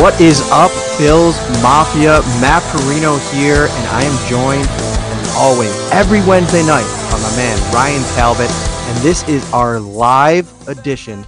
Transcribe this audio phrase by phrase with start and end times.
[0.00, 2.22] What is up, Bills Mafia?
[2.40, 7.74] Matt Parrino here, and I am joined, as always, every Wednesday night by my man
[7.74, 8.50] Ryan Talbot.
[8.50, 11.26] And this is our live edition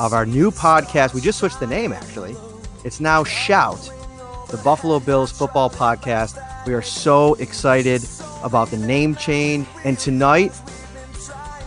[0.00, 1.12] of our new podcast.
[1.12, 2.34] We just switched the name, actually.
[2.82, 3.90] It's now Shout,
[4.48, 6.66] the Buffalo Bills football podcast.
[6.66, 8.02] We are so excited
[8.42, 9.66] about the name change.
[9.84, 10.58] And tonight,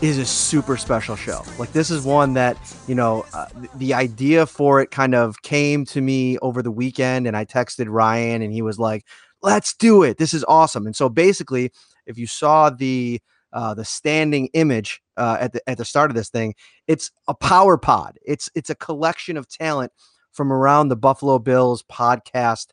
[0.01, 1.43] is a super special show.
[1.59, 5.85] Like this is one that you know uh, the idea for it kind of came
[5.85, 9.05] to me over the weekend, and I texted Ryan, and he was like,
[9.43, 10.17] "Let's do it!
[10.17, 11.71] This is awesome!" And so basically,
[12.08, 13.21] if you saw the
[13.53, 16.55] uh, the standing image uh, at the at the start of this thing,
[16.88, 18.17] it's a power pod.
[18.25, 19.91] It's it's a collection of talent
[20.31, 22.67] from around the Buffalo Bills podcast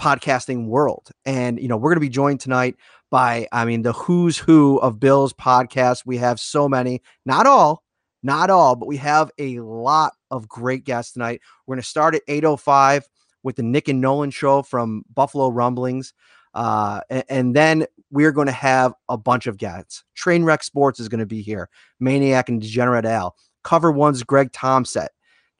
[0.00, 2.76] podcasting world, and you know we're going to be joined tonight
[3.10, 6.04] by, I mean, the who's who of Bills podcasts.
[6.04, 7.82] We have so many, not all,
[8.22, 11.40] not all, but we have a lot of great guests tonight.
[11.66, 13.02] We're going to start at 8.05
[13.42, 16.12] with the Nick and Nolan show from Buffalo Rumblings.
[16.54, 20.02] Uh, and, and, then we're going to have a bunch of guests.
[20.16, 21.68] Trainwreck Sports is going to be here.
[22.00, 23.36] Maniac and Degenerate Al.
[23.64, 25.10] Cover One's Greg Tomset.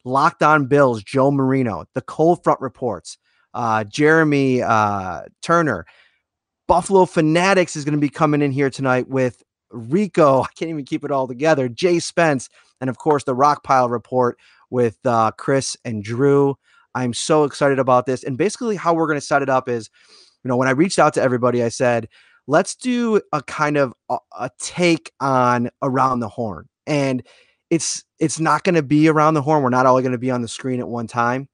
[0.05, 1.85] Locked on Bills, Joe Marino.
[1.95, 3.19] The Cold Front Reports.
[3.53, 5.85] Uh, Jeremy uh, Turner.
[6.69, 10.43] Buffalo Fanatics is going to be coming in here tonight with Rico.
[10.43, 11.69] I can't even keep it all together.
[11.69, 14.39] Jay Spence, and of course the Rockpile Report
[14.71, 16.57] with uh, Chris and Drew.
[16.95, 18.23] I'm so excited about this.
[18.23, 19.89] And basically, how we're going to set it up is,
[20.45, 22.07] you know, when I reached out to everybody, I said,
[22.47, 26.69] let's do a kind of a, a take on around the horn.
[26.87, 27.27] And
[27.71, 29.63] it's it's not going to be around the horn.
[29.63, 31.49] We're not all going to be on the screen at one time.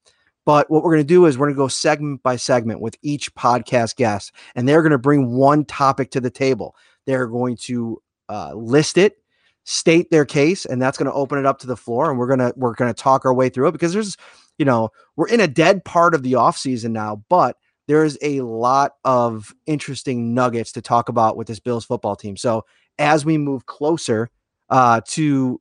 [0.47, 2.97] But what we're going to do is we're going to go segment by segment with
[3.03, 6.77] each podcast guest, and they're going to bring one topic to the table.
[7.07, 9.17] They're going to uh, list it,
[9.65, 12.11] state their case, and that's going to open it up to the floor.
[12.11, 14.17] And we're gonna we're gonna talk our way through it because there's,
[14.59, 17.57] you know, we're in a dead part of the off season now, but
[17.87, 22.37] there's a lot of interesting nuggets to talk about with this Bills football team.
[22.37, 22.65] So
[22.99, 24.31] as we move closer
[24.71, 25.61] uh, to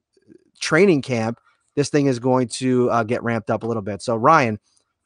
[0.60, 1.40] training camp,
[1.76, 4.02] this thing is going to uh, get ramped up a little bit.
[4.02, 4.60] So Ryan,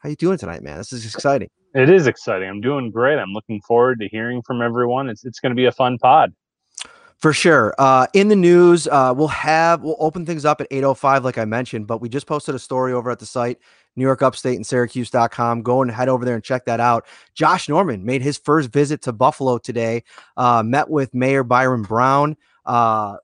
[0.07, 0.77] how you doing tonight, man?
[0.77, 1.49] This is exciting.
[1.75, 2.47] It is exciting.
[2.47, 3.19] I'm doing great.
[3.19, 5.09] I'm looking forward to hearing from everyone.
[5.09, 6.33] It's it's going to be a fun pod.
[7.17, 7.75] For sure.
[7.77, 11.43] Uh, in the news, uh, we'll have we'll open things up at 8:05, like I
[11.43, 11.87] mentioned.
[11.87, 13.59] But we just posted a story over at the site,
[13.97, 15.61] New York Upstate and Syracuse.com.
[15.61, 17.05] Go and head over there and check that out.
[17.33, 20.03] Josh Norman made his first visit to Buffalo today.
[20.37, 22.37] Uh, met with Mayor Byron Brown.
[22.65, 23.17] Uh,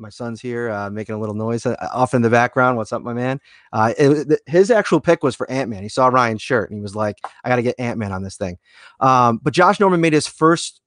[0.00, 2.76] my son's here uh, making a little noise uh, off in the background.
[2.76, 3.40] What's up, my man?
[3.72, 5.82] Uh, it, his actual pick was for Ant Man.
[5.82, 8.22] He saw Ryan's shirt and he was like, "I got to get Ant Man on
[8.22, 8.58] this thing."
[8.98, 10.80] Um, but Josh Norman made his first.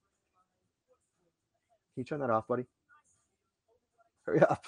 [1.93, 2.65] Can you turn that off, buddy?
[4.25, 4.65] Hurry up!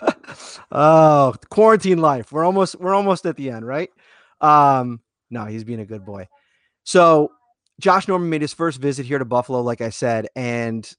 [0.72, 2.32] oh, quarantine life.
[2.32, 3.90] We're almost we're almost at the end, right?
[4.40, 6.28] Um, no, he's being a good boy.
[6.84, 7.32] So
[7.80, 10.90] Josh Norman made his first visit here to Buffalo, like I said, and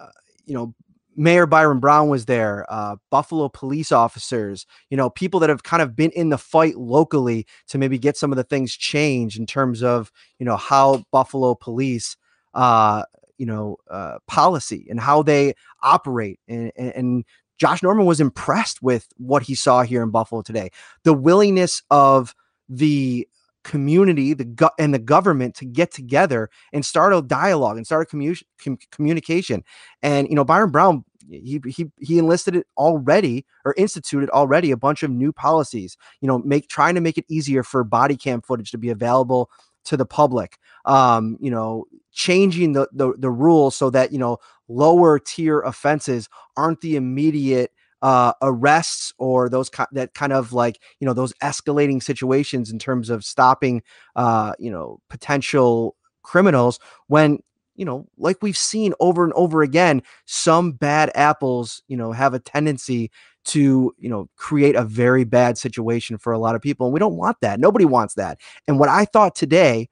[0.00, 0.08] uh,
[0.46, 0.74] you know
[1.16, 5.82] Mayor Byron Brown was there, uh, Buffalo police officers, you know, people that have kind
[5.82, 9.46] of been in the fight locally to maybe get some of the things changed in
[9.46, 12.16] terms of, you know, how Buffalo police,
[12.54, 13.02] uh,
[13.38, 16.40] you know, uh, policy and how they operate.
[16.48, 17.24] And, and
[17.58, 20.70] Josh Norman was impressed with what he saw here in Buffalo today.
[21.04, 22.34] The willingness of
[22.68, 23.28] the
[23.64, 28.06] community the go- and the government to get together and start a dialogue and start
[28.12, 29.62] a commu- com- communication.
[30.02, 34.76] And you know byron brown he, he he enlisted it already or instituted already a
[34.76, 38.42] bunch of new policies you know make trying to make it easier for body cam
[38.42, 39.50] footage to be available
[39.84, 40.58] to the public.
[40.84, 44.38] Um you know changing the the, the rules so that you know
[44.68, 47.72] lower tier offenses aren't the immediate
[48.02, 52.78] uh, arrests or those ki- that kind of like you know those escalating situations in
[52.78, 53.82] terms of stopping
[54.16, 57.38] uh, you know potential criminals when
[57.76, 62.34] you know like we've seen over and over again some bad apples you know have
[62.34, 63.10] a tendency
[63.44, 67.00] to you know create a very bad situation for a lot of people and we
[67.00, 67.58] don't want that.
[67.58, 68.38] Nobody wants that.
[68.68, 69.88] And what i thought today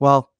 [0.00, 0.30] well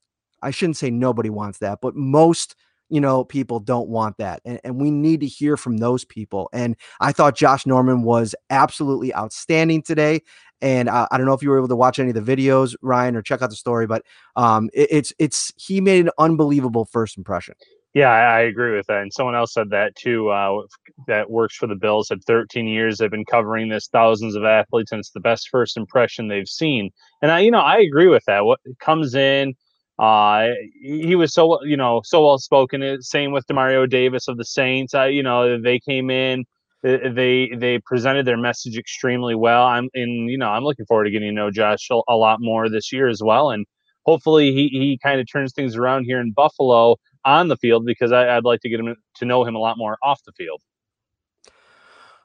[0.43, 2.57] i shouldn't say nobody wants that but most
[2.91, 4.41] you know, people don't want that.
[4.45, 6.51] And, and we need to hear from those people.
[6.53, 10.23] And I thought Josh Norman was absolutely outstanding today.
[10.61, 12.75] And uh, I don't know if you were able to watch any of the videos,
[12.83, 14.05] Ryan, or check out the story, but
[14.37, 17.55] um, it, it's it's he made an unbelievable first impression.
[17.93, 19.03] Yeah, I, I agree with that.
[19.03, 20.29] And someone else said that too.
[20.29, 20.63] Uh,
[21.09, 22.09] that works for the Bills.
[22.09, 25.77] Had 13 years they've been covering this, thousands of athletes, and it's the best first
[25.77, 26.91] impression they've seen.
[27.23, 28.45] And I, you know, I agree with that.
[28.45, 29.55] What comes in,
[30.01, 33.03] uh, he was so you know so well spoken.
[33.03, 34.95] Same with Demario Davis of the Saints.
[34.95, 36.47] I, you know, they came in,
[36.83, 39.67] they they presented their message extremely well.
[39.67, 42.71] I'm and you know I'm looking forward to getting to know Josh a lot more
[42.71, 43.67] this year as well, and
[44.07, 48.11] hopefully he he kind of turns things around here in Buffalo on the field because
[48.11, 50.63] I, I'd like to get him to know him a lot more off the field.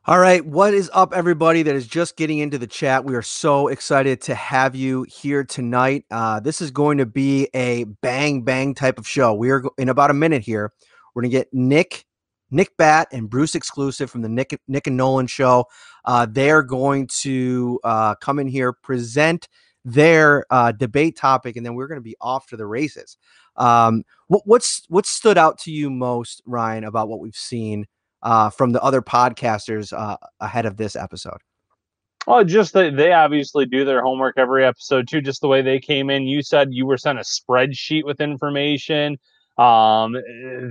[0.07, 3.05] All right, what is up, everybody that is just getting into the chat?
[3.05, 6.05] We are so excited to have you here tonight.
[6.11, 9.33] Uh, this is going to be a bang bang type of show.
[9.33, 10.71] We are in about a minute here.
[11.15, 12.05] We're gonna get Nick,
[12.51, 15.65] Nick Bat, and Bruce exclusive from the Nick Nick and Nolan show.
[16.05, 19.47] Uh, they are going to uh, come in here, present
[19.85, 23.17] their uh, debate topic, and then we're to be off to the races.
[23.55, 27.87] Um, what, what's what stood out to you most, Ryan, about what we've seen?
[28.25, 31.37] Uh, from the other podcasters uh, ahead of this episode?
[32.27, 35.21] Oh, just that they obviously do their homework every episode too.
[35.21, 36.23] Just the way they came in.
[36.23, 39.17] You said you were sent a spreadsheet with information.
[39.59, 40.17] Um,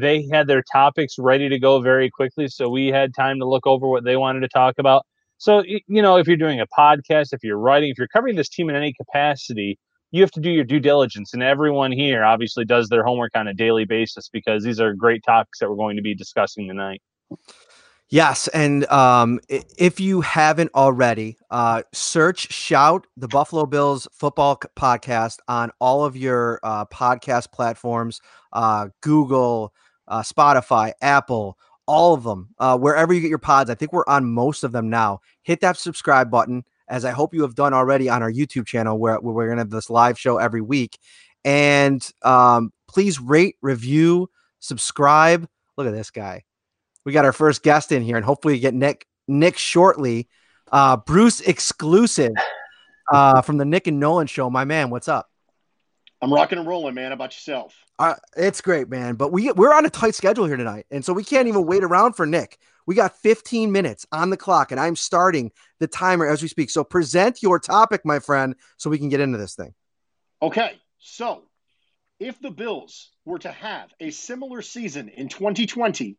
[0.00, 3.66] they had their topics ready to go very quickly, so we had time to look
[3.66, 5.06] over what they wanted to talk about.
[5.38, 8.48] So, you know, if you're doing a podcast, if you're writing, if you're covering this
[8.48, 9.78] team in any capacity,
[10.10, 11.34] you have to do your due diligence.
[11.34, 15.22] And everyone here obviously does their homework on a daily basis because these are great
[15.24, 17.00] topics that we're going to be discussing tonight.
[18.10, 25.38] Yes, and um, if you haven't already, uh, search "Shout" the Buffalo Bills football podcast
[25.48, 28.20] on all of your uh, podcast platforms,
[28.52, 29.72] uh, Google,
[30.06, 33.70] uh, Spotify, Apple, all of them, uh, wherever you get your pods.
[33.70, 35.20] I think we're on most of them now.
[35.42, 38.98] Hit that subscribe button, as I hope you have done already on our YouTube channel,
[38.98, 40.98] where, where we're going to have this live show every week.
[41.44, 44.30] And um, please rate, review,
[44.60, 45.48] subscribe.
[45.76, 46.44] Look at this guy
[47.04, 50.28] we got our first guest in here, and hopefully get Nick Nick shortly.
[50.72, 52.32] Uh, Bruce exclusive
[53.12, 54.50] uh, from the Nick and Nolan show.
[54.50, 55.30] My man, what's up?
[56.22, 57.08] I'm rocking and rolling, man.
[57.08, 57.76] How about yourself?
[57.98, 59.14] Uh, it's great, man.
[59.14, 61.84] But we we're on a tight schedule here tonight, and so we can't even wait
[61.84, 62.58] around for Nick.
[62.86, 66.70] We got 15 minutes on the clock, and I'm starting the timer as we speak.
[66.70, 69.74] So present your topic, my friend, so we can get into this thing.
[70.42, 71.42] Okay, so
[72.18, 76.18] if the Bills were to have a similar season in 2020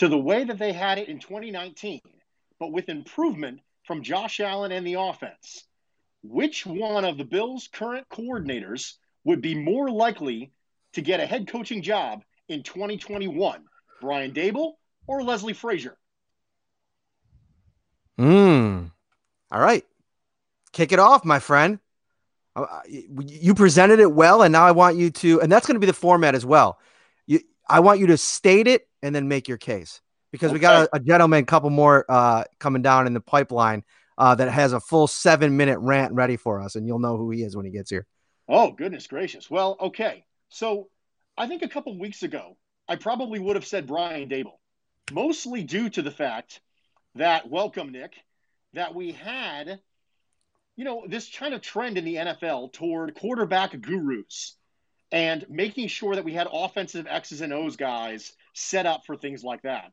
[0.00, 2.00] to the way that they had it in 2019,
[2.58, 5.64] but with improvement from Josh Allen and the offense,
[6.22, 8.94] which one of the Bills' current coordinators
[9.24, 10.52] would be more likely
[10.94, 13.62] to get a head coaching job in 2021?
[14.00, 14.72] Brian Daboll
[15.06, 15.98] or Leslie Frazier?
[18.18, 18.86] Hmm.
[19.52, 19.84] All right.
[20.72, 21.78] Kick it off, my friend.
[22.56, 25.74] Uh, uh, you presented it well, and now I want you to, and that's going
[25.74, 26.78] to be the format as well.
[27.26, 30.00] You, I want you to state it and then make your case
[30.32, 30.54] because okay.
[30.54, 33.82] we got a, a, gentleman, couple more uh, coming down in the pipeline
[34.18, 37.30] uh, that has a full seven minute rant ready for us, and you'll know who
[37.30, 38.06] he is when he gets here.
[38.48, 39.50] Oh, goodness gracious.
[39.50, 40.24] Well, okay.
[40.48, 40.88] So
[41.36, 42.56] I think a couple weeks ago,
[42.88, 44.58] I probably would have said Brian Daboll,
[45.12, 46.60] mostly due to the fact
[47.14, 48.14] that, welcome, Nick,
[48.74, 49.80] that we had,
[50.76, 54.56] you know, this kind of trend in the NFL toward quarterback gurus
[55.12, 59.44] and making sure that we had offensive X's and O's guys set up for things
[59.44, 59.92] like that.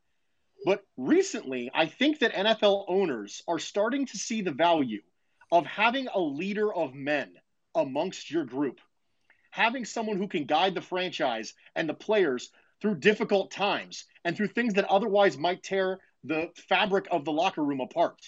[0.64, 5.02] But recently, I think that NFL owners are starting to see the value
[5.52, 7.32] of having a leader of men
[7.74, 8.80] amongst your group,
[9.50, 12.50] having someone who can guide the franchise and the players
[12.80, 17.64] through difficult times and through things that otherwise might tear the fabric of the locker
[17.64, 18.20] room apart.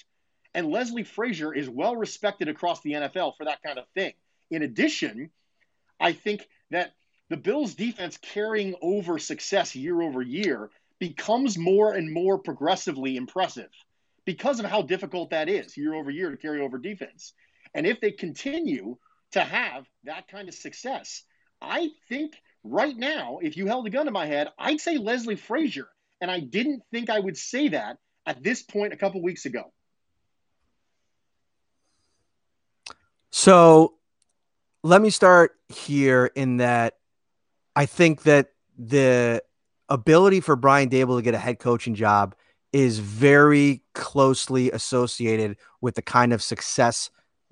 [0.55, 4.13] And Leslie Frazier is well respected across the NFL for that kind of thing.
[4.51, 5.31] In addition,
[5.99, 6.95] I think that
[7.31, 10.69] the Bills' defense carrying over success year over year
[10.99, 13.71] becomes more and more progressively impressive
[14.27, 17.33] because of how difficult that is year over year to carry over defense.
[17.73, 18.99] And if they continue
[19.33, 21.23] to have that kind of success,
[21.63, 22.35] I think
[22.65, 25.89] right now, if you held a gun to my head, I'd say Leslie Frazier.
[26.21, 27.97] And I didn't think I would say that
[28.27, 29.73] at this point a couple weeks ago.
[33.31, 33.95] So
[34.83, 36.95] let me start here in that
[37.81, 39.43] I think that the
[39.89, 42.35] ability for Brian Daboll to get a head coaching job
[42.75, 47.11] is very closely associated with the kind of success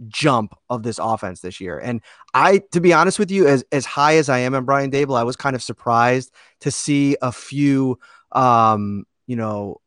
[0.09, 1.79] jump of this offense this year.
[1.79, 2.03] And
[2.35, 5.19] I, to be honest with you, as as high as I am on Brian Daboll,
[5.19, 6.31] I was kind of surprised
[6.61, 7.99] to see a few,
[8.33, 9.81] um, you know,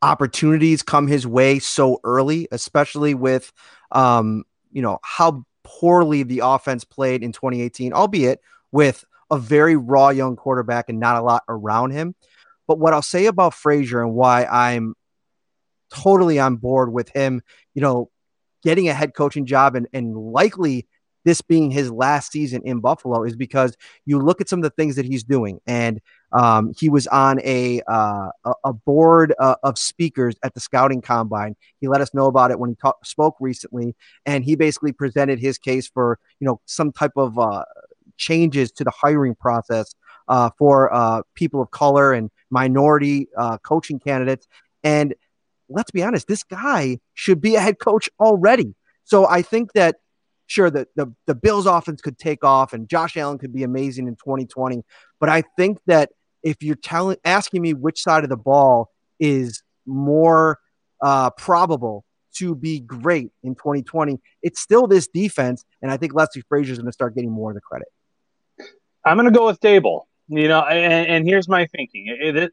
[0.00, 3.52] opportunities come his way so early, especially with,
[3.90, 10.10] um, you know, how poorly the offense played in 2018, albeit with a very raw
[10.10, 12.14] young quarterback and not a lot around him.
[12.66, 14.94] But what I'll say about Frazier and why I'm
[15.92, 17.42] totally on board with him,
[17.74, 18.10] you know,
[18.62, 20.88] getting a head coaching job and, and likely
[21.24, 24.70] this being his last season in Buffalo is because you look at some of the
[24.70, 25.60] things that he's doing.
[25.66, 26.00] And
[26.32, 28.28] um, he was on a, uh,
[28.64, 31.56] a board uh, of speakers at the scouting combine.
[31.80, 33.96] He let us know about it when he talk, spoke recently.
[34.24, 37.64] And he basically presented his case for, you know, some type of uh,
[38.16, 39.94] changes to the hiring process
[40.28, 44.46] uh, for uh, people of color and minority uh, coaching candidates.
[44.82, 45.14] And
[45.68, 48.74] let's be honest, this guy should be a head coach already.
[49.04, 49.96] So I think that
[50.46, 54.06] sure the, the the Bills offense could take off and Josh Allen could be amazing
[54.06, 54.82] in 2020,
[55.20, 56.10] but I think that
[56.42, 60.58] if you're telling asking me which side of the ball is more
[61.02, 62.04] uh, probable
[62.34, 66.78] to be great in 2020, it's still this defense, and I think Leslie Frazier is
[66.78, 67.88] going to start getting more of the credit.
[69.06, 70.02] I'm going to go with Daboll.
[70.28, 72.08] You know, and, and here's my thinking: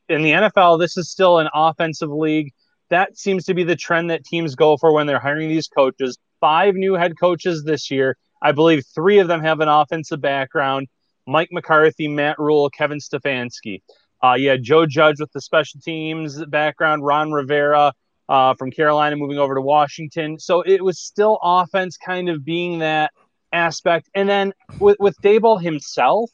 [0.07, 2.53] in the NFL, this is still an offensive league
[2.93, 6.17] that seems to be the trend that teams go for when they're hiring these coaches.
[6.39, 8.17] Five new head coaches this year.
[8.41, 10.87] I believe three of them have an offensive background.
[11.25, 13.81] Mike McCarthy, Matt Rhule, Kevin Stefanski.
[14.23, 17.93] Uh, yeah, Joe Judge with the special teams background, Ron Rivera
[18.29, 20.37] uh, from Carolina moving over to Washington.
[20.39, 23.11] So it was still offense kind of being that
[23.51, 24.09] aspect.
[24.13, 26.29] And then with, with Daboll himself,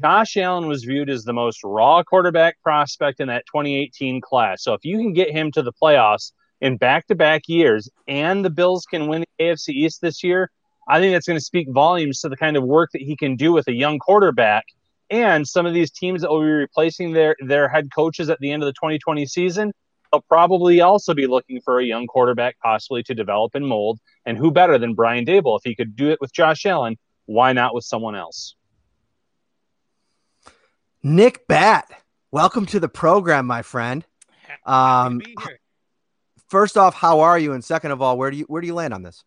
[0.00, 4.62] Josh Allen was viewed as the most raw quarterback prospect in that 2018 class.
[4.62, 8.86] So if you can get him to the playoffs in back-to-back years and the Bills
[8.86, 10.50] can win the AFC East this year,
[10.86, 13.34] I think that's going to speak volumes to the kind of work that he can
[13.34, 14.66] do with a young quarterback.
[15.10, 18.52] And some of these teams that will be replacing their their head coaches at the
[18.52, 19.72] end of the 2020 season,
[20.12, 23.98] they'll probably also be looking for a young quarterback possibly to develop and mold.
[24.26, 25.58] And who better than Brian Daboll?
[25.58, 28.54] If he could do it with Josh Allen, why not with someone else?
[31.08, 31.90] Nick Bat,
[32.30, 34.04] welcome to the program, my friend.
[34.66, 35.22] Um,
[36.50, 37.54] first off, how are you?
[37.54, 39.24] And second of all, where do you where do you land on this?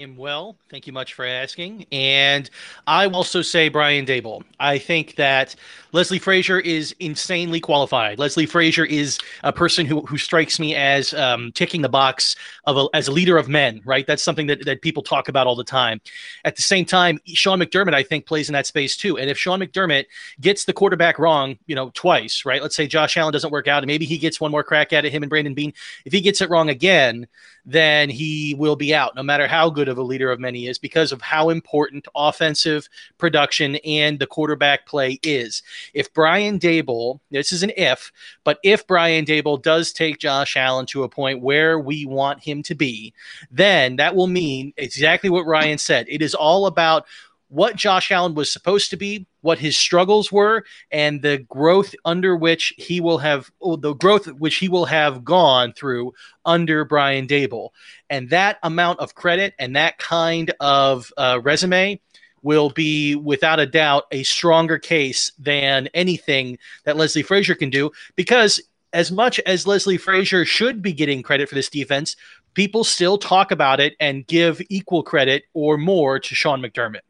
[0.00, 0.56] Am well.
[0.70, 1.86] Thank you much for asking.
[1.92, 2.50] And
[2.88, 4.42] I also say Brian Daboll.
[4.58, 5.54] I think that
[5.92, 8.18] Leslie Frazier is insanely qualified.
[8.18, 12.34] Leslie Frazier is a person who, who strikes me as um, ticking the box
[12.64, 14.04] of a, as a leader of men, right?
[14.04, 16.00] That's something that, that people talk about all the time.
[16.44, 19.16] At the same time, Sean McDermott, I think, plays in that space too.
[19.16, 20.06] And if Sean McDermott
[20.40, 22.60] gets the quarterback wrong, you know, twice, right?
[22.60, 25.04] Let's say Josh Allen doesn't work out and maybe he gets one more crack at
[25.04, 25.72] it, him and Brandon Beane.
[26.04, 27.28] If he gets it wrong again,
[27.64, 30.78] then he will be out, no matter how good of a leader of he is,
[30.78, 35.62] because of how important offensive production and the quarterback play is.
[35.94, 38.12] If Brian Daboll, this is an if,
[38.44, 42.62] but if Brian Daboll does take Josh Allen to a point where we want him
[42.64, 43.14] to be,
[43.50, 46.06] then that will mean exactly what Ryan said.
[46.08, 47.06] It is all about
[47.48, 52.34] what Josh Allen was supposed to be, what his struggles were, and the growth under
[52.34, 56.14] which he will have oh, the growth which he will have gone through
[56.46, 57.68] under Brian Daboll.
[58.08, 62.00] And that amount of credit and that kind of uh, resume
[62.40, 67.90] will be without a doubt a stronger case than anything that Leslie Frazier can do
[68.16, 68.62] because
[68.94, 72.16] as much as Leslie Frazier should be getting credit for this defense,
[72.54, 77.00] people still talk about it and give equal credit or more to Sean McDermott.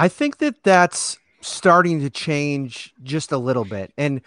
[0.00, 3.92] I think that that's starting to change just a little bit.
[3.98, 4.22] And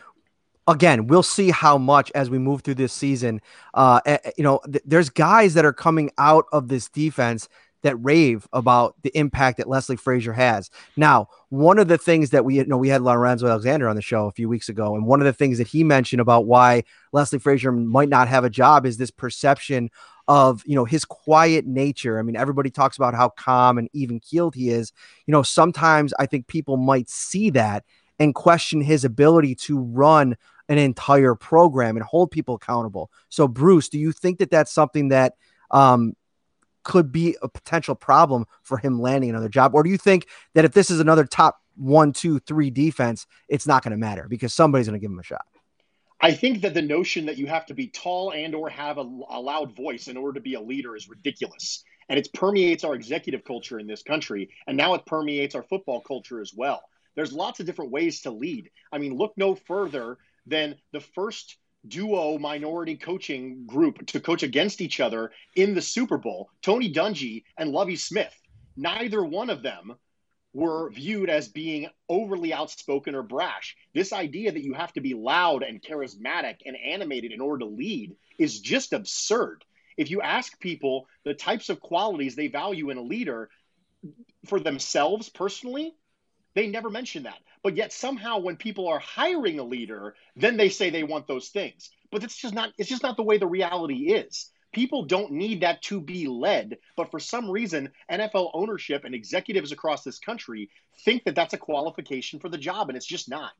[0.67, 3.41] again, we'll see how much as we move through this season.
[3.73, 3.99] Uh,
[4.37, 7.49] you know, th- there's guys that are coming out of this defense
[7.81, 10.69] that rave about the impact that Leslie Frazier has.
[10.95, 14.01] Now, one of the things that we you know we had Lorenzo Alexander on the
[14.03, 16.83] show a few weeks ago, and one of the things that he mentioned about why
[17.13, 19.89] Leslie Frazier might not have a job is this perception
[20.27, 22.19] of you know his quiet nature.
[22.19, 24.91] I mean, everybody talks about how calm and even keeled he is.
[25.25, 27.83] You know, sometimes I think people might see that
[28.19, 30.37] and question his ability to run
[30.69, 33.11] an entire program and hold people accountable.
[33.29, 35.33] So, Bruce, do you think that that's something that
[35.71, 36.15] um,
[36.83, 40.65] could be a potential problem for him landing another job, or do you think that
[40.65, 44.53] if this is another top one, two, three defense, it's not going to matter because
[44.53, 45.45] somebody's going to give him a shot?
[46.23, 49.01] I think that the notion that you have to be tall and or have a,
[49.01, 51.83] a, loud voice in order to be a leader is ridiculous.
[52.07, 54.49] And it permeates our executive culture in this country.
[54.65, 56.81] And now it permeates our football culture as well.
[57.15, 58.69] There's lots of different ways to lead.
[58.89, 61.57] I mean, look no further than the first
[61.89, 67.43] duo minority coaching group to coach against each other in the Super Bowl, Tony Dungy
[67.57, 68.33] and Lovie Smith.
[68.77, 69.97] Neither one of them
[70.53, 73.75] were viewed as being overly outspoken or brash.
[73.93, 77.71] This idea that you have to be loud and charismatic and animated in order to
[77.71, 79.65] lead is just absurd.
[79.97, 83.49] If you ask people the types of qualities they value in a leader
[84.45, 85.95] for themselves personally,
[86.55, 87.39] they never mention that.
[87.63, 91.49] But yet somehow when people are hiring a leader, then they say they want those
[91.49, 91.89] things.
[92.11, 94.51] But it's just not it's just not the way the reality is.
[94.73, 99.71] People don't need that to be led, but for some reason NFL ownership and executives
[99.71, 100.69] across this country
[101.05, 103.51] think that that's a qualification for the job and it's just not.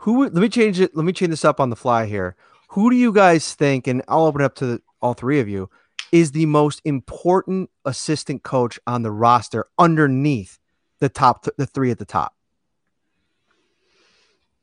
[0.00, 2.36] Who let me change it let me change this up on the fly here.
[2.70, 5.48] Who do you guys think and I'll open it up to the, all three of
[5.48, 5.70] you
[6.12, 10.58] is the most important assistant coach on the roster underneath
[11.00, 12.34] the top, th- the three at the top?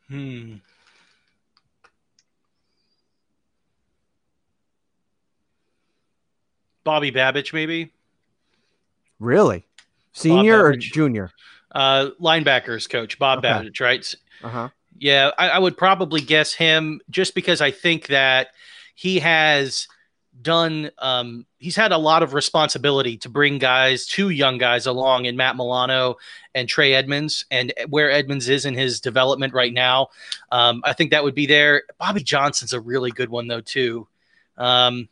[0.07, 0.55] Hmm.
[6.85, 7.91] Bobby Babich, maybe.
[9.19, 9.65] Really,
[10.13, 11.31] senior or junior?
[11.71, 13.49] Uh, linebackers coach Bob okay.
[13.49, 14.15] Babich, right?
[14.41, 14.69] Uh huh.
[14.97, 18.49] Yeah, I, I would probably guess him just because I think that
[18.95, 19.89] he has
[20.41, 25.25] done um, he's had a lot of responsibility to bring guys two young guys along
[25.25, 26.15] in matt milano
[26.53, 30.07] and trey edmunds and where edmunds is in his development right now
[30.51, 34.07] um, i think that would be there bobby johnson's a really good one though too
[34.57, 35.07] um,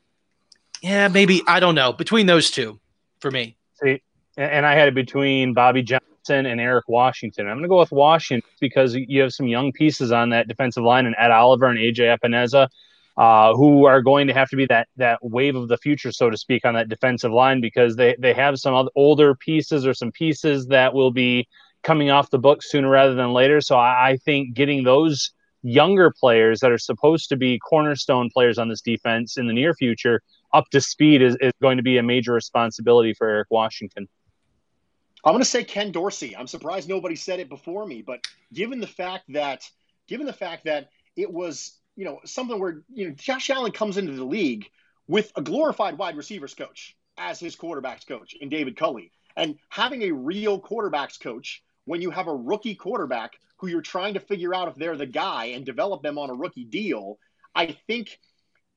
[0.83, 1.91] yeah maybe i don't know.
[1.91, 2.79] Between those two
[3.19, 3.57] for me.
[3.81, 4.01] See
[4.37, 7.47] and i had it between bobby johnson and eric washington.
[7.47, 10.83] I'm going to go with washington because you have some young pieces on that defensive
[10.83, 12.69] line and ed oliver and aj Epenesa
[13.17, 16.29] uh, who are going to have to be that that wave of the future, so
[16.29, 20.11] to speak, on that defensive line because they they have some older pieces or some
[20.11, 21.47] pieces that will be
[21.83, 23.61] coming off the book sooner rather than later.
[23.61, 28.57] So I, I think getting those younger players that are supposed to be cornerstone players
[28.57, 30.21] on this defense in the near future
[30.53, 34.07] up to speed is, is going to be a major responsibility for Eric Washington.
[35.25, 36.36] I'm going to say Ken Dorsey.
[36.36, 38.19] I'm surprised nobody said it before me, but
[38.53, 39.63] given the fact that
[40.07, 43.98] given the fact that it was you know, something where, you know, Josh Allen comes
[43.98, 44.70] into the league
[45.07, 49.11] with a glorified wide receivers coach as his quarterbacks coach in David Culley.
[49.35, 54.16] And having a real quarterbacks coach when you have a rookie quarterback who you're trying
[54.16, 57.18] to figure out if they're the guy and develop them on a rookie deal,
[57.53, 58.20] I think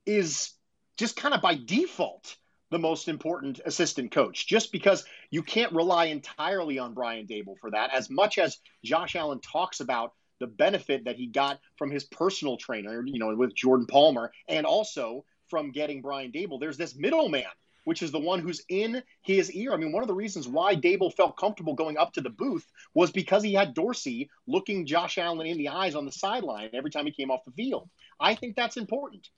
[0.05, 0.51] is
[0.97, 2.35] just kind of by default
[2.69, 7.71] the most important assistant coach, just because you can't rely entirely on Brian Daboll for
[7.71, 7.93] that.
[7.93, 12.57] As much as Josh Allen talks about the benefit that he got from his personal
[12.57, 17.43] trainer, you know, with Jordan Palmer, and also from getting Brian Daboll, There's this middleman,
[17.85, 19.73] which is the one who's in his ear.
[19.73, 22.67] I mean, one of the reasons why Daboll felt comfortable going up to the booth
[22.93, 26.91] was because he had Dorsey looking Josh Allen in the eyes on the sideline every
[26.91, 27.89] time he came off the field.
[28.19, 29.29] I think that's important.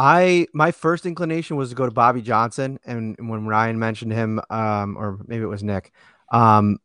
[0.00, 4.40] I my first inclination was to go to Bobby Johnson, and when Ryan mentioned him,
[4.48, 5.92] um, or maybe it was Nick,
[6.32, 6.78] um,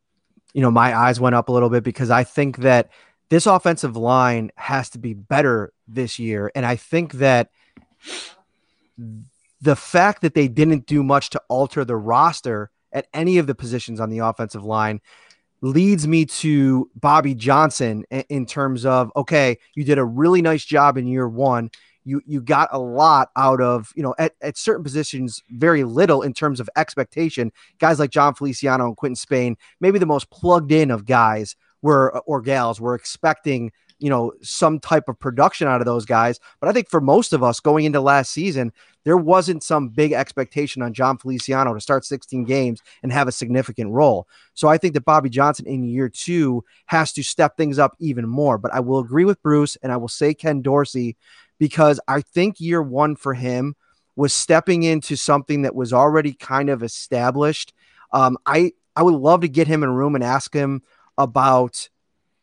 [0.54, 2.90] you know, my eyes went up a little bit because I think that
[3.30, 6.52] this offensive line has to be better this year.
[6.56, 7.52] And I think that
[9.62, 13.56] the fact that they didn't do much to alter the roster at any of the
[13.56, 15.00] positions on the offensive line
[15.62, 20.98] leads me to Bobby Johnson in terms of okay, you did a really nice job
[20.98, 21.72] in year one
[22.06, 26.22] you you got a lot out of you know at, at certain positions very little
[26.22, 27.52] in terms of expectation.
[27.80, 32.16] Guys like jon feliciano and quinton spain maybe the most plugged in of guys were
[32.16, 36.40] uh, or gals were expecting you know some type of production out of those guys.
[36.60, 38.72] But i think for most of us going into last season
[39.04, 43.32] there wasn't some big expectation on jon feliciano to start 16 games and have a
[43.32, 44.28] significant role.
[44.54, 48.28] So i think that bobby johnson in year two has to step things up even
[48.28, 48.58] more.
[48.58, 51.16] But i will agree with bruce and i will say ken dorsey
[51.58, 53.76] because I think year one for him
[54.16, 57.74] was stepping into something that was already kind of established.
[58.12, 60.82] Um, I I would love to get him in a room and ask him
[61.18, 61.90] about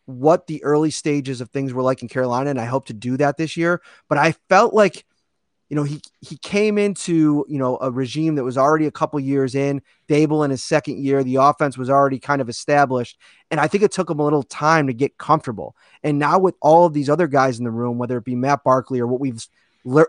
[0.05, 3.17] what the early stages of things were like in Carolina, and I hope to do
[3.17, 3.81] that this year.
[4.09, 5.07] But I felt like
[5.73, 9.19] you know, he he came into you know a regime that was already a couple
[9.19, 9.81] years in.
[10.07, 13.17] Daboll in his second year, the offense was already kind of established,
[13.51, 15.75] and I think it took him a little time to get comfortable.
[16.03, 18.65] And now with all of these other guys in the room, whether it be Matt
[18.65, 19.43] Barkley or what we've
[19.87, 20.05] le-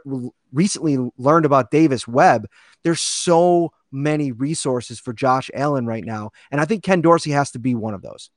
[0.51, 2.49] recently learned about Davis Webb,
[2.83, 7.51] there's so many resources for Josh Allen right now, and I think Ken Dorsey has
[7.51, 8.31] to be one of those.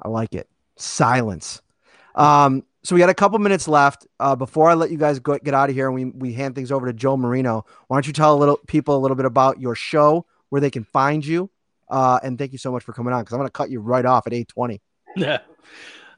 [0.00, 0.48] I like it.
[0.76, 1.62] Silence.
[2.16, 5.36] Um, so we got a couple minutes left uh, before I let you guys go,
[5.38, 7.64] get out of here and we, we hand things over to Joe Marino.
[7.88, 10.70] Why don't you tell a little people a little bit about your show, where they
[10.70, 11.50] can find you,
[11.88, 13.80] Uh, and thank you so much for coming on because I'm going to cut you
[13.80, 14.80] right off at 8:20.
[15.16, 15.38] Yeah.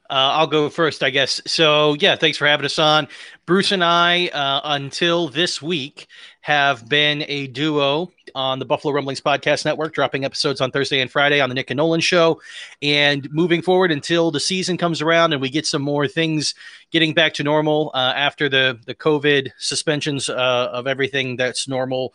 [0.09, 1.39] Uh, I'll go first, I guess.
[1.45, 3.07] So, yeah, thanks for having us on.
[3.45, 6.07] Bruce and I, uh, until this week,
[6.41, 11.11] have been a duo on the Buffalo Rumblings Podcast Network, dropping episodes on Thursday and
[11.11, 12.41] Friday on the Nick and Nolan Show.
[12.81, 16.55] And moving forward until the season comes around and we get some more things
[16.91, 22.13] getting back to normal uh, after the, the COVID suspensions uh, of everything that's normal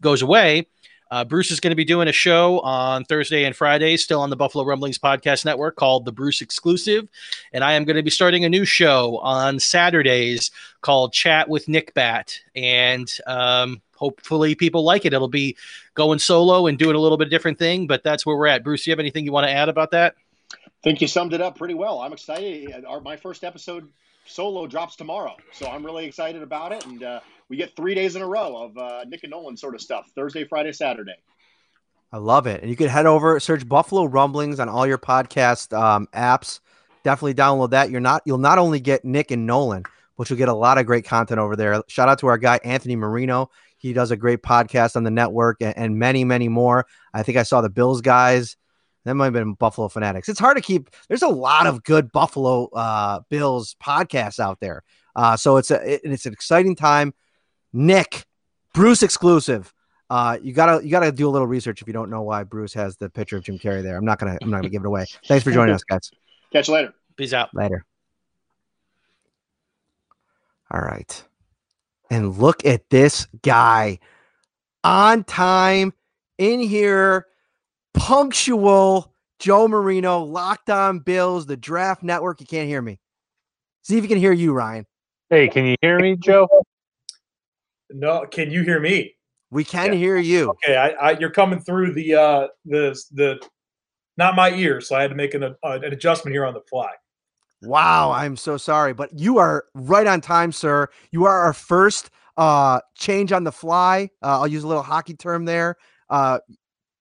[0.00, 0.66] goes away.
[1.10, 4.30] Uh, Bruce is going to be doing a show on Thursday and Friday, still on
[4.30, 7.08] the Buffalo Rumblings Podcast Network called The Bruce Exclusive.
[7.52, 11.68] And I am going to be starting a new show on Saturdays called Chat with
[11.68, 12.40] Nick Bat.
[12.54, 15.12] And um, hopefully people like it.
[15.12, 15.56] It'll be
[15.94, 18.64] going solo and doing a little bit different thing, but that's where we're at.
[18.64, 20.14] Bruce, do you have anything you want to add about that?
[20.52, 22.00] I think you summed it up pretty well.
[22.00, 22.84] I'm excited.
[22.84, 23.88] Our, my first episode
[24.26, 25.36] solo drops tomorrow.
[25.52, 26.84] So I'm really excited about it.
[26.86, 29.74] And, uh, we get three days in a row of uh, Nick and Nolan sort
[29.74, 31.14] of stuff Thursday, Friday, Saturday.
[32.12, 32.60] I love it.
[32.60, 36.60] And you can head over, search Buffalo Rumblings on all your podcast um, apps.
[37.04, 37.90] Definitely download that.
[37.90, 39.84] You're not you'll not only get Nick and Nolan,
[40.16, 41.82] but you'll get a lot of great content over there.
[41.88, 43.50] Shout out to our guy Anthony Marino.
[43.76, 46.86] He does a great podcast on the network and, and many, many more.
[47.12, 48.56] I think I saw the Bills guys.
[49.06, 50.28] That might have been Buffalo Fanatics.
[50.28, 50.90] It's hard to keep.
[51.08, 54.82] There's a lot of good Buffalo uh, Bills podcasts out there.
[55.14, 57.14] Uh, so it's a it, it's an exciting time
[57.72, 58.26] Nick,
[58.74, 59.72] Bruce exclusive.
[60.10, 62.74] Uh, you gotta you gotta do a little research if you don't know why Bruce
[62.74, 63.96] has the picture of Jim Carrey there.
[63.96, 65.06] I'm not gonna I'm not gonna give it away.
[65.26, 66.10] Thanks for joining us, guys.
[66.52, 66.94] Catch you later.
[67.16, 67.54] Peace out.
[67.54, 67.84] Later.
[70.70, 71.24] All right.
[72.10, 74.00] And look at this guy
[74.82, 75.92] on time
[76.38, 77.26] in here,
[77.96, 79.12] punctual.
[79.38, 82.40] Joe Marino, Locked On Bills, the Draft Network.
[82.40, 82.98] You can't hear me.
[83.82, 84.86] See if you can hear you, Ryan.
[85.28, 86.48] Hey, can you hear me, Joe?
[87.90, 89.14] No, can you hear me?
[89.50, 89.98] We can yeah.
[89.98, 90.50] hear you.
[90.50, 93.40] Okay, I, I, you're coming through the uh, the the
[94.16, 96.62] not my ear, so I had to make an, uh, an adjustment here on the
[96.68, 96.90] fly.
[97.62, 100.88] Wow, I'm so sorry, but you are right on time, sir.
[101.10, 104.10] You are our first uh, change on the fly.
[104.22, 105.76] Uh, I'll use a little hockey term there.
[106.08, 106.38] Uh,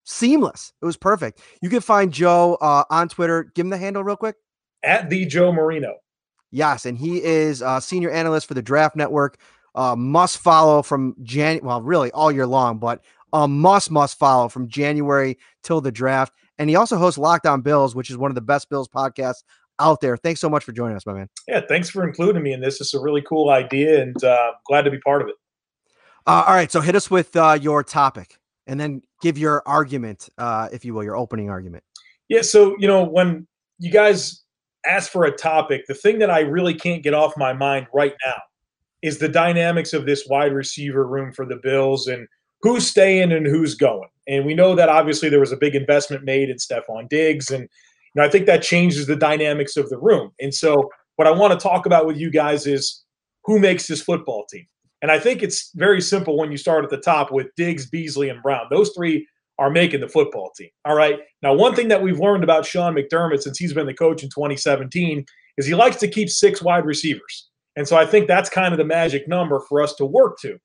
[0.06, 0.72] seamless.
[0.82, 1.41] It was perfect.
[1.62, 3.52] You can find Joe uh, on Twitter.
[3.56, 4.36] Give him the handle real quick.
[4.84, 5.96] At the Joe Marino.
[6.52, 9.38] Yes, and he is a senior analyst for the Draft Network
[9.76, 11.60] uh, must follow from Jan.
[11.62, 16.34] Well, really all year long, but a must must follow from January till the draft.
[16.58, 19.44] And he also hosts Locked On Bills, which is one of the best Bills podcasts
[19.80, 20.15] out there.
[20.15, 21.30] Thanks so much for joining us, my man.
[21.48, 22.80] Yeah, thanks for including me in this.
[22.80, 25.36] It's a really cool idea, and uh, glad to be part of it.
[26.26, 30.30] Uh, all right, so hit us with uh, your topic, and then give your argument,
[30.38, 31.84] uh, if you will, your opening argument.
[32.30, 33.47] Yeah, so you know when
[33.80, 34.43] you guys
[34.86, 38.13] ask for a topic, the thing that I really can't get off my mind right
[38.25, 38.36] now
[39.01, 42.28] is the dynamics of this wide receiver room for the Bills and
[42.62, 44.10] who's staying and who's going.
[44.28, 47.51] And we know that obviously there was a big investment made in Stefon Diggs.
[47.51, 50.32] And you know, I think that changes the dynamics of the room.
[50.39, 53.04] And so what I want to talk about with you guys is
[53.43, 54.65] who makes this football team.
[55.06, 58.28] And I think it's very simple when you start at the top with Diggs, Beasley,
[58.30, 58.65] and Brown.
[58.72, 59.28] Those three
[59.60, 60.72] are making the football team.
[60.84, 61.20] All right.
[61.44, 64.30] Now, one thing that we've learned about Sean McDermott since he's been the coach in
[64.30, 65.24] 2017
[65.60, 67.52] is he likes to keep six wide receivers.
[67.76, 70.58] And so I think that's kind of the magic number for us to work to.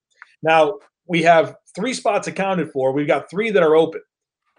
[0.42, 2.92] Now, we have three spots accounted for.
[2.92, 4.00] We've got three that are open.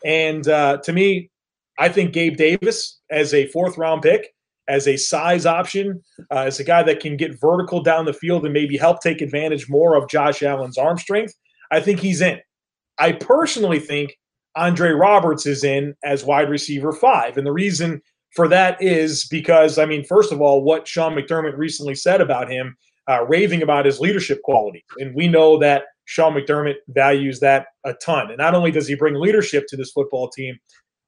[0.05, 1.31] And uh, to me,
[1.79, 4.27] I think Gabe Davis as a fourth round pick,
[4.71, 8.45] as a size option, uh, as a guy that can get vertical down the field
[8.45, 11.35] and maybe help take advantage more of Josh Allen's arm strength,
[11.71, 12.39] I think he's in.
[12.97, 14.17] I personally think
[14.55, 17.37] Andre Roberts is in as wide receiver five.
[17.37, 18.01] And the reason
[18.33, 22.49] for that is because, I mean, first of all, what Sean McDermott recently said about
[22.49, 22.77] him,
[23.09, 24.85] uh, raving about his leadership quality.
[24.99, 28.29] And we know that Sean McDermott values that a ton.
[28.29, 30.57] And not only does he bring leadership to this football team,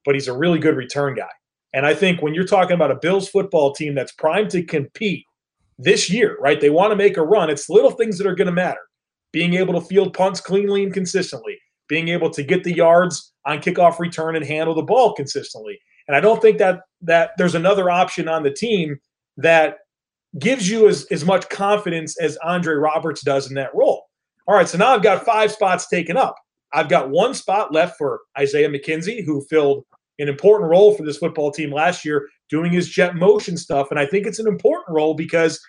[0.03, 1.29] but he's a really good return guy.
[1.73, 5.25] And I think when you're talking about a Bills football team that's primed to compete
[5.77, 6.61] this year, right?
[6.61, 7.49] They want to make a run.
[7.49, 8.79] It's little things that are going to matter.
[9.31, 11.57] Being able to field punts cleanly and consistently,
[11.87, 16.15] being able to get the yards on kickoff return and handle the ball consistently, and
[16.15, 18.99] I don't think that that there's another option on the team
[19.37, 19.77] that
[20.39, 24.03] gives you as, as much confidence as Andre Roberts does in that role.
[24.47, 26.35] All right, so now I've got five spots taken up.
[26.73, 29.85] I've got one spot left for Isaiah McKenzie, who filled
[30.19, 33.87] an important role for this football team last year, doing his jet motion stuff.
[33.89, 35.59] And I think it's an important role because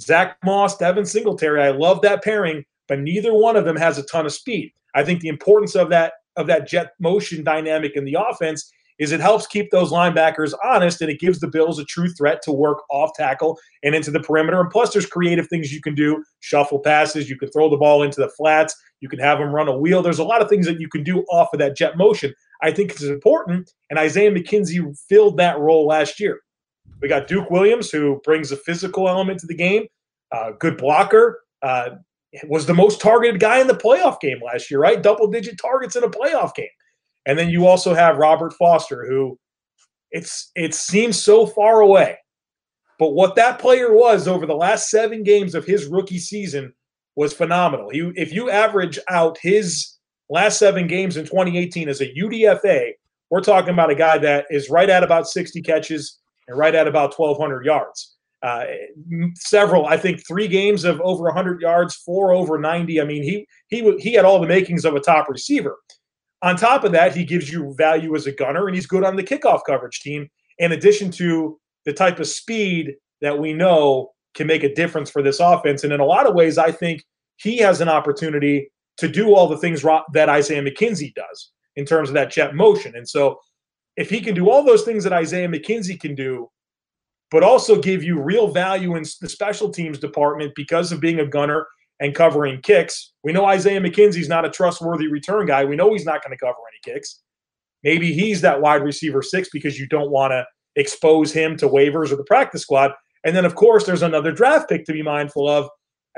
[0.00, 4.02] Zack Moss, Devin Singletary, I love that pairing, but neither one of them has a
[4.04, 4.72] ton of speed.
[4.94, 9.12] I think the importance of that of that jet motion dynamic in the offense is
[9.12, 12.52] it helps keep those linebackers honest and it gives the Bills a true threat to
[12.52, 14.60] work off tackle and into the perimeter.
[14.60, 18.02] And plus, there's creative things you can do shuffle passes, you can throw the ball
[18.02, 20.02] into the flats, you can have them run a wheel.
[20.02, 22.34] There's a lot of things that you can do off of that jet motion.
[22.62, 23.72] I think it's important.
[23.90, 26.40] And Isaiah McKenzie filled that role last year.
[27.00, 29.86] We got Duke Williams, who brings a physical element to the game,
[30.32, 31.90] uh, good blocker, uh,
[32.48, 35.02] was the most targeted guy in the playoff game last year, right?
[35.02, 36.68] Double digit targets in a playoff game.
[37.26, 39.38] And then you also have Robert Foster, who
[40.10, 42.18] it's it seems so far away.
[42.98, 46.72] But what that player was over the last seven games of his rookie season
[47.14, 47.90] was phenomenal.
[47.90, 49.95] He, if you average out his
[50.28, 52.92] last seven games in 2018 as a UDFA,
[53.30, 56.86] we're talking about a guy that is right at about 60 catches and right at
[56.86, 58.16] about 1,200 yards.
[58.42, 58.64] Uh,
[59.34, 63.00] several, I think, three games of over 100 yards, four over 90.
[63.00, 65.78] I mean, he he he had all the makings of a top receiver.
[66.42, 69.16] On top of that, he gives you value as a gunner, and he's good on
[69.16, 70.28] the kickoff coverage team.
[70.58, 75.22] In addition to the type of speed that we know can make a difference for
[75.22, 77.02] this offense, and in a lot of ways, I think
[77.38, 82.08] he has an opportunity to do all the things that Isaiah McKenzie does in terms
[82.08, 82.94] of that jet motion.
[82.96, 83.40] And so,
[83.96, 86.50] if he can do all those things that Isaiah McKenzie can do,
[87.30, 91.26] but also give you real value in the special teams department because of being a
[91.26, 91.66] gunner
[92.00, 93.12] and covering kicks.
[93.24, 95.64] We know Isaiah McKenzie's not a trustworthy return guy.
[95.64, 97.22] We know he's not going to cover any kicks.
[97.82, 100.44] Maybe he's that wide receiver six because you don't want to
[100.76, 102.92] expose him to waivers or the practice squad.
[103.24, 105.68] And then, of course, there's another draft pick to be mindful of,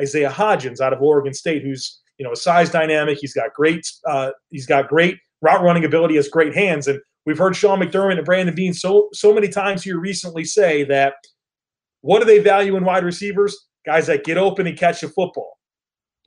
[0.01, 3.19] Isaiah Hodgins out of Oregon State, who's you know a size dynamic.
[3.21, 7.39] He's got great uh, he's got great route running ability, has great hands, and we've
[7.39, 11.15] heard Sean McDermott and Brandon Beane so so many times here recently say that
[12.01, 13.57] what do they value in wide receivers?
[13.87, 15.59] Guys that get open and catch the football.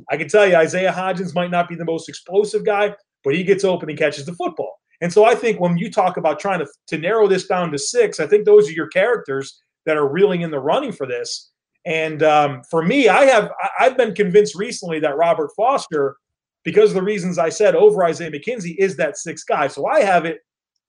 [0.09, 3.43] I can tell you, Isaiah Hodgins might not be the most explosive guy, but he
[3.43, 4.79] gets open and catches the football.
[5.01, 7.77] And so I think when you talk about trying to, to narrow this down to
[7.77, 11.51] six, I think those are your characters that are really in the running for this.
[11.85, 16.17] And um, for me, I have I've been convinced recently that Robert Foster,
[16.63, 19.67] because of the reasons I said over Isaiah McKenzie, is that sixth guy.
[19.67, 20.41] So I have it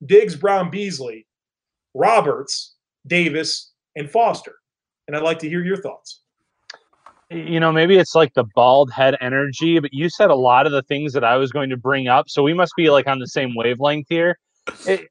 [0.05, 1.25] Diggs, Brown, Beasley,
[1.93, 2.75] Roberts,
[3.07, 4.55] Davis, and Foster.
[5.07, 6.21] And I'd like to hear your thoughts.
[7.29, 10.71] You know, maybe it's like the bald head energy, but you said a lot of
[10.71, 12.29] the things that I was going to bring up.
[12.29, 14.37] So we must be like on the same wavelength here.
[14.85, 15.07] It,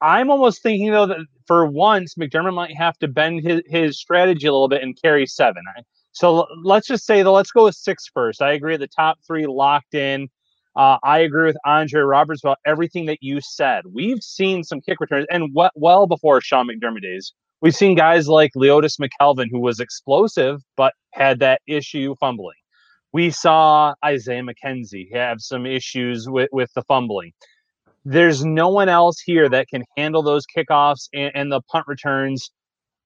[0.00, 4.46] I'm almost thinking though that for once McDermott might have to bend his, his strategy
[4.46, 5.64] a little bit and carry seven.
[6.12, 8.40] So let's just say that let's go with six first.
[8.42, 8.76] I agree.
[8.76, 10.28] The top three locked in.
[10.76, 13.82] Uh, I agree with Andre Roberts about everything that you said.
[13.92, 18.28] We've seen some kick returns, and what, well before Sean McDermott days, we've seen guys
[18.28, 22.54] like Leodis McKelvin, who was explosive but had that issue fumbling.
[23.12, 27.32] We saw Isaiah McKenzie have some issues with, with the fumbling.
[28.10, 32.50] There's no one else here that can handle those kickoffs and, and the punt returns.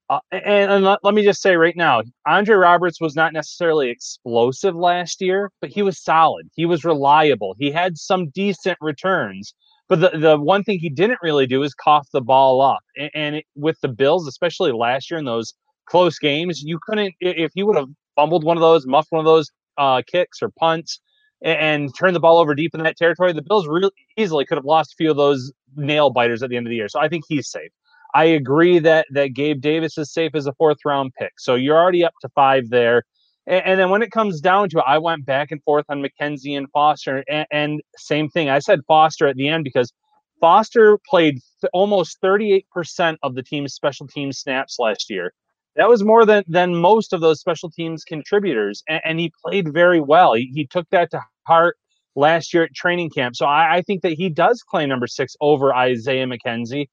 [0.08, 3.90] Uh, and, and let, let, me just say right now, Andre Roberts was not necessarily
[3.90, 6.48] explosive last year, but he was solid.
[6.54, 7.56] He was reliable.
[7.58, 9.52] He had some decent returns.
[9.88, 12.82] But the, the one thing he didn't really do is cough the ball up.
[12.96, 15.52] And, and it, with the Bills, especially last year in those
[15.86, 19.26] close games, you couldn't, if he would have fumbled one of those, muffed one of
[19.26, 21.00] those uh, kicks or punts,
[21.42, 24.64] and turn the ball over deep in that territory, the Bills really easily could have
[24.64, 26.88] lost a few of those nail biters at the end of the year.
[26.88, 27.70] So I think he's safe.
[28.14, 31.32] I agree that that Gabe Davis is safe as a fourth round pick.
[31.38, 33.04] So you're already up to five there.
[33.46, 36.02] And, and then when it comes down to it, I went back and forth on
[36.02, 38.50] McKenzie and Foster, and, and same thing.
[38.50, 39.92] I said Foster at the end because
[40.40, 45.32] Foster played th- almost 38% of the team's special team snaps last year
[45.76, 49.72] that was more than than most of those special teams contributors, and, and he played
[49.72, 50.34] very well.
[50.34, 51.76] He, he, took that to heart
[52.14, 53.36] last year at training camp.
[53.36, 56.88] So I, I think that he does claim number six over Isaiah McKenzie.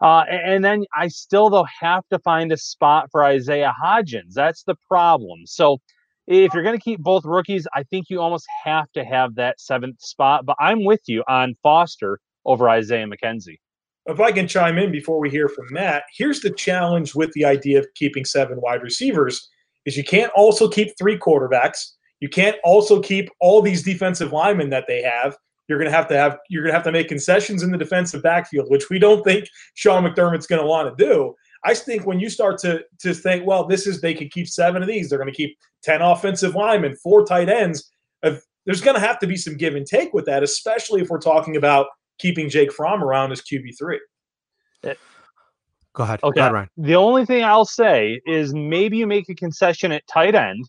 [0.00, 4.34] Uh, and then I still though have to find a spot for Isaiah Hodgins.
[4.34, 5.40] That's the problem.
[5.46, 5.78] So
[6.26, 9.60] if you're going to keep both rookies, I think you almost have to have that
[9.60, 10.44] seventh spot.
[10.46, 13.56] But I'm with you on Foster over Isaiah McKenzie
[14.08, 17.44] if I can chime in before we hear from Matt, here's the challenge with the
[17.44, 19.48] idea of keeping seven wide receivers
[19.84, 21.92] is you can't also keep three quarterbacks.
[22.20, 25.36] You can't also keep all these defensive linemen that they have.
[25.68, 27.78] You're going to have to have you're going to have to make concessions in the
[27.78, 31.34] defensive backfield, which we don't think Sean McDermott's going to want to do.
[31.64, 34.82] I think when you start to to think, well, this is they could keep seven
[34.82, 35.08] of these.
[35.08, 37.90] They're going to keep ten offensive linemen, four tight ends.
[38.22, 41.08] If, there's going to have to be some give and take with that, especially if
[41.08, 41.86] we're talking about
[42.18, 44.00] keeping Jake Fromm around as QB three.
[44.84, 44.94] Eh.
[45.94, 46.20] Go ahead.
[46.22, 46.34] Okay.
[46.34, 46.68] Go ahead, Ryan.
[46.76, 50.68] The only thing I'll say is maybe you make a concession at tight end.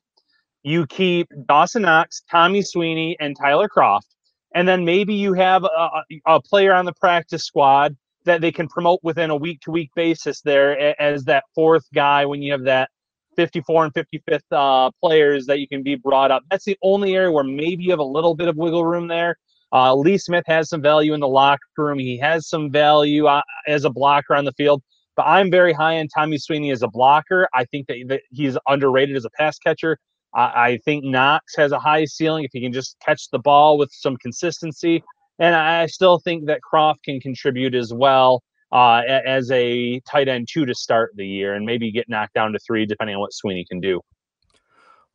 [0.64, 4.16] You keep Dawson Knox, Tommy Sweeney, and Tyler Kroft,
[4.54, 7.96] and then maybe you have a, a player on the practice squad
[8.26, 12.26] that they can promote within a week to week basis there as that fourth guy
[12.26, 12.90] when you have that
[13.36, 16.44] 54 and 55th uh, players that you can be brought up.
[16.52, 19.38] That's the only area where maybe you have a little bit of wiggle room there.
[19.72, 22.00] Uh, Lee Smith has some value in the locker room.
[22.00, 24.82] He has some value uh, as a blocker on the field.
[25.16, 27.48] But I'm very high on Tommy Sweeney as a blocker.
[27.54, 29.98] I think that, that he's underrated as a pass catcher.
[30.34, 33.78] I, I think Knox has a high ceiling if he can just catch the ball
[33.78, 35.04] with some consistency.
[35.40, 40.48] And I still think that Kroft can contribute as well uh, as a tight end
[40.52, 43.34] two to start the year, and maybe get knocked down to three depending on what
[43.34, 44.02] Sweeney can do.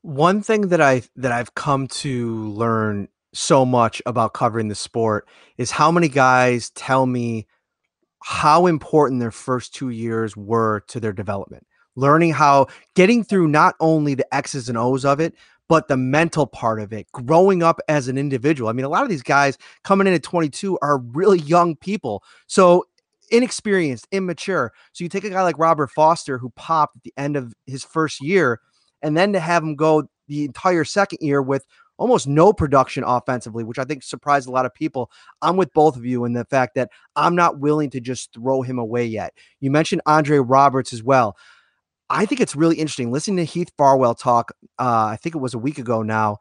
[0.02, 5.28] One thing that I that I've come to learn so much about covering the sport
[5.58, 7.46] is how many guys tell me
[8.22, 11.66] how important their first two years were to their development.
[11.96, 15.34] Learning how getting through not only the X's and O's of it,
[15.68, 18.68] but the mental part of it, growing up as an individual.
[18.68, 22.22] I mean, a lot of these guys coming in at 22 are really young people.
[22.46, 22.84] So
[23.30, 24.72] inexperienced, immature.
[24.92, 27.84] So you take a guy like Robert Foster who popped at the end of his
[27.84, 28.60] first year,
[29.02, 33.62] and then to have him go the entire second year with almost no production offensively,
[33.62, 35.10] which I think surprised a lot of people.
[35.42, 38.62] I'm with both of you in the fact that I'm not willing to just throw
[38.62, 39.32] him away yet.
[39.60, 41.36] You mentioned Andre Roberts as well.
[42.10, 44.52] I think it's really interesting listening to Heath Farwell talk.
[44.78, 46.38] Uh, I think it was a week ago now.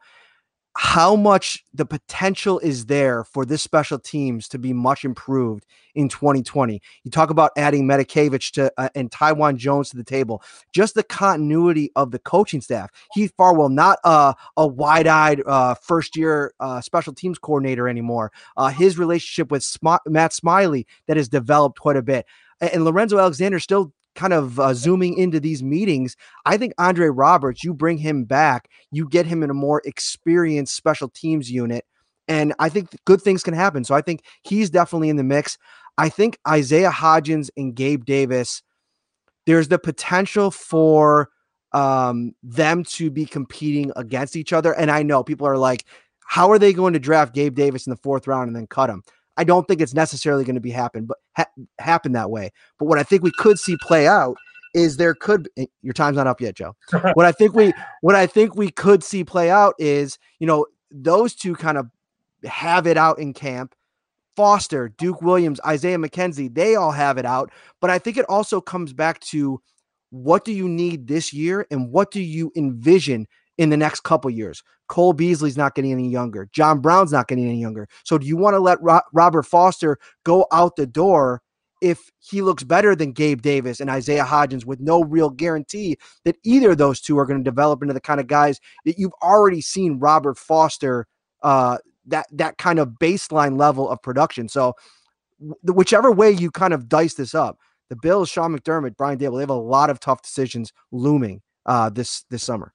[0.76, 6.08] How much the potential is there for this special teams to be much improved in
[6.08, 6.82] 2020?
[7.04, 10.42] You talk about adding Matakevich to uh, and Taiwan Jones to the table.
[10.72, 12.90] Just the continuity of the coaching staff.
[13.12, 18.32] Heath Farwell, not uh, a wide-eyed uh, first-year uh, special teams coordinator anymore.
[18.56, 22.26] Uh, his relationship with Sm- Matt Smiley that has developed quite a bit
[22.60, 27.64] and Lorenzo Alexander still kind of uh, zooming into these meetings, I think Andre Roberts,
[27.64, 31.84] you bring him back, you get him in a more experienced special teams unit,
[32.28, 33.84] and I think good things can happen.
[33.84, 35.58] So I think he's definitely in the mix.
[35.98, 38.62] I think Isaiah Hodgins and Gabe Davis,
[39.46, 41.30] there's the potential for
[41.72, 44.72] um, them to be competing against each other.
[44.72, 45.84] And I know people are like,
[46.26, 48.88] how are they going to draft Gabe Davis in the fourth round and then cut
[48.88, 49.02] him?
[49.36, 52.52] I don't think it's necessarily going to be happen, but ha- happen that way.
[52.78, 54.36] But what I think we could see play out
[54.74, 56.74] is there could eh, your time's not up yet, Joe.
[57.14, 60.66] what I think we what I think we could see play out is you know
[60.90, 61.88] those two kind of
[62.44, 63.74] have it out in camp.
[64.36, 67.52] Foster, Duke Williams, Isaiah McKenzie, they all have it out.
[67.80, 69.60] But I think it also comes back to
[70.10, 74.30] what do you need this year and what do you envision in the next couple
[74.30, 74.62] years.
[74.88, 76.48] Cole Beasley's not getting any younger.
[76.52, 77.88] John Brown's not getting any younger.
[78.04, 81.40] So do you want to let Ro- Robert Foster go out the door
[81.80, 86.36] if he looks better than Gabe Davis and Isaiah Hodgins with no real guarantee that
[86.42, 89.12] either of those two are going to develop into the kind of guys that you've
[89.22, 91.06] already seen Robert Foster
[91.42, 94.48] uh, that that kind of baseline level of production.
[94.48, 94.74] So
[95.62, 97.58] whichever way you kind of dice this up,
[97.90, 101.90] the Bills, Sean McDermott, Brian Daboll, they have a lot of tough decisions looming uh,
[101.90, 102.72] this this summer.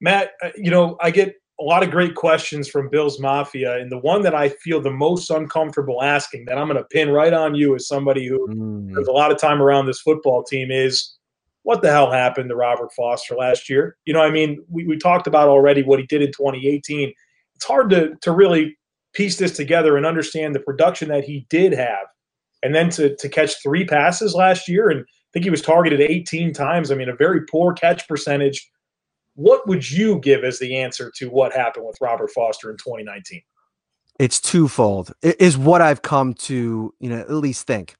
[0.00, 3.90] Matt, uh, you know, I get a lot of great questions from Bills Mafia, and
[3.90, 7.32] the one that I feel the most uncomfortable asking that I'm going to pin right
[7.32, 8.96] on you as somebody who mm.
[8.96, 11.16] has a lot of time around this football team is
[11.62, 13.96] what the hell happened to Robert Foster last year?
[14.04, 17.12] You know, I mean, we, we talked about already what he did in 2018.
[17.54, 18.76] It's hard to to really
[19.14, 22.06] piece this together and understand the production that he did have.
[22.62, 26.00] And then to, to catch three passes last year, and I think he was targeted
[26.00, 26.90] 18 times.
[26.90, 28.70] I mean, a very poor catch percentage
[29.36, 33.42] what would you give as the answer to what happened with Robert Foster in 2019?
[34.18, 35.12] It's twofold.
[35.22, 37.94] It is what I've come to, you know, at least think.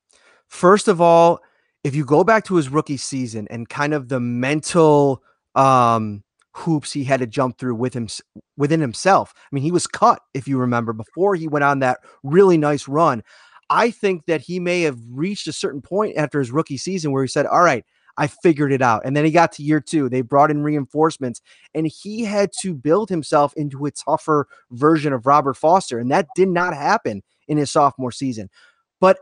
[0.49, 1.41] First of all,
[1.85, 5.23] if you go back to his rookie season and kind of the mental
[5.55, 6.25] um,
[6.57, 8.09] hoops he had to jump through with him
[8.57, 9.35] within himself.
[9.37, 12.89] I mean, he was cut, if you remember, before he went on that really nice
[12.89, 13.23] run.
[13.69, 17.23] I think that he may have reached a certain point after his rookie season where
[17.23, 17.85] he said, All right,
[18.19, 19.03] I figured it out.
[19.05, 20.09] And then he got to year two.
[20.09, 21.41] They brought in reinforcements,
[21.75, 25.99] and he had to build himself into a tougher version of Robert Foster.
[25.99, 28.49] And that did not happen in his sophomore season.
[29.01, 29.19] But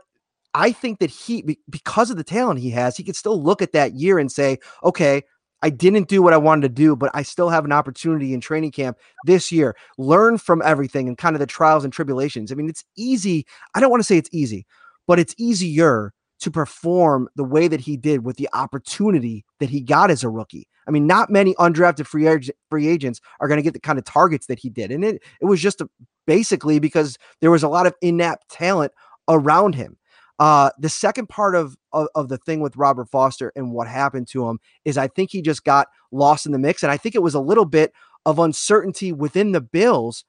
[0.53, 3.73] I think that he, because of the talent he has, he could still look at
[3.73, 5.23] that year and say, okay,
[5.61, 8.39] I didn't do what I wanted to do, but I still have an opportunity in
[8.39, 9.75] training camp this year.
[9.97, 12.51] Learn from everything and kind of the trials and tribulations.
[12.51, 13.45] I mean, it's easy.
[13.73, 14.65] I don't want to say it's easy,
[15.07, 16.13] but it's easier
[16.45, 20.29] to perform the way that he did with the opportunity that he got as a
[20.29, 20.67] rookie.
[20.87, 23.97] I mean, not many undrafted free, ag- free agents are going to get the kind
[23.97, 24.91] of targets that he did.
[24.91, 25.89] And it, it was just a,
[26.27, 28.91] basically because there was a lot of inapt talent
[29.27, 29.97] around him.
[30.37, 34.27] Uh, the second part of, of, of the thing with Robert Foster and what happened
[34.27, 36.83] to him is I think he just got lost in the mix.
[36.83, 37.91] And I think it was a little bit
[38.27, 40.23] of uncertainty within the Bills,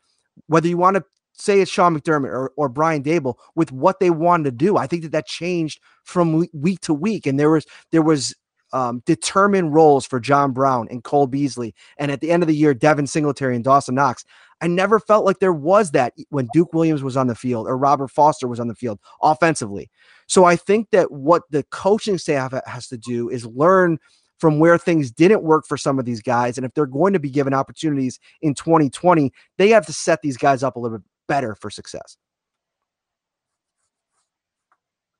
[0.46, 1.04] whether you want to
[1.36, 4.76] say it's Sean McDermott or, or Brian Daboll with what they wanted to do.
[4.76, 8.34] I think that that changed from week to week, and there was there was
[8.72, 12.56] um, determine roles for John Brown and Cole Beasley, and at the end of the
[12.56, 14.24] year, Devin Singletary and Dawson Knox.
[14.62, 17.76] I never felt like there was that when Duke Williams was on the field or
[17.76, 19.90] Robert Foster was on the field offensively.
[20.28, 23.98] So I think that what the coaching staff has to do is learn
[24.38, 26.56] from where things didn't work for some of these guys.
[26.56, 30.36] And if they're going to be given opportunities in 2020, they have to set these
[30.36, 32.16] guys up a little bit better for success.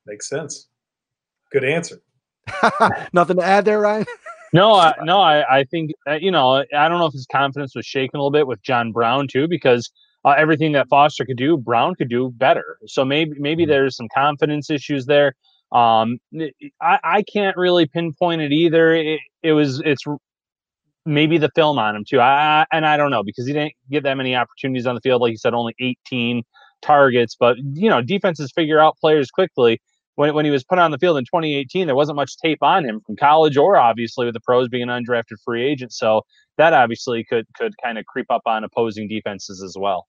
[0.06, 0.68] Makes sense.
[1.52, 2.00] Good answer.
[3.12, 4.06] Nothing to add there, Ryan?
[4.52, 7.74] no, I, no, I, I think uh, you know I don't know if his confidence
[7.74, 9.90] was shaken a little bit with John Brown too because
[10.24, 12.78] uh, everything that Foster could do, Brown could do better.
[12.86, 13.70] So maybe maybe mm-hmm.
[13.70, 15.34] there's some confidence issues there.
[15.72, 16.18] Um,
[16.80, 18.94] I, I can't really pinpoint it either.
[18.94, 20.04] It, it was it's
[21.06, 22.20] maybe the film on him too.
[22.20, 25.22] I and I don't know because he didn't get that many opportunities on the field.
[25.22, 26.42] Like you said, only 18
[26.82, 27.36] targets.
[27.38, 29.80] But you know, defenses figure out players quickly
[30.16, 32.84] when, when he was put on the field in 2018, there wasn't much tape on
[32.84, 35.92] him from college or obviously with the pros being an undrafted free agent.
[35.92, 36.22] So
[36.58, 40.06] that obviously could could kind of creep up on opposing defenses as well.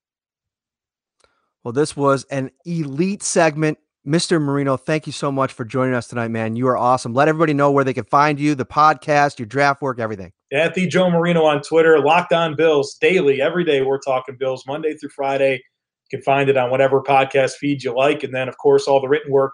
[1.64, 3.78] Well, this was an elite segment.
[4.08, 4.42] Mr.
[4.42, 6.56] Marino, thank you so much for joining us tonight, man.
[6.56, 7.14] You are awesome.
[7.14, 10.32] Let everybody know where they can find you, the podcast, your draft work, everything.
[10.54, 13.82] At the Joe Marino on Twitter, Locked On Bills daily, every day.
[13.82, 15.56] We're talking Bills Monday through Friday.
[15.56, 18.24] You can find it on whatever podcast feed you like.
[18.24, 19.54] And then, of course, all the written work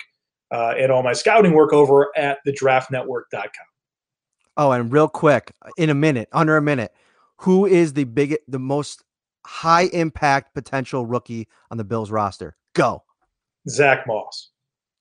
[0.51, 3.49] uh, and all my scouting work over at thedraftnetwork.com.
[4.55, 6.93] Oh, and real quick, in a minute, under a minute,
[7.37, 9.03] who is the biggest, the most
[9.47, 12.55] high impact potential rookie on the Bills roster?
[12.75, 13.03] Go.
[13.69, 14.49] Zack Moss.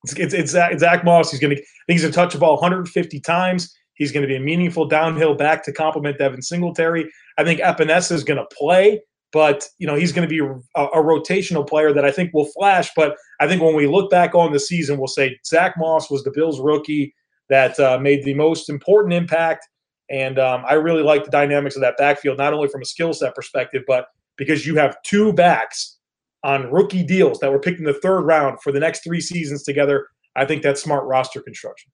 [0.05, 1.31] It's, it's, it's, Zack, Zack Moss.
[1.31, 3.75] He's going to, I think he's going to touch the ball 150 times.
[3.95, 7.11] He's going to be a meaningful downhill back to complement Devin Singletary.
[7.39, 9.01] I think Epenesa is going to play
[9.33, 12.51] but you know he's going to be a, a, rotational player that I think will
[12.53, 12.91] flash.
[12.95, 16.23] But I think when we look back on the season, we'll say Zack Moss was
[16.23, 17.15] the Bills' rookie
[17.49, 19.67] that uh, made the most important impact.
[20.11, 23.15] And um, I really like the dynamics of that backfield, not only from a skill
[23.15, 25.99] set perspective, but because you have two backs
[26.45, 29.63] on rookie deals that were picked in the third round for the next three seasons
[29.63, 30.09] together.
[30.35, 31.91] I think that's smart roster construction.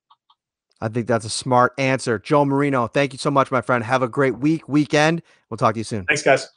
[0.80, 2.18] I think that's a smart answer.
[2.18, 3.82] Joe Marino, thank you so much, my friend.
[3.82, 5.22] Have a great week, weekend.
[5.50, 6.04] We'll talk to you soon.
[6.04, 6.48] Thanks, guys.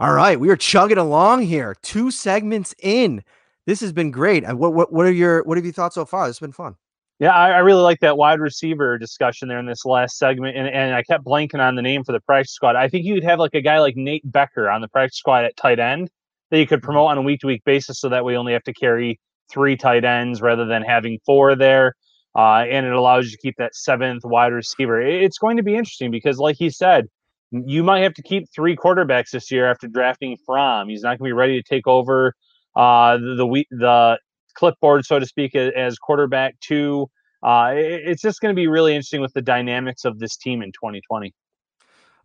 [0.00, 1.76] All right, we are chugging along here.
[1.82, 3.22] Two segments in.
[3.66, 4.46] This has been great.
[4.46, 6.26] What what what are your what have you thought so far?
[6.26, 6.76] This has been fun.
[7.18, 10.68] Yeah, I, I, really like that wide receiver discussion there in this last segment, and,
[10.68, 12.76] and I kept blanking on the name for the practice squad.
[12.76, 15.56] I think you'd have like a guy like Nate Becker on the practice squad at
[15.56, 16.10] tight end
[16.50, 18.64] that you could promote on a week to week basis, so that we only have
[18.64, 19.18] to carry
[19.50, 21.94] three tight ends rather than having four there.
[22.36, 25.00] Uh, and it allows you to keep that seventh wide receiver.
[25.00, 27.06] It's going to be interesting because, like he said,
[27.50, 30.88] you might have to keep three quarterbacks this year after drafting Fromm.
[30.88, 32.34] He's not going to be ready to take over
[32.76, 34.18] uh, the, the the
[34.54, 37.08] clipboard, so to speak, as quarterback two.
[37.42, 40.70] Uh, it's just going to be really interesting with the dynamics of this team in
[40.72, 41.32] 2020.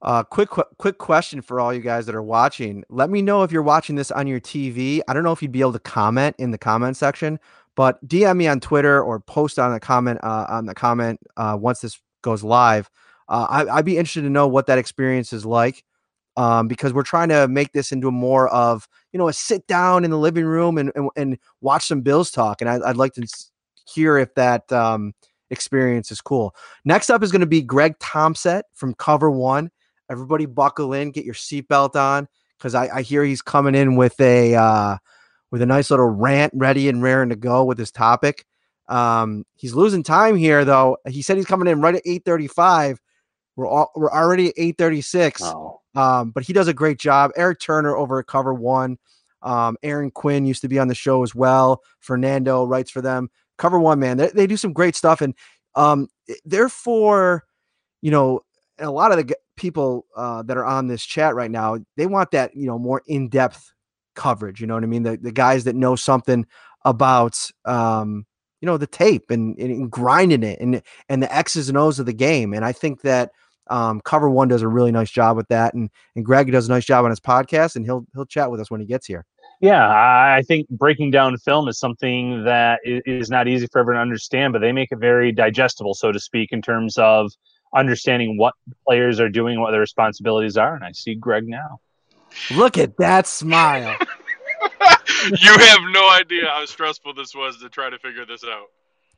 [0.03, 2.83] Uh, quick, quick question for all you guys that are watching.
[2.89, 4.99] Let me know if you're watching this on your TV.
[5.07, 7.39] I don't know if you'd be able to comment in the comment section,
[7.75, 11.57] but DM me on Twitter or post on the comment uh, on the comment uh,
[11.59, 12.89] once this goes live
[13.29, 15.83] uh, I, would be interested to know what that experience is like
[16.35, 20.03] um, because we're trying to make this into more of you know a sit down
[20.03, 23.13] in the living room and and, and watch some Bills talk, and I, would like
[23.13, 23.27] to
[23.87, 25.13] hear if that um,
[25.49, 26.55] experience is cool.
[26.85, 29.71] Next up is going to be Greg Tompsett from Cover One.
[30.13, 34.19] Everybody, buckle in, get your seatbelt on because I, I, hear he's coming in with
[34.21, 34.97] a uh,
[35.51, 38.45] with a nice little rant ready and raring to go with his topic.
[38.87, 40.97] Um, he's losing time here though.
[41.07, 42.99] He said he's coming in right at eight thirty five
[43.55, 45.41] we're all, we're already at 836.
[45.43, 45.81] Oh.
[45.95, 47.31] Um, but he does a great job.
[47.35, 48.97] Eric Turner over at Cover One.
[49.41, 51.81] Um, Aaron Quinn used to be on the show as well.
[51.99, 53.29] Fernando writes for them.
[53.57, 55.35] Cover One, man, they, they do some great stuff, and
[55.75, 56.07] um,
[56.43, 57.43] therefore,
[58.01, 58.41] you know,
[58.79, 62.31] a lot of the people uh, that are on this chat right now, they want
[62.31, 63.71] that you know more in depth
[64.15, 64.61] coverage.
[64.61, 65.03] You know what I mean?
[65.03, 66.45] The the guys that know something
[66.85, 68.25] about um,
[68.61, 72.05] you know the tape and, and grinding it and and the X's and O's of
[72.05, 72.53] the game.
[72.53, 73.31] And I think that
[73.67, 76.71] um, Cover One does a really nice job with that, and and Greg does a
[76.71, 79.25] nice job on his podcast, and he'll he'll chat with us when he gets here.
[79.61, 84.01] Yeah, I think breaking down film is something that is not easy for everyone to
[84.01, 87.31] understand, but they make it very digestible, so to speak, in terms of
[87.75, 88.53] understanding what
[88.87, 90.75] players are doing, what their responsibilities are.
[90.75, 91.79] And I see Greg now.
[92.51, 93.95] Look at that smile.
[95.39, 98.67] you have no idea how stressful this was to try to figure this out.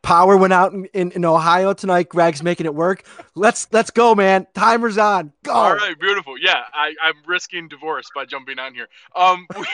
[0.02, 2.10] Power went out in, in, in, Ohio tonight.
[2.10, 3.08] Greg's making it work.
[3.34, 4.46] Let's let's go, man.
[4.54, 5.34] Timer's on.
[5.44, 5.52] Go.
[5.52, 6.38] All right, beautiful.
[6.38, 8.88] Yeah, I, I'm risking divorce by jumping on here.
[9.16, 9.66] Um, we,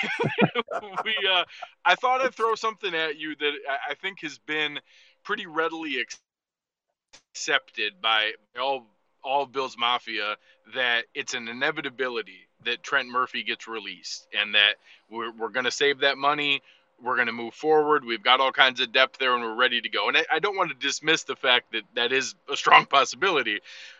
[1.03, 1.43] we uh,
[1.83, 3.51] I thought I'd throw something at you that
[3.89, 4.79] I think has been
[5.25, 5.97] pretty readily
[7.31, 8.85] accepted by all
[9.23, 10.35] all Bills Mafia
[10.73, 14.73] that it's an inevitability that Trent Murphy gets released and that
[15.09, 16.61] we're, we're going to save that money.
[17.01, 18.03] We're going to move forward.
[18.03, 20.07] We've got all kinds of depth there and we're ready to go.
[20.07, 23.59] And I, I don't want to dismiss the fact that that is a strong possibility,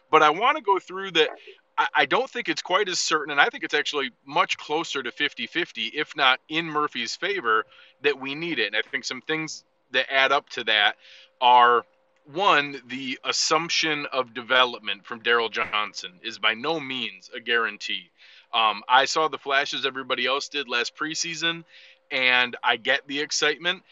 [0.09, 1.29] but I want to go through that.
[1.77, 5.03] I, I don't think it's quite as certain, and I think it's actually much closer
[5.03, 7.65] to 50 50, if not in Murphy's favor,
[8.01, 8.67] that we need it.
[8.67, 10.95] And I think some things that add up to that
[11.39, 11.85] are
[12.25, 18.11] one, the assumption of development from Darryl Johnson is by no means a guarantee.
[18.53, 21.63] Um, I saw the flashes everybody else did last preseason,
[22.11, 23.83] and I get the excitement.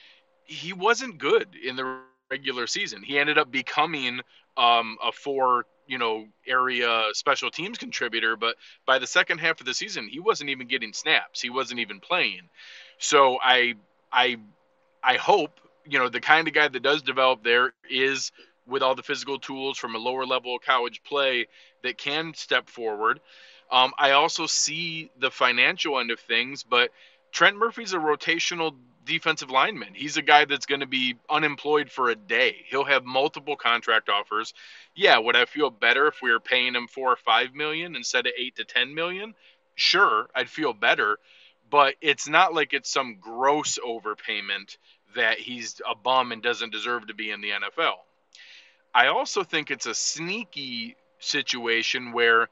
[0.45, 1.99] He wasn't good in the
[2.29, 3.03] regular season.
[3.03, 4.21] He ended up becoming
[4.57, 8.55] um, a four, you know, area special teams contributor, but
[8.85, 11.41] by the second half of the season, he wasn't even getting snaps.
[11.41, 12.49] He wasn't even playing.
[12.99, 13.75] So I,
[14.11, 14.37] I,
[15.03, 15.59] I hope
[15.89, 18.31] you know the kind of guy that does develop there is
[18.67, 21.47] with all the physical tools from a lower level college play
[21.83, 23.19] that can step forward.
[23.71, 26.91] Um, I also see the financial end of things, but
[27.31, 28.75] Trent Murphy's a rotational
[29.05, 29.93] defensive lineman.
[29.93, 32.57] He's a guy that's going to be unemployed for a day.
[32.69, 34.53] He'll have multiple contract offers.
[34.95, 38.27] Yeah, would I feel better if we were paying him four or five million instead
[38.27, 39.33] of eight to ten million?
[39.75, 41.17] Sure, I'd feel better,
[41.69, 44.77] but it's not like it's some gross overpayment
[45.15, 47.95] that he's a bum and doesn't deserve to be in the NFL.
[48.93, 52.49] I also think it's a sneaky situation where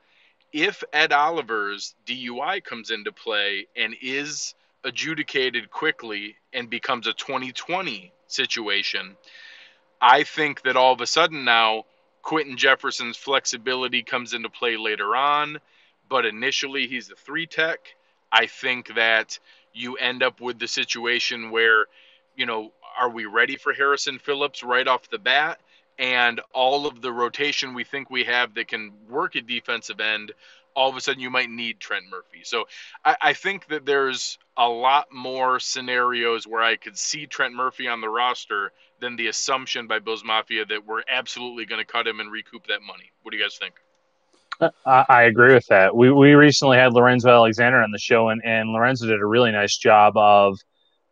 [0.53, 8.11] if Ed Oliver's DUI comes into play and is adjudicated quickly and becomes a 2020
[8.27, 9.17] situation,
[10.01, 11.85] I think that all of a sudden now
[12.21, 15.59] Quinton Jefferson's flexibility comes into play later on,
[16.09, 17.79] but initially he's a three tech.
[18.31, 19.39] I think that
[19.73, 21.85] you end up with the situation where,
[22.37, 25.59] you know, are we ready for Harrison Phillips right off the bat?
[25.99, 30.31] and all of the rotation we think we have that can work at defensive end,
[30.75, 32.41] all of a sudden you might need Trent Murphy.
[32.43, 32.65] So
[33.03, 37.87] I, I, think that there's a lot more scenarios where I could see Trent Murphy
[37.87, 42.07] on the roster than the assumption by Bills Mafia that we're absolutely going to cut
[42.07, 43.11] him and recoup that money.
[43.23, 43.73] What do you guys think?
[44.85, 45.95] I, I agree with that.
[45.95, 49.51] We, we recently had Lorenzo Alexander on the show, and, and Lorenzo did a really
[49.51, 50.59] nice job of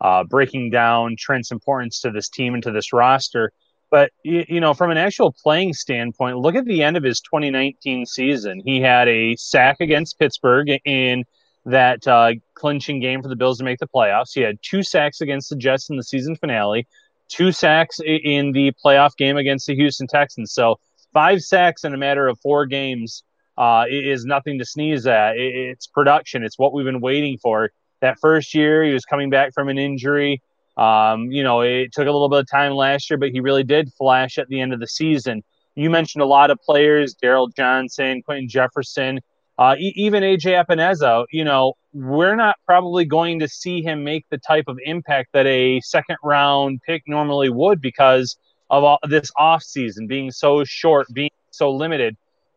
[0.00, 3.52] uh, breaking down Trent's importance to this team and to this roster
[3.90, 8.06] but you know, from an actual playing standpoint, look at the end of his 2019
[8.06, 8.60] season.
[8.64, 11.24] He had a sack against Pittsburgh in
[11.64, 14.32] that uh, clinching game for the Bills to make the playoffs.
[14.34, 16.86] He had two sacks against the Jets in the season finale,
[17.28, 20.52] two sacks in the playoff game against the Houston Texans.
[20.52, 20.80] So
[21.12, 23.22] five sacks in a matter of four games
[23.56, 25.36] uh, is nothing to sneeze at.
[25.36, 26.42] It's production.
[26.42, 27.70] It's what we've been waiting for.
[28.00, 30.42] That first year, he was coming back from an injury.
[30.76, 33.64] Um, you know, it took a little bit of time last year, but he really
[33.64, 35.42] did flash at the end of the season.
[35.74, 39.20] You mentioned a lot of players, Darryl Johnson, Quinton Jefferson,
[39.58, 41.26] uh, e- even AJ Epenesa.
[41.30, 45.46] You know, we're not probably going to see him make the type of impact that
[45.46, 48.36] a second round pick normally would because
[48.70, 52.16] of all, this off season being so short, being so limited.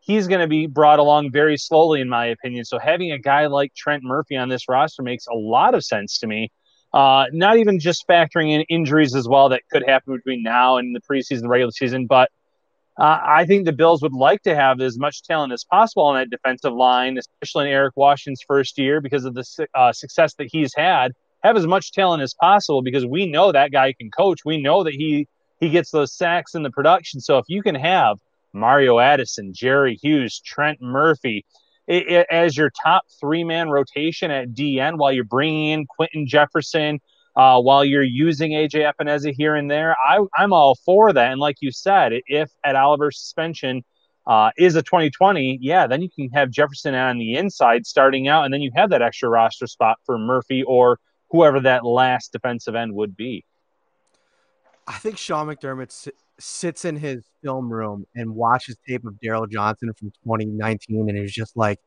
[0.09, 2.65] He's going to be brought along very slowly, in my opinion.
[2.65, 6.17] So having a guy like Trent Murphy on this roster makes a lot of sense
[6.17, 6.51] to me.
[6.91, 10.95] Uh, not even just factoring in injuries as well that could happen between now and
[10.95, 12.31] the preseason, the regular season, but
[12.97, 16.15] uh, I think the Bills would like to have as much talent as possible on
[16.15, 20.49] that defensive line, especially in Eric Washington's first year because of the uh, success that
[20.51, 21.11] he's had.
[21.43, 24.39] Have as much talent as possible because we know that guy can coach.
[24.43, 25.27] We know that he
[25.59, 27.21] he gets those sacks in the production.
[27.21, 28.17] So if you can have
[28.53, 31.45] Mario Addison, Jerry Hughes, Trent Murphy,
[31.87, 36.27] it, it, as your top three man rotation at DN while you're bringing in Quinton
[36.27, 36.99] Jefferson,
[37.35, 39.95] uh, while you're using AJ Epenesa here and there.
[40.07, 41.31] I, I'm all for that.
[41.31, 43.83] And like you said, if Ed Oliver's suspension
[44.27, 48.45] uh, is a 2020, yeah, then you can have Jefferson on the inside starting out,
[48.45, 50.99] and then you have that extra roster spot for Murphy or
[51.31, 53.45] whoever that last defensive end would be.
[54.87, 55.91] I think Sean McDermott
[56.39, 61.31] sits in his film room and watches tape of Darryl Johnson from 2019 and is
[61.31, 61.79] just like,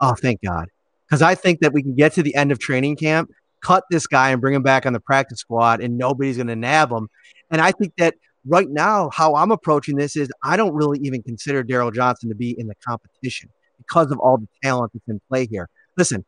[0.00, 0.68] oh, thank God.
[1.06, 3.30] Because I think that we can get to the end of training camp,
[3.62, 6.56] cut this guy and bring him back on the practice squad, and nobody's going to
[6.56, 7.08] nab him.
[7.50, 8.14] And I think that
[8.46, 12.34] right now, how I'm approaching this is I don't really even consider Darryl Johnson to
[12.34, 15.68] be in the competition because of all the talent that's in play here.
[15.96, 16.24] Listen,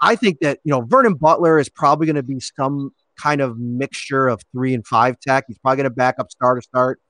[0.00, 3.58] I think that, you know, Vernon Butler is probably going to be some kind of
[3.58, 5.44] mixture of three and five tech.
[5.48, 7.00] He's probably going to back up star to start.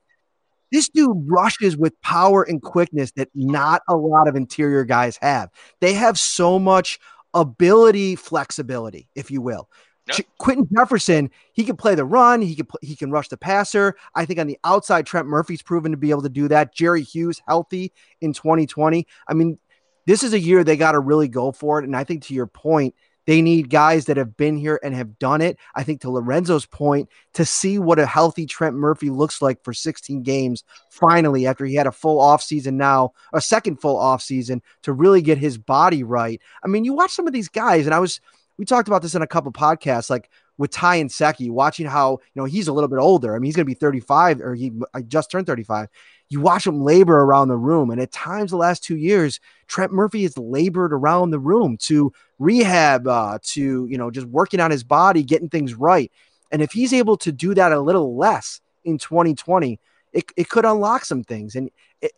[0.71, 5.49] This dude rushes with power and quickness that not a lot of interior guys have.
[5.81, 6.99] They have so much
[7.33, 9.69] ability flexibility, if you will.
[10.07, 10.27] Yep.
[10.39, 12.41] Quinton Jefferson, he can play the run.
[12.41, 13.95] He can he can rush the passer.
[14.15, 16.73] I think on the outside, Trent Murphy's proven to be able to do that.
[16.73, 19.05] Jerry Hughes healthy in 2020.
[19.27, 19.59] I mean,
[20.07, 21.85] this is a year they got to really go for it.
[21.85, 22.95] And I think to your point,
[23.29, 25.59] they need guys that have been here and have done it.
[25.75, 29.71] I think to Lorenzo's point, to see what a healthy Trent Murphy looks like for
[29.71, 34.93] 16 games, finally, after he had a full offseason now, a second full offseason to
[34.93, 36.41] really get his body right.
[36.63, 38.19] I mean, you watch some of these guys, and I was,
[38.57, 42.41] we talked about this in a couple podcasts, like with Ty Nsekhe, watching how, you
[42.41, 43.35] know, he's a little bit older.
[43.35, 44.71] I mean, he's going to be 35 or he
[45.07, 45.89] just turned 35
[46.29, 47.89] you watch him labor around the room.
[47.89, 52.13] And at times, the last two years, Trent Murphy has labored around the room to
[52.37, 56.11] rehab, uh, to, you know, just working on his body, getting things right.
[56.51, 59.79] And if he's able to do that a little less in 2020,
[60.13, 61.55] it, it could unlock some things.
[61.55, 62.11] And it,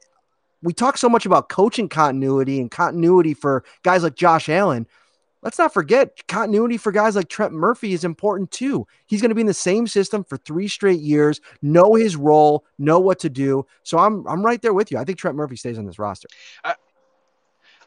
[0.61, 4.87] we talk so much about coaching continuity and continuity for guys like Josh Allen
[5.41, 8.85] let's not forget continuity for guys like Trent Murphy is important too.
[9.05, 12.65] He's going to be in the same system for three straight years, know his role,
[12.77, 13.65] know what to do.
[13.83, 14.97] So I'm I'm right there with you.
[14.97, 16.27] I think Trent Murphy stays on this roster.
[16.63, 16.75] I,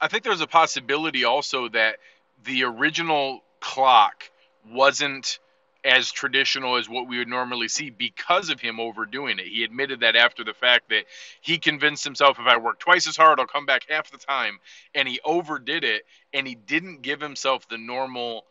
[0.00, 1.96] I think there's a possibility also that
[2.44, 4.30] the original clock
[4.70, 5.38] wasn't
[5.84, 9.46] as traditional as what we would normally see because of him overdoing it.
[9.46, 11.04] He admitted that after the fact that
[11.40, 14.58] he convinced himself if I work twice as hard, I'll come back half the time.
[14.94, 18.44] And he overdid it and he didn't give himself the normal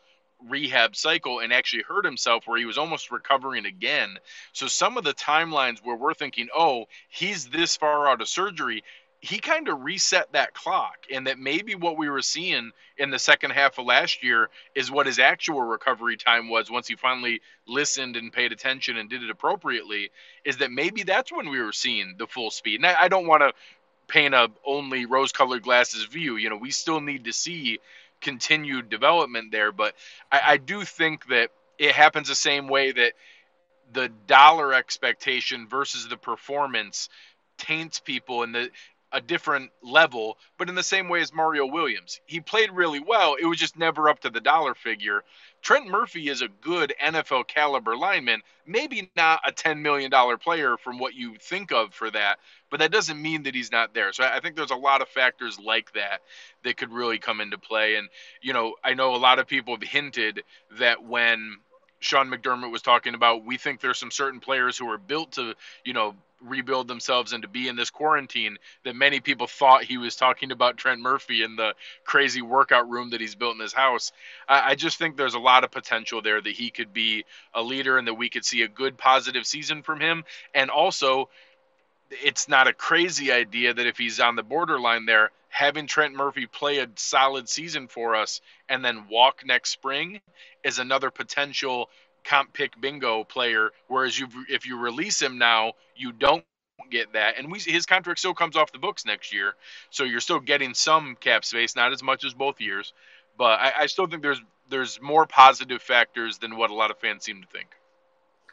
[0.50, 4.18] rehab cycle and actually hurt himself where he was almost recovering again.
[4.52, 8.84] So some of the timelines where we're thinking, oh, he's this far out of surgery,
[9.24, 13.18] he kind of reset that clock and that maybe what we were seeing in the
[13.18, 17.40] second half of last year is what his actual recovery time was once he finally
[17.66, 20.12] listened and paid attention and did it appropriately
[20.44, 22.82] is that maybe that's when we were seeing the full speed.
[22.82, 23.54] And i, I don't want to
[24.10, 27.80] paint a only rose colored glasses view you know we still need to see
[28.20, 29.96] continued development there but
[30.34, 31.50] I, I do think that
[31.80, 33.14] it happens the same way that
[33.94, 37.08] the dollar expectation versus the performance
[37.58, 38.70] taints people and the
[39.14, 42.20] a different level, but in the same way as Mario Williams.
[42.26, 43.36] He played really well.
[43.40, 45.24] It was just never up to the dollar figure.
[45.62, 51.00] Trent Murphy is a good NFL caliber lineman, maybe not a $10 million player from
[51.00, 52.40] what you think of for that,
[52.70, 54.12] but that doesn't mean that he's not there.
[54.12, 56.22] So I think there's a lot of factors like that
[56.64, 57.96] that could really come into play.
[57.96, 58.10] And,
[58.42, 60.44] you know, I know a lot of people have hinted
[60.80, 61.58] that when
[62.00, 65.56] Sean McDermott was talking about, we think there's some certain players who are built to,
[65.86, 69.98] you know, rebuild themselves and to be in this quarantine that many people thought he
[69.98, 71.74] was talking about Trent Murphy in the
[72.04, 74.12] crazy workout room that he's built in his house.
[74.48, 77.62] I, I, just think there's a lot of potential there that he could be a
[77.62, 80.24] leader and that we could see a good positive season from him.
[80.54, 81.30] And also,
[82.10, 86.48] it's not a crazy idea that if he's on the borderline there, having Trent Murphy
[86.48, 90.20] play a solid season for us and then walk next spring
[90.64, 91.90] is another potential
[92.24, 93.72] comp pick bingo player.
[93.88, 96.44] Whereas you, if you release him now, you don't
[96.90, 99.54] get that, and we his contract still comes off the books next year,
[99.90, 102.94] so you're still getting some cap space, not as much as both years,
[103.38, 106.98] but I, I still think there's there's more positive factors than what a lot of
[106.98, 107.70] fans seem to think.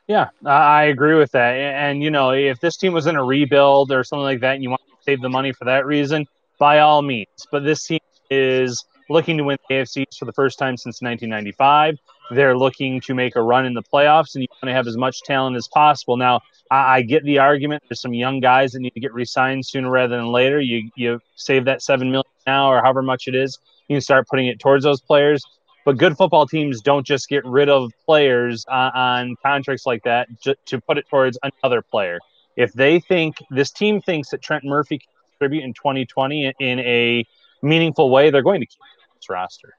[0.07, 1.55] Yeah, I agree with that.
[1.55, 4.63] And you know, if this team was in a rebuild or something like that, and
[4.63, 6.27] you want to save the money for that reason,
[6.59, 7.29] by all means.
[7.51, 8.01] But this team
[8.31, 11.97] is looking to win the AFC for the first time since 1995.
[12.31, 14.97] They're looking to make a run in the playoffs, and you want to have as
[14.97, 16.17] much talent as possible.
[16.17, 17.83] Now, I, I get the argument.
[17.89, 20.61] There's some young guys that need to get re-signed sooner rather than later.
[20.61, 23.59] You you save that seven million now, or however much it is.
[23.89, 25.43] You can start putting it towards those players.
[25.85, 30.29] But good football teams don't just get rid of players on, on contracts like that
[30.67, 32.19] to put it towards another player.
[32.57, 37.25] If they think this team thinks that Trent Murphy can contribute in 2020 in a
[37.63, 38.79] meaningful way, they're going to keep
[39.17, 39.75] this roster.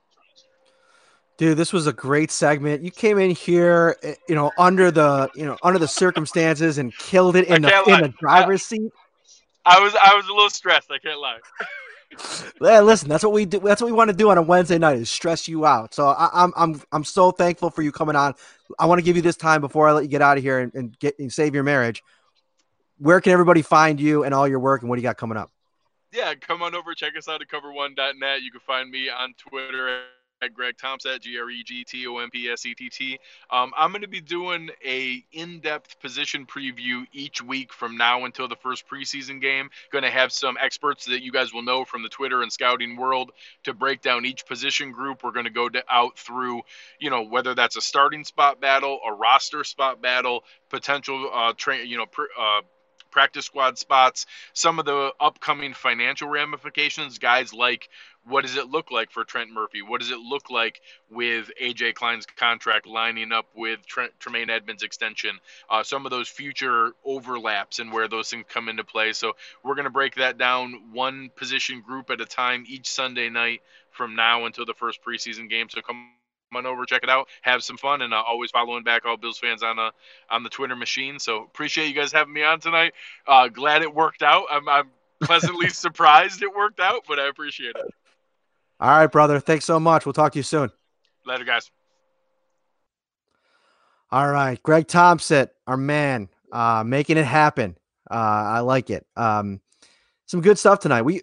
[1.42, 2.84] Dude, this was a great segment.
[2.84, 6.96] You came in here, eh, you know, under the you know under the circumstances and
[6.96, 8.92] killed it in the in the driver's seat.
[9.66, 10.92] I was I was a little stressed.
[10.92, 11.39] I can't lie.
[12.62, 13.60] yeah, listen, that's what we do.
[13.60, 15.96] That's what we want to do on a Wednesday night is stress you out.
[15.96, 18.36] So I, am I'm, I'm I'm so thankful for you coming on.
[18.78, 20.60] I want to give you this time before I let you get out of here
[20.60, 22.04] and, and get and save your marriage.
[23.00, 25.39] Where can everybody find you and all your work and what do you got coming
[25.39, 25.50] up?
[26.14, 28.44] Yeah, come on over, check us out at cover1.net.
[28.44, 30.04] You can find me on Twitter
[30.42, 33.20] at Greg Tompsett, G R E G T O M P S E T T.
[33.50, 38.48] Um, I'm going to be doing a in-depth position preview each week from now until
[38.48, 39.70] the first preseason game.
[39.92, 42.98] Going to have some experts that you guys will know from the Twitter and scouting
[42.98, 43.32] world
[43.64, 45.24] to break down each position group.
[45.24, 46.62] We're going to go to, out through,
[47.00, 51.88] you know, whether that's a starting spot battle, a roster spot battle, potential uh, train,
[51.88, 52.62] you know, pr- uh,
[53.12, 57.89] practice squad spots, some of the upcoming financial ramifications, guys like
[58.26, 59.82] what does it look like for Trent Murphy?
[59.82, 64.84] What does it look like with AJ Klein's contract lining up with Trent, Tremaine Edmunds'
[64.84, 65.39] extension?
[65.69, 69.13] Uh, some of those future overlaps and where those things come into play.
[69.13, 73.30] So we're going to break that down one position group at a time each Sunday
[73.30, 73.61] night
[73.91, 75.67] from now until the first preseason game.
[75.69, 76.15] So come on
[76.65, 79.63] over, check it out, have some fun, and uh, always following back all Bills fans
[79.63, 79.91] on uh,
[80.30, 81.17] on the Twitter machine.
[81.19, 82.93] So appreciate you guys having me on tonight.
[83.28, 84.45] Uh, glad it worked out.
[84.51, 84.89] I'm, I'm
[85.24, 87.86] pleasantly surprised it worked out, but I appreciate it.
[88.82, 89.39] All right, brother.
[89.39, 90.07] Thanks so much.
[90.07, 90.71] We'll talk to you soon.
[91.23, 91.69] Later, guys.
[94.09, 97.77] All right, Greg Tompsett, our man, uh, making it happen.
[98.09, 99.05] Uh, I like it.
[99.15, 99.61] Um,
[100.25, 101.03] some good stuff tonight.
[101.03, 101.21] We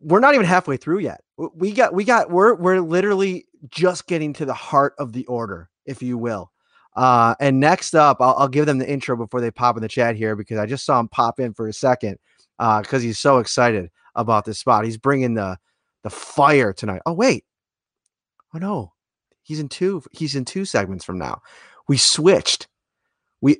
[0.00, 1.22] we're not even halfway through yet.
[1.36, 5.68] We got we got we're we're literally just getting to the heart of the order,
[5.86, 6.50] if you will.
[6.96, 9.88] Uh, and next up, I'll, I'll give them the intro before they pop in the
[9.88, 12.18] chat here because I just saw him pop in for a second
[12.58, 14.84] because uh, he's so excited about this spot.
[14.84, 15.58] He's bringing the
[16.02, 17.02] the fire tonight.
[17.06, 17.44] Oh wait,
[18.54, 18.92] oh no,
[19.42, 20.02] he's in two.
[20.12, 21.42] He's in two segments from now.
[21.88, 22.68] We switched.
[23.40, 23.58] We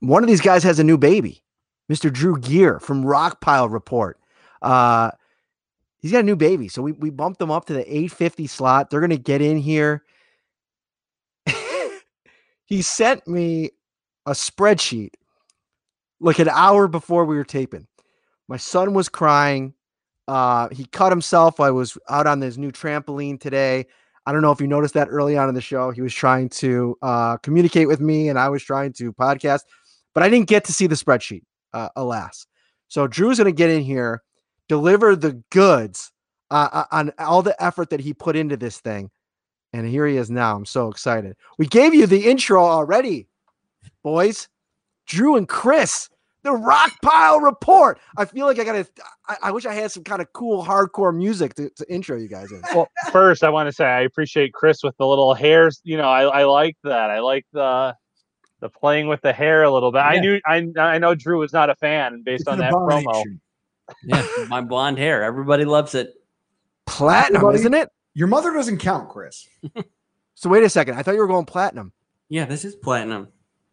[0.00, 1.42] one of these guys has a new baby,
[1.90, 2.12] Mr.
[2.12, 4.18] Drew Gear from Rockpile Report.
[4.62, 5.10] Uh,
[5.98, 8.90] he's got a new baby, so we we bumped them up to the 850 slot.
[8.90, 10.04] They're gonna get in here.
[12.64, 13.70] he sent me
[14.26, 15.14] a spreadsheet
[16.20, 17.86] like an hour before we were taping.
[18.48, 19.74] My son was crying.
[20.28, 21.60] Uh, he cut himself.
[21.60, 23.86] I was out on this new trampoline today.
[24.26, 25.92] I don't know if you noticed that early on in the show.
[25.92, 29.60] He was trying to uh, communicate with me, and I was trying to podcast,
[30.14, 32.46] but I didn't get to see the spreadsheet, uh, alas.
[32.88, 34.22] So Drew's going to get in here,
[34.68, 36.10] deliver the goods
[36.50, 39.10] uh, uh, on all the effort that he put into this thing,
[39.72, 40.56] and here he is now.
[40.56, 41.36] I'm so excited.
[41.56, 43.28] We gave you the intro already,
[44.02, 44.48] boys.
[45.06, 46.08] Drew and Chris
[46.46, 47.98] the Rock Pile Report.
[48.16, 48.86] I feel like I gotta.
[49.28, 52.28] I, I, wish I had some kind of cool hardcore music to, to intro you
[52.28, 52.62] guys in.
[52.74, 55.80] Well, first I want to say I appreciate Chris with the little hairs.
[55.84, 57.10] You know, I, I like that.
[57.10, 57.94] I like the
[58.60, 59.98] the playing with the hair a little bit.
[59.98, 60.06] Yeah.
[60.06, 63.24] I knew I I know Drew was not a fan based it's on that promo.
[64.04, 65.22] Yeah, my blonde hair.
[65.22, 66.14] Everybody loves it.
[66.86, 67.88] Platinum, Everybody, isn't it?
[68.14, 69.48] Your mother doesn't count, Chris.
[70.34, 70.96] so wait a second.
[70.96, 71.92] I thought you were going platinum.
[72.28, 73.28] Yeah, this is platinum.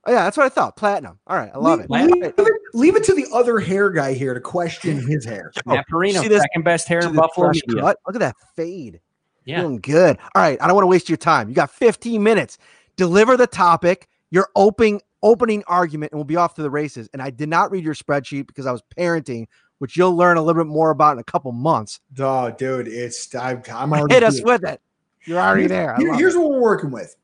[0.06, 0.76] Oh, yeah, that's what I thought.
[0.76, 1.18] Platinum.
[1.28, 2.14] All right, I love leave, it.
[2.14, 2.51] Leave, it.
[2.74, 3.04] leave, it.
[3.06, 5.54] to the other hair guy here to question his hair.
[5.66, 7.51] Matt Parrino, second best hair in Buffalo.
[7.68, 8.99] Look at that fade.
[9.45, 9.62] Yeah.
[9.62, 10.18] Feeling good.
[10.36, 11.47] All right, I don't want to waste your time.
[11.49, 12.58] You got 15 minutes.
[12.95, 17.10] Deliver the topic, your opening opening argument, and we'll be off to the races.
[17.14, 19.47] And I did not read your spreadsheet because I was parenting,
[19.80, 22.01] which you'll learn a little bit more about in a couple months.
[22.20, 24.82] Oh, dude, it's I, am already hit us with it.
[25.26, 25.95] You're already there.
[25.95, 26.39] Here, here's it.
[26.39, 27.16] what we're working with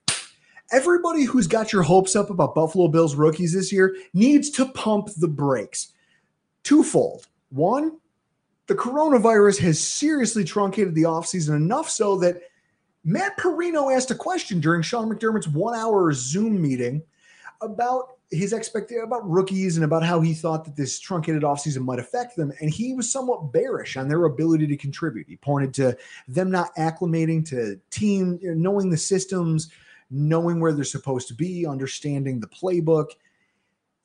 [0.72, 5.10] everybody who's got your hopes up about Buffalo Bills rookies this year needs to pump
[5.18, 5.94] the brakes.
[6.64, 7.28] Twofold.
[7.50, 7.98] One,
[8.68, 12.42] the coronavirus has seriously truncated the offseason enough so that
[13.04, 17.02] Matt Parrino asked a question during Sean McDermott's one hour Zoom meeting
[17.62, 21.98] about his expectation about rookies and about how he thought that this truncated offseason might
[21.98, 22.54] affect them.
[22.62, 25.28] And he was somewhat bearish on their ability to contribute.
[25.28, 25.98] He pointed to
[26.28, 29.72] them not acclimating to team, knowing the systems,
[30.12, 33.08] knowing where they're supposed to be, understanding the playbook.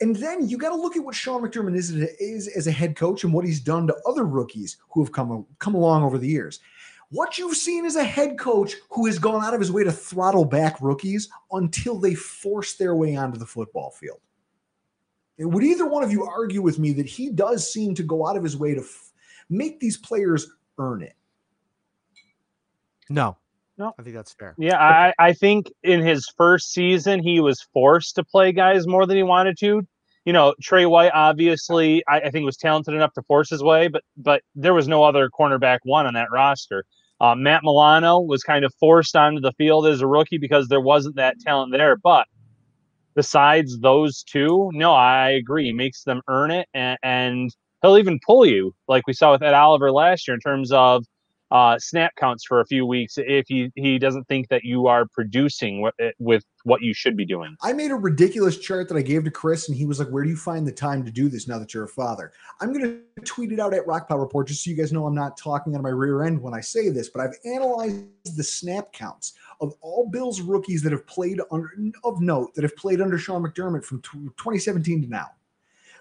[0.00, 2.96] And then you got to look at what Sean McDermott is, is as a head
[2.96, 6.28] coach and what he's done to other rookies who have come, come along over the
[6.28, 6.60] years.
[7.10, 9.92] What you've seen is a head coach who has gone out of his way to
[9.92, 14.18] throttle back rookies until they force their way onto the football field.
[15.38, 18.36] Would either one of you argue with me that he does seem to go out
[18.36, 19.12] of his way to f-
[19.48, 20.48] make these players
[20.78, 21.14] earn it?
[23.08, 23.36] No.
[23.76, 24.54] No, I think that's fair.
[24.56, 29.06] Yeah, I, I think in his first season he was forced to play guys more
[29.06, 29.82] than he wanted to.
[30.24, 33.88] You know, Tre White obviously I, I think was talented enough to force his way,
[33.88, 36.84] but but there was no other cornerback one on that roster.
[37.20, 40.80] Uh, Matt Milano was kind of forced onto the field as a rookie because there
[40.80, 41.96] wasn't that talent there.
[41.96, 42.26] But
[43.14, 45.66] besides those two, no, I agree.
[45.66, 49.42] He makes them earn it, and, and he'll even pull you, like we saw with
[49.42, 51.04] Ed Oliver last year, in terms of
[51.50, 55.06] uh, snap counts for a few weeks if he, he doesn't think that you are
[55.12, 57.54] producing with, eh, with what you should be doing.
[57.62, 60.24] I made a ridiculous chart that I gave to Chris, and he was like, Where
[60.24, 62.32] do you find the time to do this now that you're a father?
[62.60, 65.14] I'm going to tweet it out at Rockpile Report just so you guys know I'm
[65.14, 68.44] not talking out of my rear end when I say this, but I've analyzed the
[68.44, 71.70] snap counts of all Bills rookies that have played under,
[72.02, 75.28] of note, that have played under Sean McDermott from 2017 to now.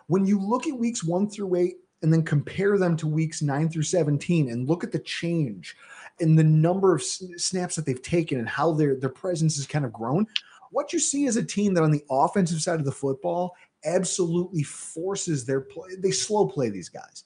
[0.08, 3.70] When you look at weeks one through eight, and then compare them to weeks 9
[3.70, 5.76] through 17 and look at the change
[6.20, 9.86] in the number of snaps that they've taken and how their their presence has kind
[9.86, 10.28] of grown
[10.70, 14.64] what you see is a team that on the offensive side of the football absolutely
[14.64, 17.24] forces their play they slow play these guys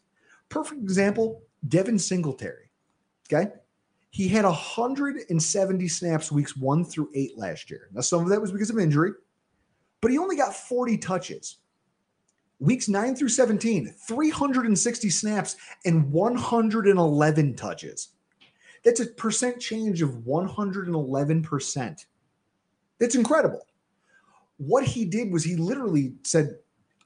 [0.47, 2.67] perfect example devin singletary
[3.31, 3.51] Okay.
[4.09, 7.89] He had 170 snaps weeks one through eight last year.
[7.93, 9.11] Now, some of that was because of injury,
[10.01, 11.57] but he only got 40 touches.
[12.59, 15.55] Weeks 9 through 17, 360 snaps
[15.85, 18.09] and 111 touches.
[18.83, 22.05] That's a percent change of 111%.
[22.99, 23.67] That's incredible.
[24.57, 26.57] What he did was he literally said,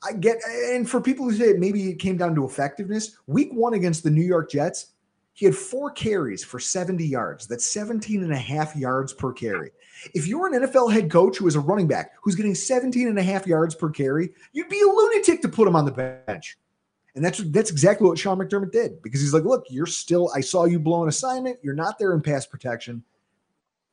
[0.04, 3.74] I get, and for people who say maybe it came down to effectiveness, week one
[3.74, 4.94] against the New York Jets,
[5.34, 7.48] he had four carries for 70 yards.
[7.48, 9.72] That's 17 and a half yards per carry.
[10.14, 13.20] If you're an NFL head coach who is a running back who's getting 17 and
[13.20, 15.92] a half yards per carry, you'd be a lunatic to put him on the
[16.26, 16.58] bench.
[17.16, 20.42] And that's that's exactly what Sean McDermott did because he's like, look, you're still, I
[20.42, 21.60] saw you blow an assignment.
[21.62, 23.04] You're not there in pass protection.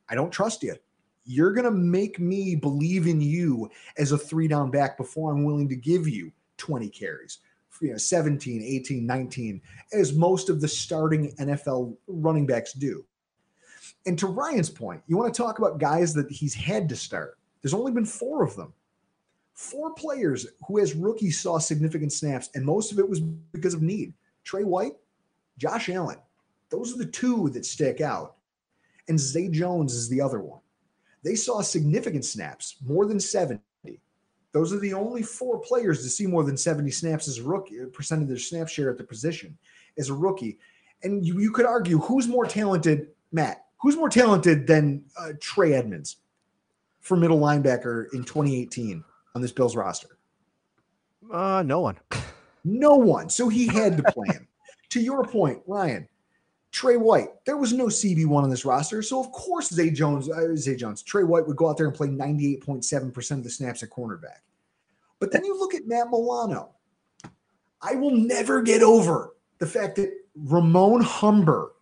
[0.08, 0.76] I don't trust you.
[1.24, 3.68] You're to make me believe in you
[3.98, 7.38] as a three down back before I'm willing to give you 20 carries,
[7.82, 9.60] you know, 17, 18, 19,
[9.92, 13.04] as most of the starting NFL running backs do.
[14.08, 17.36] And to Ryan's point, you want to talk about guys that he's had to start.
[17.60, 18.72] There's only been four of them.
[19.52, 23.82] Four players who, as rookies, saw significant snaps, and most of it was because of
[23.82, 24.14] need.
[24.44, 24.94] Tre White,
[25.58, 26.16] Josh Allen.
[26.70, 28.36] Those are the two that stick out.
[29.08, 30.60] And Zay Jones is the other one.
[31.22, 33.60] They saw significant snaps, more than 70.
[34.52, 37.82] Those are the only four players to see more than 70 snaps as a rookie,
[37.82, 39.58] uh, percent of their snap share at the position
[39.98, 40.58] as a rookie.
[41.02, 45.74] And you, you could argue who's more talented, Matt, who's more talented than uh, Trey
[45.74, 46.16] Edmunds
[47.00, 49.04] for middle linebacker in 2018?
[49.38, 50.18] on this Bills roster?
[51.32, 51.96] Uh, no one.
[52.64, 53.30] no one.
[53.30, 54.48] So he had to play him.
[54.90, 56.08] to your point, Ryan,
[56.72, 59.00] Tre White, there was no CB1 on this roster.
[59.00, 61.94] So, of course, Zay Jones, uh, Zay Jones, Tre White would go out there and
[61.94, 64.40] play 98.7% of the snaps at cornerback.
[65.20, 66.70] But then you look at Matt Milano.
[67.80, 71.72] I will never get over the fact that Ramon Humber,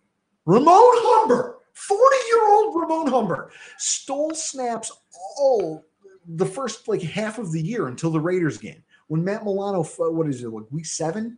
[0.45, 4.91] Ramon Humber, 40 year old Ramon Humber, stole snaps
[5.37, 5.85] all
[6.25, 10.27] the first like half of the year until the Raiders game when Matt Milano, what
[10.27, 11.37] is it, like week seven?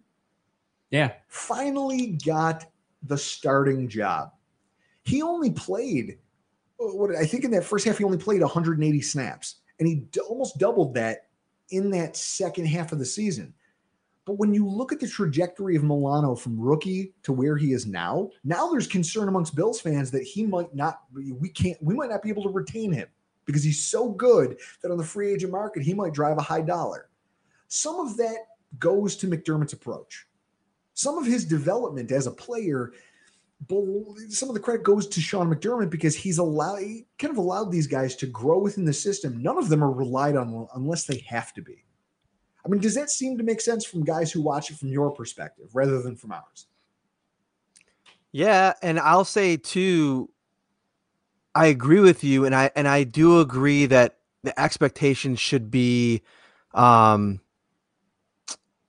[0.91, 1.13] Yeah.
[1.27, 2.65] Finally got
[3.03, 4.31] the starting job.
[5.03, 6.17] He only played,
[6.79, 10.03] uh, what I think in that first half, he only played 180 snaps, and he
[10.27, 11.27] almost doubled that
[11.69, 13.53] in that second half of the season.
[14.29, 17.87] But when you look at the trajectory of Milano from rookie to where he is
[17.87, 22.11] now, now there's concern amongst Bills fans that he might not, we can't, we might
[22.11, 23.07] not be able to retain him
[23.45, 26.61] because he's so good that on the free agent market, he might drive a high
[26.61, 27.09] dollar.
[27.69, 28.35] Some of that
[28.77, 30.27] goes to McDermott's approach.
[30.93, 32.93] Some of his development as a player,
[33.67, 37.71] some of the credit goes to Sean McDermott because he's allowed, he kind of allowed
[37.71, 39.41] these guys to grow within the system.
[39.41, 41.83] None of them are relied on unless they have to be.
[42.65, 45.11] I mean, does that seem to make sense from guys who watch it from your
[45.11, 46.67] perspective rather than from ours?
[48.31, 50.29] Yeah, and I'll say too,
[51.55, 56.21] I agree with you, and I and I do agree that the expectations should be
[56.73, 57.41] um,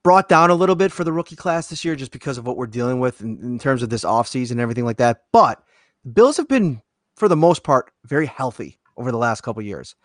[0.02, 2.56] brought down a little bit for the rookie class this year, just because of what
[2.56, 5.24] we're dealing with in, in terms of this offseason and everything like that.
[5.32, 5.62] But
[6.04, 6.82] the Bills have been,
[7.16, 9.96] for the most part, very healthy over the last couple years,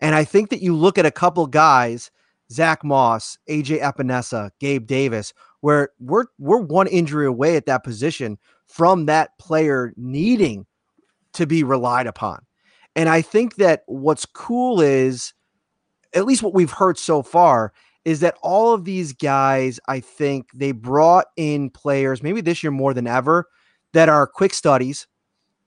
[0.00, 2.12] and I think that you look at a couple guys,
[2.54, 8.38] Zack Moss, AJ Epenesa, Gabe Davis, where we're we're one injury away at that position
[8.66, 10.66] from that player needing
[11.34, 12.44] to be relied upon.
[12.96, 15.34] And I think that what's cool is,
[16.14, 17.72] at least what we've heard so far,
[18.04, 22.70] is that all of these guys, I think they brought in players, maybe this year
[22.70, 23.48] more than ever,
[23.92, 25.06] that are quick studies.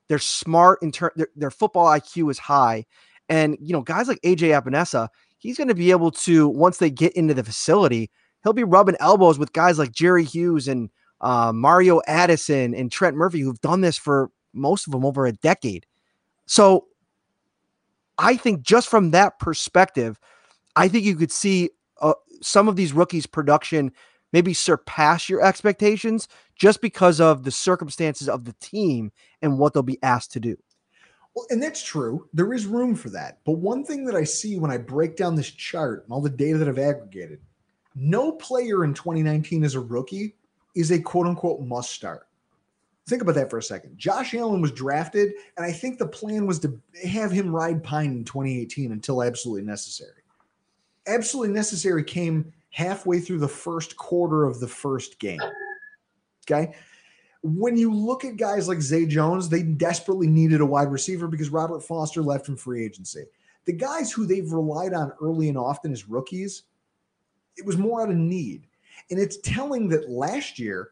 [0.07, 2.85] They're smart in turn, their, their football IQ is high.
[3.29, 6.89] And, you know, guys like AJ Epenesa, he's going to be able to, once they
[6.89, 8.09] get into the facility,
[8.43, 10.89] he'll be rubbing elbows with guys like Jerry Hughes and
[11.21, 15.33] uh, Mario Addison and Trent Murphy, who've done this for most of them over a
[15.33, 15.85] decade.
[16.45, 16.85] So
[18.17, 20.19] I think just from that perspective,
[20.75, 21.69] I think you could see
[22.01, 23.91] uh, some of these rookies' production
[24.33, 29.11] maybe surpass your expectations just because of the circumstances of the team
[29.41, 30.57] and what they'll be asked to do.
[31.37, 32.27] Well, and that's true.
[32.33, 33.37] There is room for that.
[33.45, 36.31] But one thing that I see when I break down this chart and all the
[36.31, 37.41] data that I've aggregated,
[37.93, 40.33] no player in 2019 as a rookie
[40.73, 42.27] is a quote unquote must start.
[43.05, 43.99] Think about that for a second.
[43.99, 48.13] Josh Allen was drafted, and I think the plan was to have him ride Pine
[48.13, 50.23] in 2018 until absolutely necessary.
[51.05, 55.39] Absolutely necessary came halfway through the first quarter of the first game.
[56.49, 56.73] Okay.
[57.43, 61.49] When you look at guys like Zay Jones, they desperately needed a wide receiver because
[61.49, 63.23] Robert Foster left in free agency.
[63.65, 66.63] The guys who they've relied on early and often as rookies,
[67.57, 68.67] it was more out of need.
[69.11, 70.91] And it's telling that last year,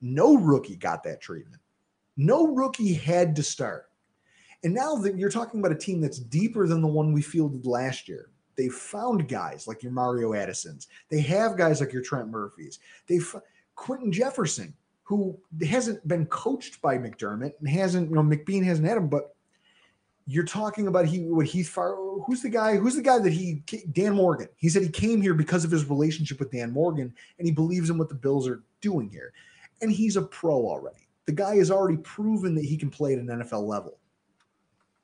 [0.00, 1.60] no rookie got that treatment.
[2.16, 3.90] No rookie had to start.
[4.62, 7.66] And now that you're talking about a team that's deeper than the one we fielded
[7.66, 10.86] last year, they found guys like your Mario Addisons.
[11.10, 12.78] They have guys like your Trent Murphys.
[13.06, 13.34] They've
[13.74, 14.74] Quinton Jefferson,
[15.04, 19.36] who hasn't been coached by McDermott and hasn't, you know, McBean hasn't had him, but
[20.26, 21.96] you're talking about he what Heath Far
[22.26, 24.48] who's the guy who's the guy that he Dan Morgan.
[24.56, 27.90] He said he came here because of his relationship with Dan Morgan and he believes
[27.90, 29.34] in what the Bills are doing here.
[29.82, 31.08] And he's a pro already.
[31.26, 33.98] The guy has already proven that he can play at an NFL level.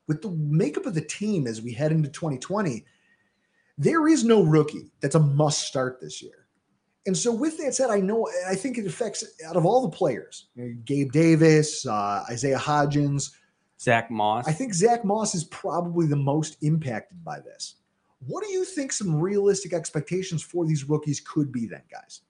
[0.06, 2.84] With the makeup of the team as we head into 2020
[3.80, 6.39] there is no rookie that's a must start this year
[7.06, 9.96] and so with that said I know I think it affects out of all the
[9.96, 13.30] players you know, Gabe Davis uh, Isaiah Hodgins
[13.80, 14.46] Zack Moss.
[14.46, 17.76] I think Zack Moss is probably the most impacted by this.
[18.26, 22.20] What do you think some realistic expectations for these rookies could be then, guys?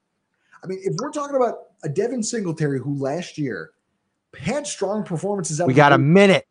[0.63, 3.73] I mean, if we're talking about a Devin Singletary who last year
[4.39, 6.47] had strong performances, we got a minute.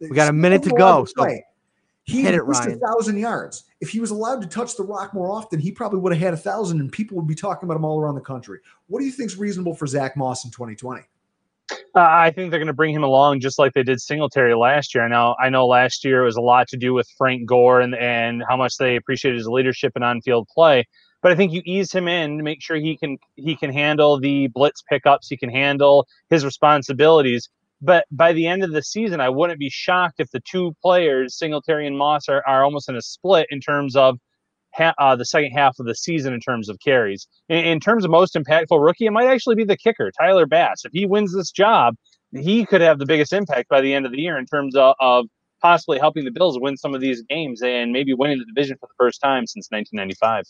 [0.00, 1.04] We got a minute to go.
[1.04, 1.28] So
[2.02, 3.64] he hit it, a thousand yards.
[3.80, 6.34] If he was allowed to touch the rock more often, he probably would have had
[6.34, 8.58] a thousand, and people would be talking about him all around the country.
[8.88, 11.02] What do you think is reasonable for Zack Moss in 2020?
[11.72, 14.94] Uh, I think they're going to bring him along just like they did Singletary last
[14.94, 15.08] year.
[15.08, 17.94] Now, I know last year it was a lot to do with Frank Gore and,
[17.94, 20.86] and how much they appreciated his leadership and on-field play.
[21.22, 24.18] But I think you ease him in to make sure he can he can handle
[24.18, 27.48] the blitz pickups, he can handle his responsibilities.
[27.82, 31.38] But by the end of the season, I wouldn't be shocked if the two players,
[31.38, 34.18] Singletary and Moss, are, are almost in a split in terms of
[34.74, 37.26] ha- uh, the second half of the season in terms of carries.
[37.48, 40.84] In, in, terms of most impactful rookie, it might actually be the kicker, Tyler Bass.
[40.84, 41.94] If he wins this job,
[42.32, 44.94] he could have the biggest impact by the end of the year in terms of,
[45.00, 45.26] of
[45.62, 48.86] possibly helping the Bills win some of these games and maybe winning the division for
[48.86, 50.44] the first time since 1995.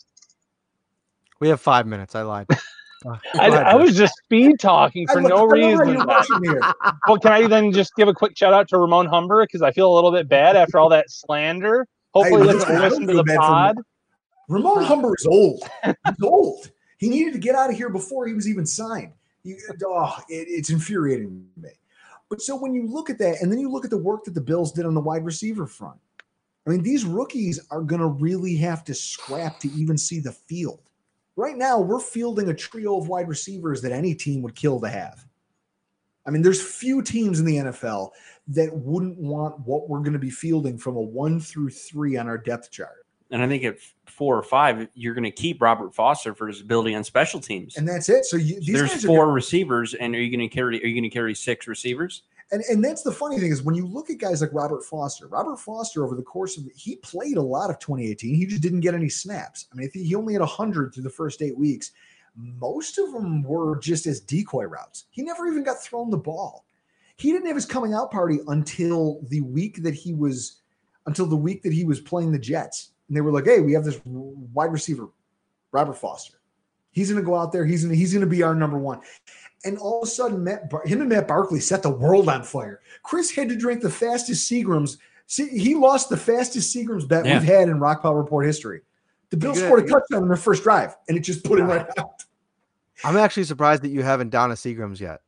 [1.39, 2.13] We have five minutes.
[2.13, 2.47] I lied.
[3.05, 5.95] Uh, I, I, was just speed talking for no reason.
[7.07, 9.71] well, can I then just give a quick shout out to Ramon Humber because I
[9.71, 11.87] feel a little bit bad after all that slander.
[12.13, 13.77] Hopefully, listen, listen to the pod.
[14.49, 15.63] Ramon Humber is old.
[15.85, 16.69] He's old.
[16.97, 19.13] He needed to get out of here before he was even signed.
[19.43, 21.69] You, oh, it, it's infuriating me.
[22.29, 24.35] But so when you look at that, and then you look at the work that
[24.35, 25.99] the Bills did on the wide receiver front,
[26.67, 30.31] I mean, these rookies are going to really have to scrap to even see the
[30.31, 30.90] field.
[31.41, 34.87] Right now, we're fielding a trio of wide receivers that any team would kill to
[34.87, 35.25] have.
[36.23, 38.11] I mean, there's few teams in the NFL
[38.49, 42.27] that wouldn't want what we're going to be fielding from a one through three on
[42.27, 43.07] our depth chart.
[43.31, 46.61] And I think at four or five, you're going to keep Robert Foster for his
[46.61, 47.75] ability on special teams.
[47.75, 48.25] And that's it.
[48.25, 50.83] So you, there's four gonna, receivers, and are you going to carry?
[50.83, 52.21] Are you going to carry six receivers?
[52.51, 55.27] And and that's the funny thing is when you look at guys like Robert Foster.
[55.27, 58.35] Robert Foster over the course of he played a lot of 2018.
[58.35, 59.67] He just didn't get any snaps.
[59.71, 61.91] I mean, he only had hundred through the first eight weeks.
[62.35, 65.05] Most of them were just as decoy routes.
[65.11, 66.65] He never even got thrown the ball.
[67.17, 70.61] He didn't have his coming out party until the week that he was
[71.05, 73.73] until the week that he was playing the Jets and they were like, "Hey, we
[73.73, 75.09] have this wide receiver,
[75.73, 76.37] Robert Foster.
[76.91, 77.65] He's going to go out there.
[77.65, 79.01] He's going to, he's going to be our number one."
[79.63, 82.43] And all of a sudden, Matt, Bar- him and Matt Barkley set the world on
[82.43, 82.81] fire.
[83.03, 84.97] Chris had to drink the fastest Seagrams.
[85.27, 87.39] See, he lost the fastest Seagrams bet yeah.
[87.39, 88.81] we've had in Rockpile Report history.
[89.29, 91.87] The Bills scored a touchdown on their first drive, and it just put him right
[91.97, 92.25] out.
[93.03, 95.21] I'm actually surprised that you haven't Donna Seagrams yet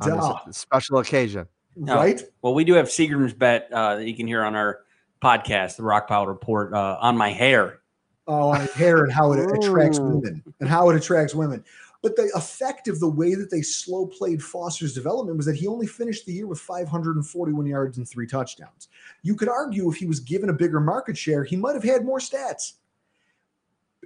[0.00, 1.46] on this special occasion.
[1.76, 2.22] Right?
[2.40, 4.80] well, we do have Seagram's bet uh, that you can hear on our
[5.22, 7.80] podcast, the Rockpile Report, uh, on my hair.
[8.26, 11.62] Oh, on hair and how it attracts women and how it attracts women.
[12.04, 15.66] But the effect of the way that they slow played Foster's development was that he
[15.66, 18.88] only finished the year with 541 yards and three touchdowns.
[19.22, 22.04] You could argue if he was given a bigger market share, he might have had
[22.04, 22.74] more stats.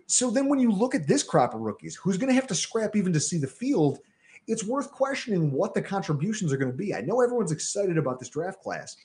[0.07, 2.55] So then when you look at this crop of rookies, who's going to have to
[2.55, 3.99] scrap even to see the field,
[4.46, 6.94] it's worth questioning what the contributions are going to be.
[6.94, 8.96] I know everyone's excited about this draft class.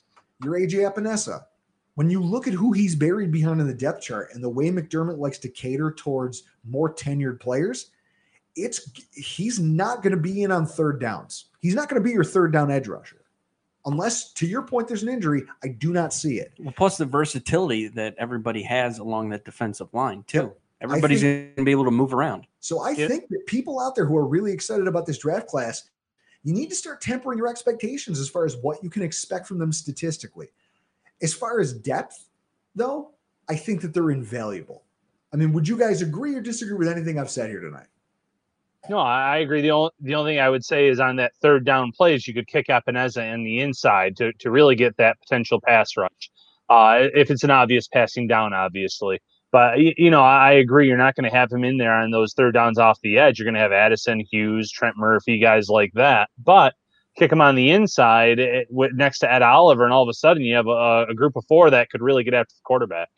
[0.44, 1.42] You're AJ Epenesa
[1.96, 4.70] when you look at who he's buried behind in the depth chart and the way
[4.70, 7.90] McDermott likes to cater towards more tenured players,
[8.56, 11.46] it's he's not going to be in on third downs.
[11.60, 13.24] He's not going to be your third down edge rusher.
[13.86, 16.52] Unless, to your point, there's an injury, I do not see it.
[16.58, 20.38] Well, plus the versatility that everybody has along that defensive line, too.
[20.38, 20.58] Yep.
[20.80, 22.46] Everybody's going to be able to move around.
[22.60, 23.10] So I yep.
[23.10, 25.90] think that people out there who are really excited about this draft class,
[26.44, 29.58] you need to start tempering your expectations as far as what you can expect from
[29.58, 30.48] them statistically.
[31.22, 32.28] As far as depth,
[32.74, 33.12] though,
[33.48, 34.84] I think that they're invaluable.
[35.32, 37.86] I mean, would you guys agree or disagree with anything I've said here tonight?
[38.88, 39.62] No, I agree.
[39.62, 42.34] The only the only thing I would say is on that third down plays, you
[42.34, 46.30] could kick Epenesa in the inside to to really get that potential pass rush.
[46.68, 49.20] Uh, if it's an obvious passing down, obviously.
[49.52, 50.88] But you know, I agree.
[50.88, 53.38] You're not going to have him in there on those third downs off the edge.
[53.38, 56.28] You're going to have Addison, Hughes, Trent Murphy, guys like that.
[56.42, 56.74] But
[57.16, 60.14] kick him on the inside it, with, next to Ed Oliver, and all of a
[60.14, 63.08] sudden you have a, a group of four that could really get after the quarterback.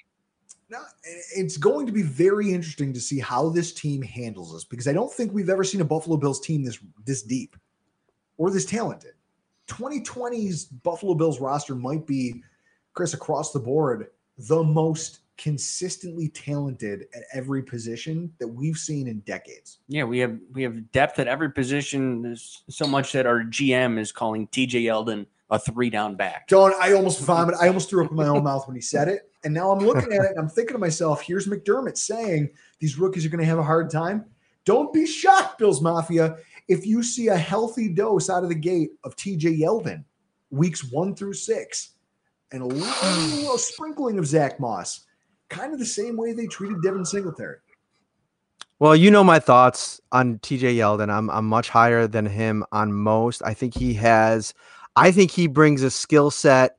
[0.69, 4.89] Now, it's going to be very interesting to see how this team handles this because
[4.89, 7.57] I don't think we've ever seen a Buffalo Bills team this this deep
[8.37, 9.13] or this talented.
[9.69, 12.43] 2020's Buffalo Bills roster might be,
[12.95, 14.09] Chris, across the board,
[14.39, 19.79] the most consistently talented at every position that we've seen in decades.
[19.87, 22.23] Yeah, we have we have depth at every position.
[22.23, 26.49] There's so much that our GM is calling TJ Yeldon a three down back.
[26.49, 27.61] John, I almost vomited.
[27.61, 29.31] I almost threw up in my own mouth when he said it.
[29.47, 32.99] And now I'm looking at it and I'm thinking to myself, here's McDermott saying these
[32.99, 34.25] rookies are going to have a hard time.
[34.65, 38.91] Don't be shocked, Bills Mafia, if you see a healthy dose out of the gate
[39.05, 40.03] of TJ Yeldon
[40.51, 41.93] weeks one through six
[42.51, 45.07] and a little, little sprinkling of Zack Moss,
[45.49, 47.59] kind of the same way they treated Devin Singletary.
[48.81, 51.09] Well, you know my thoughts on TJ Yeldon.
[51.09, 53.43] I'm I'm much higher than him on most.
[53.45, 54.55] I think he has
[54.97, 56.79] I think he brings a skill set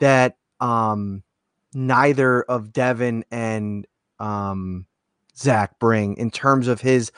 [0.00, 1.22] that um
[1.74, 3.86] neither of Devin and
[4.18, 4.86] um
[5.36, 7.12] Zack bring in terms of his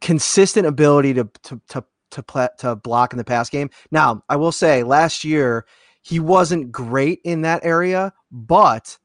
[0.00, 3.70] consistent ability to to to to, play, to block in the pass game.
[3.90, 5.66] Now, I will say last year
[6.02, 8.98] he wasn't great in that area, but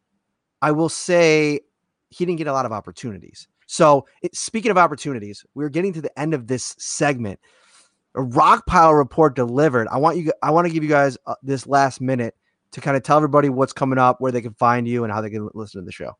[0.62, 1.62] I will say
[2.10, 3.48] he didn't get a lot of opportunities.
[3.66, 7.40] So, it, speaking of opportunities, we're getting to the end of this segment.
[8.16, 9.88] A Rockpile Report delivered.
[9.88, 10.32] I want you.
[10.44, 12.36] I want to give you guys uh, this last minute
[12.74, 15.22] to kind of tell everybody what's coming up, where they can find you, and how
[15.22, 16.18] they can listen to the show.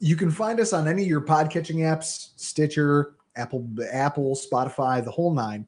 [0.00, 5.10] You can find us on any of your podcatching apps, Stitcher, Apple, Apple, Spotify, the
[5.10, 5.66] whole nine.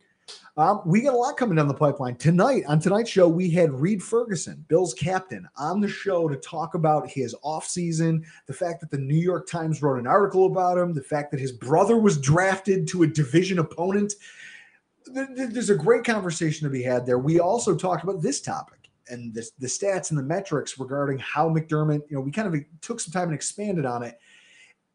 [0.57, 2.65] Um, we got a lot coming down the pipeline tonight.
[2.69, 7.09] On tonight's show, we had Reed Ferguson, Bill's captain, on the show to talk about
[7.09, 11.03] his offseason, the fact that the New York Times wrote an article about him, the
[11.03, 14.15] fact that his brother was drafted to a division opponent.
[15.07, 17.19] There's a great conversation to be had there.
[17.19, 18.80] We also talked about this topic
[19.11, 22.61] and the, the stats and the metrics regarding how McDermott, you know, we kind of
[22.81, 24.19] took some time and expanded on it.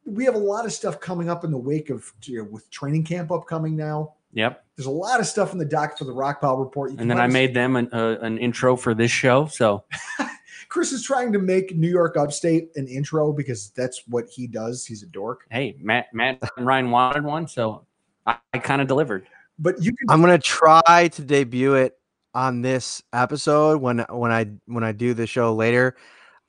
[0.05, 2.69] We have a lot of stuff coming up in the wake of you know, with
[2.69, 4.13] training camp upcoming now.
[4.33, 4.63] Yep.
[4.75, 6.91] There's a lot of stuff in the doc for the Rockpile Report.
[6.91, 9.47] and then I made them an, uh, an intro for this show.
[9.47, 9.85] So
[10.69, 14.85] Chris is trying to make New York Upstate an intro because that's what he does.
[14.85, 15.45] He's a dork.
[15.49, 17.85] Hey, Matt, Matt and Ryan wanted one, so
[18.25, 19.25] I, I kind of delivered.
[19.57, 20.09] But you can.
[20.09, 21.97] I'm gonna try to debut it
[22.35, 25.95] on this episode when when I when I do the show later.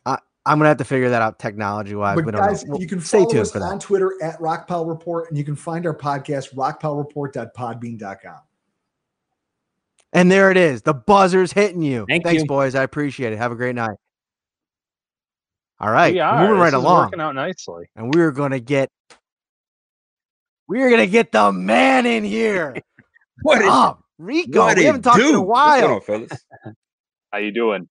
[0.04, 2.20] I, I'm gonna have to figure that out technology wise.
[2.20, 3.66] But guys, you can stay follow tuned us for that.
[3.66, 8.40] on Twitter at Rockpile Report, and you can find our podcast rockpilereport.podbean.com.
[10.12, 10.82] And there it is.
[10.82, 12.04] The buzzer's hitting you.
[12.08, 12.46] Thank Thanks, you.
[12.46, 12.74] boys.
[12.74, 13.36] I appreciate it.
[13.36, 13.96] Have a great night.
[15.78, 16.12] All right.
[16.14, 16.40] We are.
[16.40, 17.06] Moving right This is along.
[17.06, 17.90] Working out nicely.
[17.96, 18.90] And we're gonna get
[20.68, 22.76] we're gonna get the man in here.
[23.42, 24.02] What is up?
[24.18, 24.60] Rico.
[24.60, 25.38] what we haven't talked in do?
[25.38, 25.94] a What's going while.
[25.96, 26.46] on, fellas?
[27.32, 27.88] How you doing?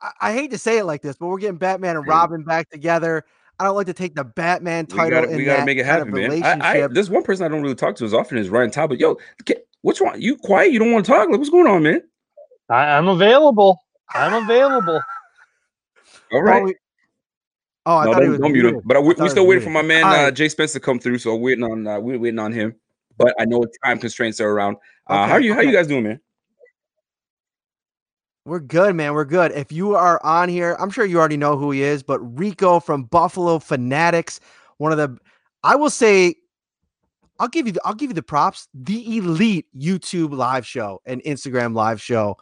[0.00, 2.70] I, I hate to say it like this, but we're getting Batman and Robin back
[2.70, 3.24] together.
[3.58, 5.78] I don't like to take the Batman We title gotta, in we gotta that make
[5.78, 6.30] it kind happen, of man.
[6.30, 6.62] relationship.
[6.62, 9.00] I, I, there's one person I don't really talk to as often as Ryan Talbot.
[9.00, 10.14] Yo, ca- what's wrong?
[10.20, 10.70] You quiet?
[10.72, 11.28] You don't want to talk?
[11.28, 12.02] Like, what's going on, man?
[12.70, 13.80] I, I'm available.
[14.14, 15.00] I'm available.
[16.32, 16.62] All right.
[16.62, 16.76] Oh, we-
[17.86, 18.80] oh, I no, thought he don't, was don't mute him.
[18.84, 20.30] But I, I we, thought we still was waiting for my man All uh.
[20.30, 21.18] Jay Spence to come through.
[21.18, 22.76] So we're waiting on uh, we're waiting on him.
[23.18, 24.76] But I know time constraints are around.
[25.08, 25.54] Uh, Okay, how are you?
[25.54, 26.20] How you guys doing, man?
[28.44, 29.12] We're good, man.
[29.12, 29.52] We're good.
[29.52, 32.80] If you are on here, I'm sure you already know who he is, but Rico
[32.80, 34.40] from Buffalo Fanatics,
[34.78, 35.18] one of the
[35.62, 36.36] I will say
[37.38, 38.68] I'll give you the, I'll give you the props.
[38.72, 42.36] The elite YouTube live show and Instagram live show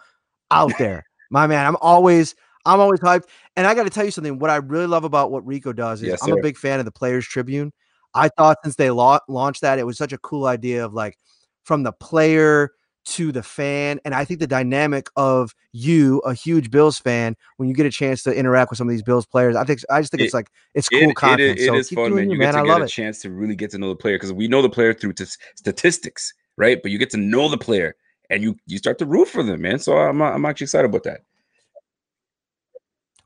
[0.50, 1.04] out there.
[1.30, 3.24] My man, I'm always I'm always hyped.
[3.56, 4.38] And I got to tell you something.
[4.38, 6.84] What I really love about what Rico does is Yes, I'm a big fan of
[6.84, 7.72] the Players Tribune.
[8.16, 11.18] I thought since they lau- launched that, it was such a cool idea of like
[11.64, 12.72] from the player
[13.06, 14.00] to the fan.
[14.04, 17.90] And I think the dynamic of you, a huge Bills fan, when you get a
[17.90, 20.34] chance to interact with some of these Bills players, I think I just think it's
[20.34, 21.58] like it's cool it content.
[21.58, 22.30] is- it so is fun, man.
[22.30, 22.52] you, man.
[22.52, 22.90] get I to love get a it.
[22.90, 25.24] chance to really get to know the player because we know the player through t-
[25.54, 26.80] statistics, right?
[26.82, 27.94] But you get to know the player
[28.30, 29.78] and you you start to root for them, man.
[29.78, 31.20] So I'm I'm actually excited about that.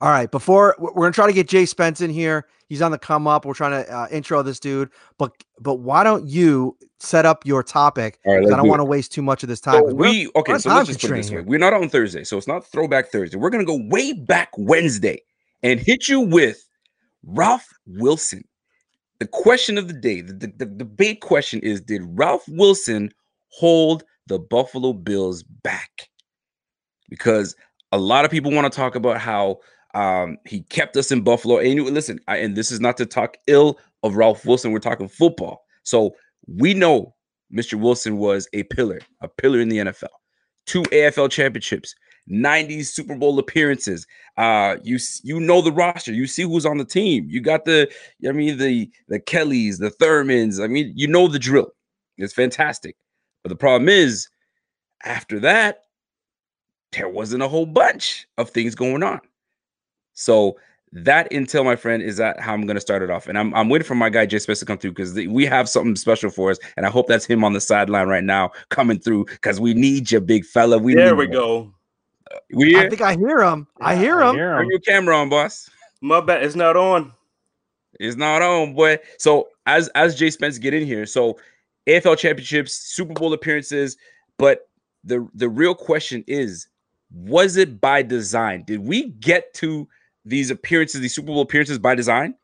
[0.01, 2.47] All right, before we're gonna try to get Jay Spence in here.
[2.69, 3.45] He's on the come up.
[3.45, 7.63] We're trying to uh, intro this dude, but but why don't you set up your
[7.63, 8.19] topic?
[8.25, 9.75] All right, 'Cause I don't do want to waste too much of this time.
[9.91, 11.41] So we're- okay, we're so let's just put it this way.
[11.49, 13.37] We're not on Thursday, so it's not throwback Thursday.
[13.37, 15.21] We're gonna go way back Wednesday
[15.63, 16.65] and hit you with
[17.25, 18.45] Ralph Wilson.
[19.19, 23.11] The question of the day, the, the, the debate question is: Did Ralph Wilson
[23.49, 26.09] hold the Buffalo Bills back?
[27.11, 27.55] Because
[27.93, 29.59] a lot of people want to talk about how
[29.95, 31.59] um, he kept us in Buffalo.
[31.59, 34.73] And you listen, I, and this is not to talk ill of Ralph Wilson.
[34.73, 36.15] We're talking football, so
[36.47, 37.15] we know
[37.53, 37.75] Mr.
[37.75, 40.09] Wilson was a pillar, a pillar in the NFL.
[40.67, 41.95] two AFL championships,
[42.29, 44.07] 90 Super Bowl appearances.
[44.37, 46.13] Uh, you you know the roster.
[46.13, 47.27] You see who's on the team.
[47.29, 47.91] You got the
[48.29, 50.63] I mean the the Kellys, the Thurmans.
[50.63, 51.73] I mean, you know the drill.
[52.19, 52.97] It's fantastic.
[53.43, 54.29] But the problem is,
[55.05, 55.85] after that,
[56.93, 59.21] there wasn't a whole bunch of things going on.
[60.21, 60.59] So
[60.93, 63.27] that intel, my friend, is that how I'm going to start it off.
[63.27, 65.69] And I'm, I'm waiting for my guy Jay Spence to come through because we have
[65.69, 66.59] something special for us.
[66.77, 70.11] And I hope that's him on the sideline right now coming through because we need
[70.11, 70.79] you, big fella.
[70.79, 71.33] We there we you.
[71.33, 71.75] go.
[72.31, 73.67] Uh, we I think I hear him.
[73.81, 74.37] I hear him.
[74.37, 75.71] Turn your camera on, boss.
[76.01, 76.43] My bad.
[76.43, 77.13] It's not on.
[77.99, 78.99] It's not on, boy.
[79.19, 81.39] So as as Jay Spence get in here, so
[81.87, 83.97] AFL championships, Super Bowl appearances,
[84.39, 84.69] but
[85.05, 86.69] the the real question is,
[87.13, 88.65] was it by design?
[88.67, 89.89] Did we get to
[90.25, 92.35] these appearances, these Super Bowl appearances by design,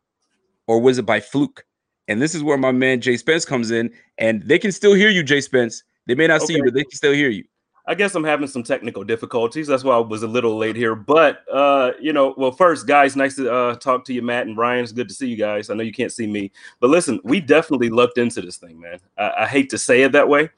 [0.67, 1.65] or was it by fluke?
[2.07, 5.09] And this is where my man Jay Spence comes in, and they can still hear
[5.09, 5.83] you, Jay Spence.
[6.05, 7.43] They may not see you, but they can still hear you.
[7.89, 9.65] I guess I'm having some technical difficulties.
[9.65, 10.93] That's why I was a little late here.
[10.93, 14.57] But uh, you know, well, first, guys, nice to uh, talk to you, Matt and
[14.57, 14.83] Ryan.
[14.83, 15.69] It's good to see you guys.
[15.69, 16.51] I know you can't see me,
[16.81, 18.99] but listen, we definitely looked into this thing, man.
[19.17, 20.49] I, I hate to say it that way,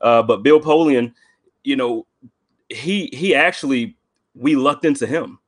[0.00, 1.14] uh, but Bill Polian,
[1.62, 2.06] you know,
[2.68, 3.96] he he actually
[4.34, 5.38] we lucked into him.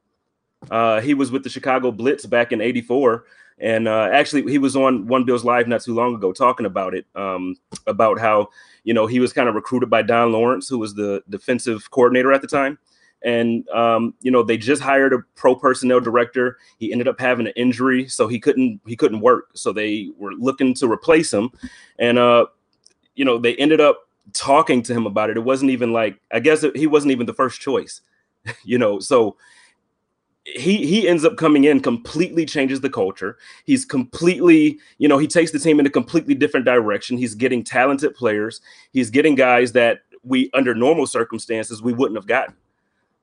[0.71, 3.25] Uh, he was with the Chicago Blitz back in '84,
[3.59, 6.95] and uh, actually he was on One Bills Live not too long ago talking about
[6.95, 8.49] it, um, about how
[8.85, 12.33] you know he was kind of recruited by Don Lawrence, who was the defensive coordinator
[12.33, 12.79] at the time,
[13.23, 16.59] and um, you know they just hired a pro personnel director.
[16.79, 19.51] He ended up having an injury, so he couldn't he couldn't work.
[19.55, 21.51] So they were looking to replace him,
[21.99, 22.47] and uh,
[23.15, 25.37] you know they ended up talking to him about it.
[25.37, 28.01] It wasn't even like I guess it, he wasn't even the first choice,
[28.65, 29.01] you know.
[29.01, 29.37] So
[30.45, 33.39] he he ends up coming in completely changes the culture.
[33.65, 37.17] He's completely you know he takes the team in a completely different direction.
[37.17, 38.61] He's getting talented players.
[38.93, 42.55] He's getting guys that we under normal circumstances we wouldn't have gotten.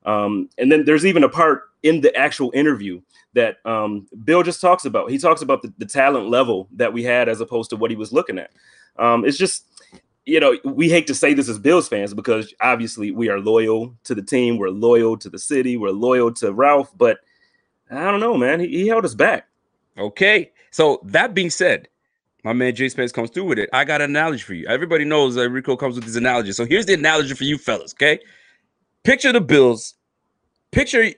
[0.04, 3.00] Um, and then there's even a part in the actual interview
[3.34, 5.10] that um, bill just talks about.
[5.10, 7.96] He talks about the, the talent level that we had as opposed to what he
[7.96, 8.50] was looking at.
[8.98, 9.64] Um, it's just
[10.24, 13.94] you know, we hate to say this as Bills fans because obviously we are loyal
[14.04, 17.18] to the team, we're loyal to the city, we're loyal to Ralph, but
[17.90, 18.60] I don't know, man.
[18.60, 19.48] He, he held us back.
[19.98, 20.52] Okay.
[20.70, 21.88] So that being said,
[22.44, 23.68] my man Jay Spence comes through with it.
[23.72, 24.66] I got an analogy for you.
[24.66, 26.52] Everybody knows that Rico comes with his analogy.
[26.52, 27.92] So here's the analogy for you fellas.
[27.94, 28.20] Okay.
[29.04, 29.94] Picture the Bills.
[30.70, 31.08] Picture,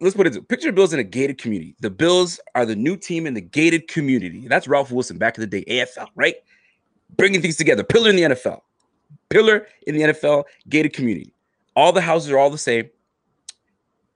[0.00, 0.48] let's put it.
[0.48, 1.74] Picture the Bills in a gated community.
[1.80, 4.46] The Bills are the new team in the gated community.
[4.46, 6.36] That's Ralph Wilson back in the day, AFL, right?
[7.16, 7.84] Bringing things together.
[7.84, 8.60] Pillar in the NFL.
[9.30, 11.34] Pillar in the NFL, gated community.
[11.74, 12.88] All the houses are all the same.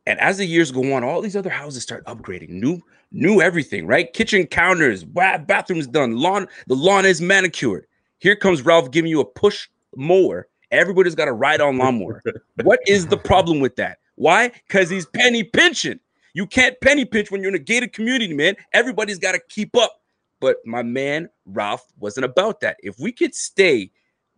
[0.07, 3.87] And as the years go on, all these other houses start upgrading, new, new everything,
[3.87, 4.13] right?
[4.13, 7.87] Kitchen counters, bathrooms done, lawn, the lawn is manicured.
[8.19, 10.49] Here comes Ralph giving you a push mower.
[10.71, 12.23] Everybody's got a ride on lawnmower.
[12.63, 13.99] what is the problem with that?
[14.15, 14.49] Why?
[14.67, 16.01] Because he's penny pinching.
[16.35, 18.57] You can't penny pinch when you're in a gated community, man.
[18.73, 20.01] Everybody's got to keep up.
[20.41, 22.77] But my man Ralph wasn't about that.
[22.83, 23.91] If we could stay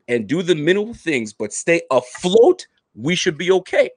[0.06, 3.90] and do the minimal things, but stay afloat, we should be okay.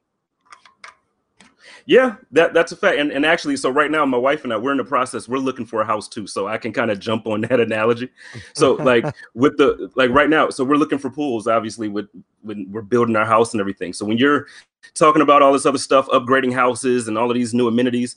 [1.85, 2.99] Yeah, that that's a fact.
[2.99, 5.27] And and actually, so right now, my wife and I, we're in the process.
[5.27, 8.09] We're looking for a house too, so I can kind of jump on that analogy.
[8.53, 11.47] So like with the like right now, so we're looking for pools.
[11.47, 12.07] Obviously, with
[12.41, 13.93] when we're building our house and everything.
[13.93, 14.47] So when you're
[14.93, 18.15] talking about all this other stuff, upgrading houses and all of these new amenities,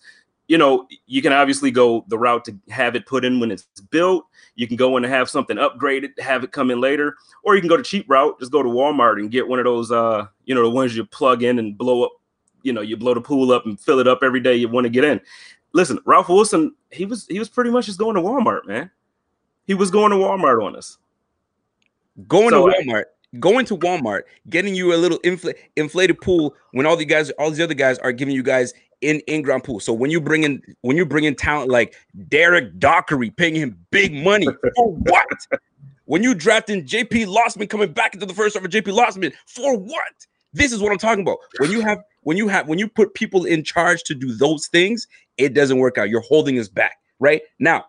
[0.49, 3.65] you know, you can obviously go the route to have it put in when it's
[3.91, 4.27] built.
[4.57, 7.61] You can go in and have something upgraded, have it come in later, or you
[7.61, 8.39] can go the cheap route.
[8.39, 11.05] Just go to Walmart and get one of those, uh, you know, the ones you
[11.05, 12.13] plug in and blow up.
[12.63, 14.85] You know, you blow the pool up and fill it up every day you want
[14.85, 15.21] to get in.
[15.73, 18.91] Listen, Ralph Wilson, he was he was pretty much just going to Walmart, man.
[19.67, 20.99] He was going to Walmart on us.
[22.29, 23.05] Going So, to I- Walmart,
[23.41, 27.51] going to Walmart, getting you a little infl- inflated pool when all the guys, all
[27.51, 28.73] these other guys are giving you guys
[29.05, 29.81] in in-ground pool.
[29.81, 31.95] So when you bring in when you bring in talent like
[32.29, 35.27] Derek Dockery, paying him big money for what?
[36.07, 39.77] when you drafting JP Losman coming back into the first round for JP Losman for
[39.77, 40.27] what?
[40.53, 41.39] This is what I'm talking about.
[41.59, 44.69] When you have when you have when you put people in charge to do those
[44.69, 45.07] things,
[45.37, 46.09] it doesn't work out.
[46.09, 46.99] You're holding us back.
[47.19, 47.87] Right now,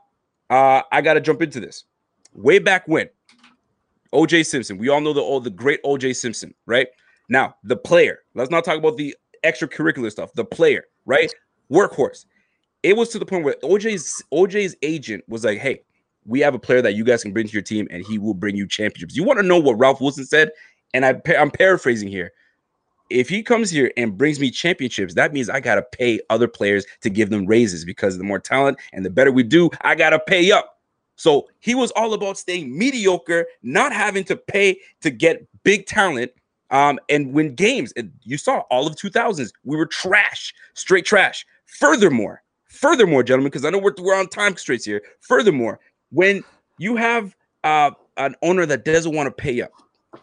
[0.49, 1.83] uh, I got to jump into this.
[2.33, 3.09] Way back when,
[4.13, 4.77] OJ Simpson.
[4.77, 6.87] We all know the oh, the great OJ Simpson, right?
[7.29, 8.19] Now, the player.
[8.33, 10.33] Let's not talk about the extracurricular stuff.
[10.33, 11.33] The player, right?
[11.71, 12.25] Workhorse.
[12.83, 15.81] It was to the point where OJ's OJ's agent was like, "Hey,
[16.25, 18.33] we have a player that you guys can bring to your team, and he will
[18.33, 20.51] bring you championships." You want to know what Ralph Wilson said?
[20.93, 22.31] And I, I'm paraphrasing here.
[23.09, 26.85] If he comes here and brings me championships, that means I gotta pay other players
[27.01, 30.19] to give them raises because the more talent and the better we do, I gotta
[30.19, 30.75] pay up.
[31.15, 36.31] So he was all about staying mediocre, not having to pay to get big talent,
[36.71, 37.93] Um, and win games.
[37.95, 41.45] And you saw all of 2000s, we were trash, straight trash.
[41.65, 45.01] Furthermore, furthermore, gentlemen, because I know we're, we're on time constraints here.
[45.21, 45.79] Furthermore,
[46.11, 46.43] when
[46.77, 49.71] you have uh, an owner that doesn't want to pay up,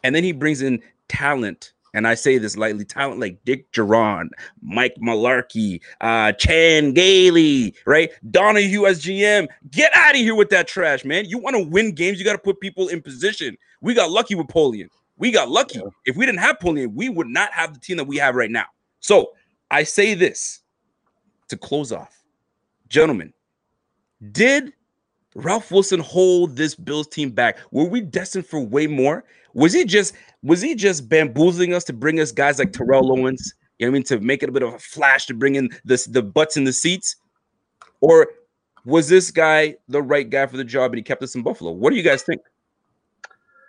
[0.05, 4.29] and then he brings in talent, and I say this lightly, talent like Dick Jauron,
[4.63, 8.11] Mike Mularkey, uh, Chan Gailey, right?
[8.31, 9.49] Donahoe as GM.
[9.71, 11.27] Get out of here with that trash, man.
[11.27, 13.57] You want to win games, you got to put people in position.
[13.81, 14.89] We got lucky with Polian.
[15.19, 15.81] We got lucky.
[16.05, 18.51] If we didn't have Polian, we would not have the team that we have right
[18.51, 18.67] now.
[19.01, 19.33] So
[19.71, 20.61] I say this
[21.49, 22.23] to close off.
[22.89, 23.33] Gentlemen,
[24.33, 24.73] did
[25.35, 27.59] Ralph Wilson hold this Bills team back?
[27.71, 29.25] Were we destined for way more?
[29.55, 33.55] Was he just was he just bamboozling us to bring us guys like Terrell Owens?
[33.79, 34.03] You know what I mean?
[34.05, 36.65] To make it a bit of a flash to bring in this the butts in
[36.65, 37.17] the seats?
[38.01, 38.29] Or
[38.85, 41.71] was this guy the right guy for the job and he kept us in Buffalo?
[41.71, 42.41] What do you guys think?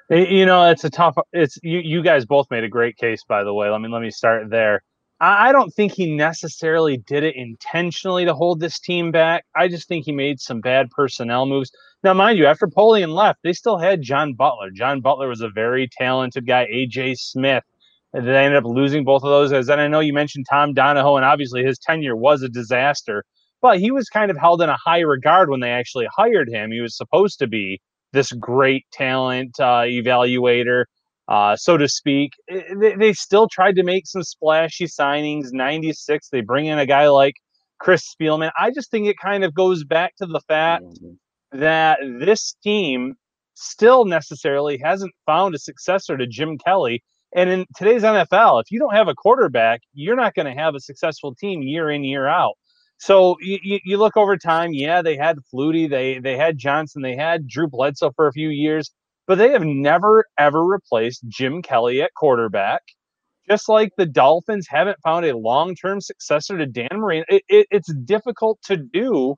[0.09, 1.15] You know, it's a tough.
[1.31, 1.79] It's you.
[1.79, 3.69] You guys both made a great case, by the way.
[3.69, 4.81] Let me let me start there.
[5.19, 9.45] I, I don't think he necessarily did it intentionally to hold this team back.
[9.55, 11.71] I just think he made some bad personnel moves.
[12.03, 14.71] Now, mind you, after Polian left, they still had John Butler.
[14.71, 16.67] John Butler was a very talented guy.
[16.71, 17.63] AJ Smith.
[18.11, 19.53] And they ended up losing both of those.
[19.53, 23.23] As then I know you mentioned Tom Donahoe, and obviously his tenure was a disaster.
[23.61, 26.71] But he was kind of held in a high regard when they actually hired him.
[26.71, 27.79] He was supposed to be
[28.13, 30.85] this great talent uh, evaluator,
[31.27, 32.31] uh, so to speak.
[32.47, 35.51] They, they still tried to make some splashy signings.
[35.51, 37.35] 96, they bring in a guy like
[37.79, 38.51] Chris Spielman.
[38.57, 40.85] I just think it kind of goes back to the fact
[41.51, 43.15] that this team
[43.55, 47.03] still necessarily hasn't found a successor to Jim Kelly.
[47.35, 50.75] And in today's NFL, if you don't have a quarterback, you're not going to have
[50.75, 52.53] a successful team year in, year out.
[52.97, 57.15] So you, you look over time, yeah, they had Flutie, they they had Johnson, they
[57.15, 58.91] had Drew Bledsoe for a few years,
[59.27, 62.81] but they have never ever replaced Jim Kelly at quarterback.
[63.49, 67.67] Just like the Dolphins haven't found a long term successor to Dan Marino, it, it,
[67.71, 69.35] it's difficult to do.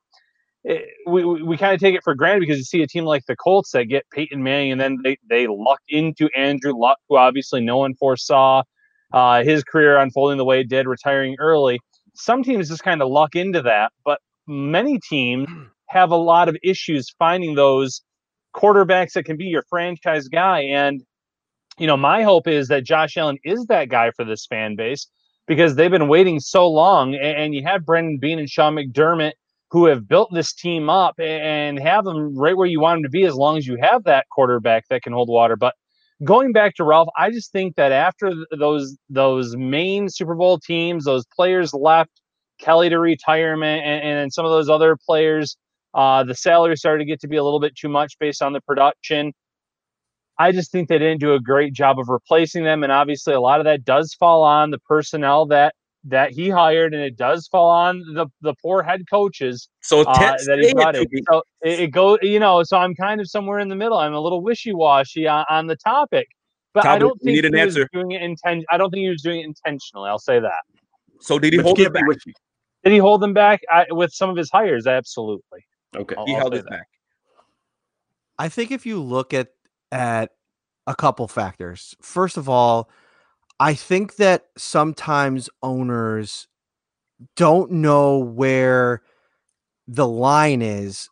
[0.64, 3.06] It, we we, we kind of take it for granted because you see a team
[3.06, 7.00] like the Colts that get Peyton Manning and then they they luck into Andrew Luck,
[7.10, 8.64] who obviously no one foresaw
[9.14, 11.80] uh, his career unfolding the way it did, retiring early
[12.16, 15.68] some teams just kind of luck into that, but many teams mm.
[15.88, 18.02] have a lot of issues finding those
[18.56, 20.62] quarterbacks that can be your franchise guy.
[20.62, 21.04] And,
[21.78, 25.08] you know, my hope is that Josh Allen is that guy for this fan base
[25.48, 27.16] because they've been waiting so long.
[27.16, 29.34] And you have Brandon Beane and Sean McDermott
[29.72, 33.10] who have built this team up and have them right where you want them to
[33.10, 35.56] be as long as you have that quarterback that can hold water.
[35.56, 35.74] But
[36.24, 41.06] going back to Ralph, I just think that after those those main Super Bowl teams,
[41.06, 42.12] those players left,
[42.60, 45.58] Kelly to retirement, and, and some of those other players,
[45.94, 48.54] uh, the salary started to get to be a little bit too much based on
[48.54, 49.34] the production.
[50.38, 53.40] I just think they didn't do a great job of replacing them, and obviously a
[53.40, 55.76] lot of that does fall on the personnel that
[56.06, 59.70] that he hired, and it does fall on the the poor head coaches.
[59.82, 61.06] So uh, that he brought in.
[61.30, 62.64] So it, it goes, you know.
[62.64, 63.98] So I'm kind of somewhere in the middle.
[63.98, 66.28] I'm a little wishy washy on, on, the topic,
[66.74, 67.82] but Talbot, I don't think need an he answer.
[67.82, 70.10] was doing it inten- I don't think he was doing it intentionally.
[70.10, 70.64] I'll say that.
[71.20, 72.18] So did he But hold you it can't back?
[72.84, 74.86] Did he hold them back I, with some of his hires?
[74.88, 75.66] Absolutely.
[75.96, 76.16] Okay.
[76.16, 76.88] I'll- He I'll held it back.
[78.38, 79.50] I think if you look at
[79.92, 80.32] at
[80.88, 81.96] a couple factors.
[82.02, 82.90] First of all,
[83.60, 86.48] I think that sometimes owners
[87.36, 89.02] don't know where
[89.88, 91.10] the line is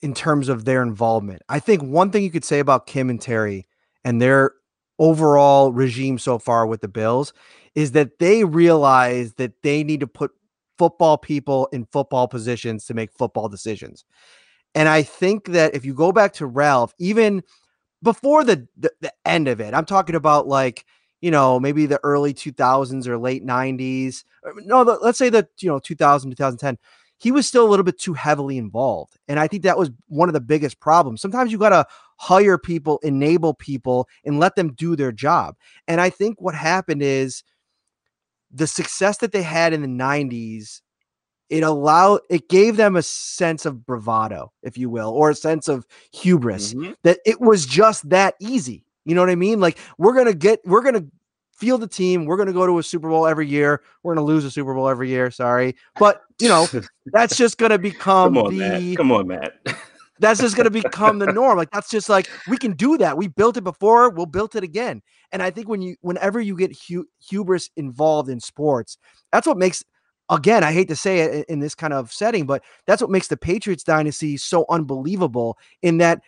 [0.00, 1.42] in terms of their involvement.
[1.48, 3.66] I think one thing you could say about Kim and Terry
[4.04, 4.52] and their
[4.98, 7.32] overall regime so far with the Bills
[7.74, 10.32] is that they realize that they need to put
[10.78, 14.04] football people in football positions to make football decisions.
[14.74, 17.42] And I think that if you go back to Ralph, even
[18.02, 20.84] before the, the the end of it, I'm talking about like
[21.22, 24.24] you know maybe the early 2000s or late 90s.
[24.56, 26.76] No, the, let's say that, you know 2000 2010.
[27.18, 30.28] He was still a little bit too heavily involved, and I think that was one
[30.28, 31.22] of the biggest problems.
[31.22, 31.86] Sometimes you got to
[32.18, 35.56] hire people, enable people, and let them do their job.
[35.88, 37.44] And I think what happened is
[38.50, 40.82] the success that they had in the 90s
[41.48, 45.68] it allowed it gave them a sense of bravado if you will or a sense
[45.68, 46.94] of hubris Mhm.
[47.04, 49.60] that it was just that easy you know what i mean?
[49.60, 51.04] Like we're gonna get we're gonna
[51.56, 52.24] field the team.
[52.24, 53.82] We're gonna go to a super bowl every year.
[54.02, 55.76] We're gonna lose a super bowl every year sorry.
[55.98, 56.66] But you know
[57.06, 58.96] that's just gonna become Come on, the Matt.
[58.96, 59.54] Come on, Matt.
[60.18, 61.58] that's just going to become the norm.
[61.58, 63.16] Like that's just like we can do that.
[63.16, 64.08] We built it before.
[64.10, 65.02] We'll build it again.
[65.32, 68.98] And i think when you whenever you get hu- hubris involved in sports
[69.32, 69.82] that's what makes
[70.28, 73.28] again i hate to say it in this kind of setting but that's what makes
[73.28, 76.20] the patriots dynasty so unbelievable in that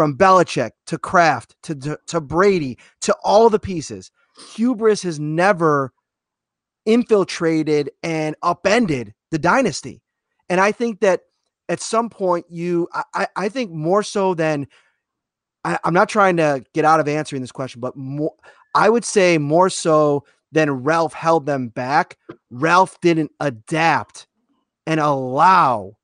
[0.00, 4.10] from Belichick to Kraft to, to to Brady to all the pieces
[4.54, 5.92] hubris has never
[6.86, 10.00] infiltrated and upended the dynasty.
[10.48, 11.20] And I think that
[11.68, 14.68] at some point you I, I think more so than
[15.66, 18.32] I, I'm not trying to get out of answering this question, but more
[18.74, 22.16] I would say more so than Ralph held them back.
[22.50, 24.28] Ralph didn't adapt
[24.86, 25.98] and allow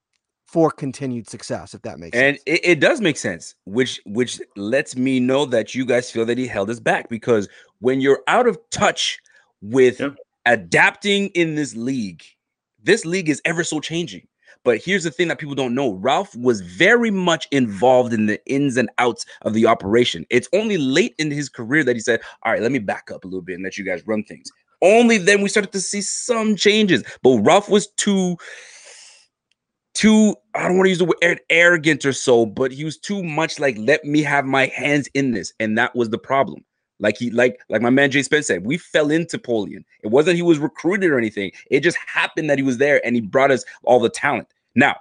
[0.46, 2.42] for continued success, if that makes and sense.
[2.46, 6.38] it, it does make sense which which lets me know that you guys feel that
[6.38, 7.48] he held us back because
[7.80, 9.20] when you're out of touch
[9.60, 10.00] with
[10.46, 12.22] adapting in this league
[12.86, 14.26] this league is ever so changing.
[14.62, 18.44] But here's the thing that people don't know ralph was very much involved in the
[18.46, 20.24] ins and outs of the operation.
[20.30, 23.24] It's only late in his career that he said all right let me back up
[23.24, 24.50] a little bit and let you guys run things.
[24.82, 28.36] Only then we started to see some changes but ralph was too
[29.96, 33.22] too I don't want to use the word arrogant or so, but he was too
[33.22, 36.64] much like let me have my hands in this, and that was the problem.
[36.98, 39.84] Like he like like my man Jay Spence said, we fell into Polian.
[40.02, 41.52] It wasn't he was recruited or anything.
[41.70, 44.48] It just happened that he was there and he brought us all the talent.
[44.74, 44.96] Now,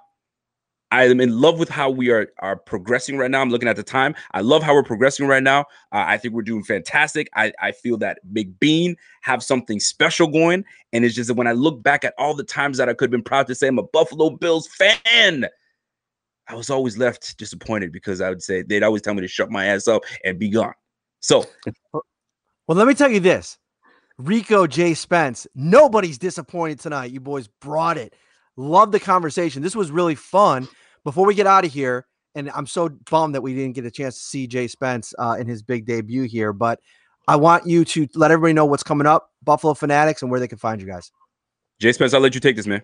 [0.95, 3.41] I am in love with how we are are progressing right now.
[3.41, 4.15] I'm looking at the time.
[4.31, 5.65] I love how we're progressing right now.
[5.91, 7.27] Uh, I think we're doing fantastic.
[7.35, 10.63] I, I feel that McBeane have something special going,
[10.93, 13.07] and it's just that when I look back at all the times that I could
[13.07, 15.45] have been proud to say I'm a Buffalo Bills fan,
[16.47, 19.51] I was always left disappointed because I would say they'd always tell me to shut
[19.51, 20.76] my ass up and be gone.
[21.19, 21.43] So,
[21.91, 23.57] well, let me tell you this
[24.17, 24.93] Rico J.
[24.93, 27.11] Spence, nobody's disappointed tonight.
[27.11, 28.15] You boys brought it.
[28.55, 29.61] Love the conversation.
[29.61, 30.69] This was really fun.
[31.06, 33.91] Before we get out of here, and I'm so bummed that we didn't get a
[33.91, 36.82] chance to see Jay Spence uh, in his big debut here, but
[37.27, 40.48] I want you to let everybody know what's coming up, Buffalo Fanatics, and where they
[40.48, 41.11] can find you guys.
[41.80, 42.82] Jay Spence, I'll let you take this, man.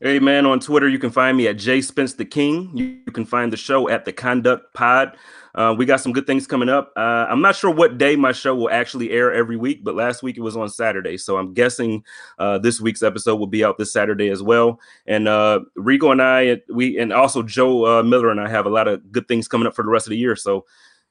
[0.00, 2.70] Hey man, on Twitter you can find me at Jay Spence the King.
[2.72, 5.16] You, can find the show at the Conduct Pod.
[5.56, 6.92] Uh, we got some good things coming up.
[6.96, 10.22] Uh, I'm not sure what day my show will actually air every week, but last
[10.22, 12.04] week it was on Saturday, so I'm guessing
[12.38, 14.78] uh, this week's episode will be out this Saturday as well.
[15.04, 18.70] And uh, Rico and I, we and also Joe uh, Miller and I have a
[18.70, 20.36] lot of good things coming up for the rest of the year.
[20.36, 20.64] So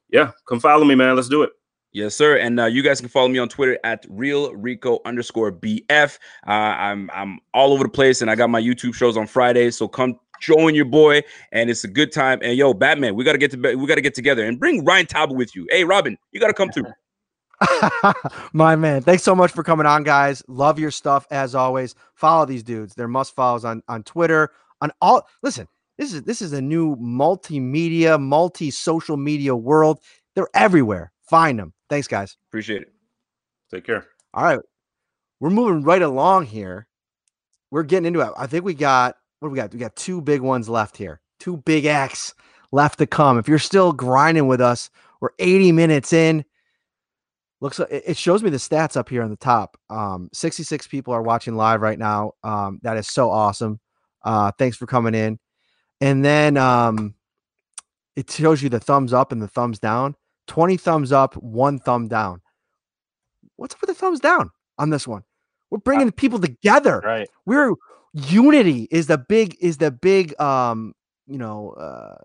[0.10, 1.18] yeah, come follow me, man.
[1.18, 1.52] Let's do it.
[1.94, 2.38] Yes, sir.
[2.38, 6.18] And uh, you guys can follow me on Twitter at real Rico underscore BF.
[6.46, 9.78] Uh, I'm I'm all over the place, and I got my YouTube shows on Fridays.
[9.78, 12.40] So come join your boy, and it's a good time.
[12.42, 15.38] And yo, Batman, we gotta get to we gotta get together and bring Ryan Talbot
[15.38, 15.68] with you.
[15.72, 16.92] Hey, Robin, you gotta come through.
[18.54, 20.44] My man, thanks so much for coming on, guys.
[20.48, 21.96] Love your stuff as always.
[22.14, 24.52] Follow these dudes; they're must follows on on Twitter.
[24.82, 30.00] On all, listen, this is this is a new multimedia, multi social media world.
[30.36, 31.12] They're everywhere.
[31.30, 31.74] Find them.
[31.90, 32.38] Thanks, guys.
[32.50, 32.94] Appreciate it.
[33.72, 34.06] Take care.
[34.34, 34.60] All right,
[35.40, 36.88] we're moving right along here.
[37.72, 38.30] We're getting into it.
[38.38, 39.74] I think we got what do we got?
[39.74, 41.22] We got two big ones left here.
[41.40, 42.34] Two big acts
[42.72, 43.38] left to come.
[43.38, 44.90] If you're still grinding with us,
[45.22, 46.44] we're 80 minutes in.
[47.60, 49.78] Looks like it shows me the stats up here on the top.
[49.90, 52.34] Um, 66 people are watching live right now.
[52.44, 53.80] Um, that is so awesome.
[54.24, 55.40] Uh, thanks for coming in.
[56.00, 57.16] And then um,
[58.16, 60.16] it shows you the thumbs up and the thumbs down.
[60.48, 62.42] 20 thumbs up, one thumb down.
[63.56, 65.24] What's up with the thumbs down on this one?
[65.70, 67.02] We're bringing people together.
[67.04, 67.30] Right.
[67.46, 67.74] We're
[68.14, 70.94] unity is the big is the big um
[71.28, 72.16] you know uh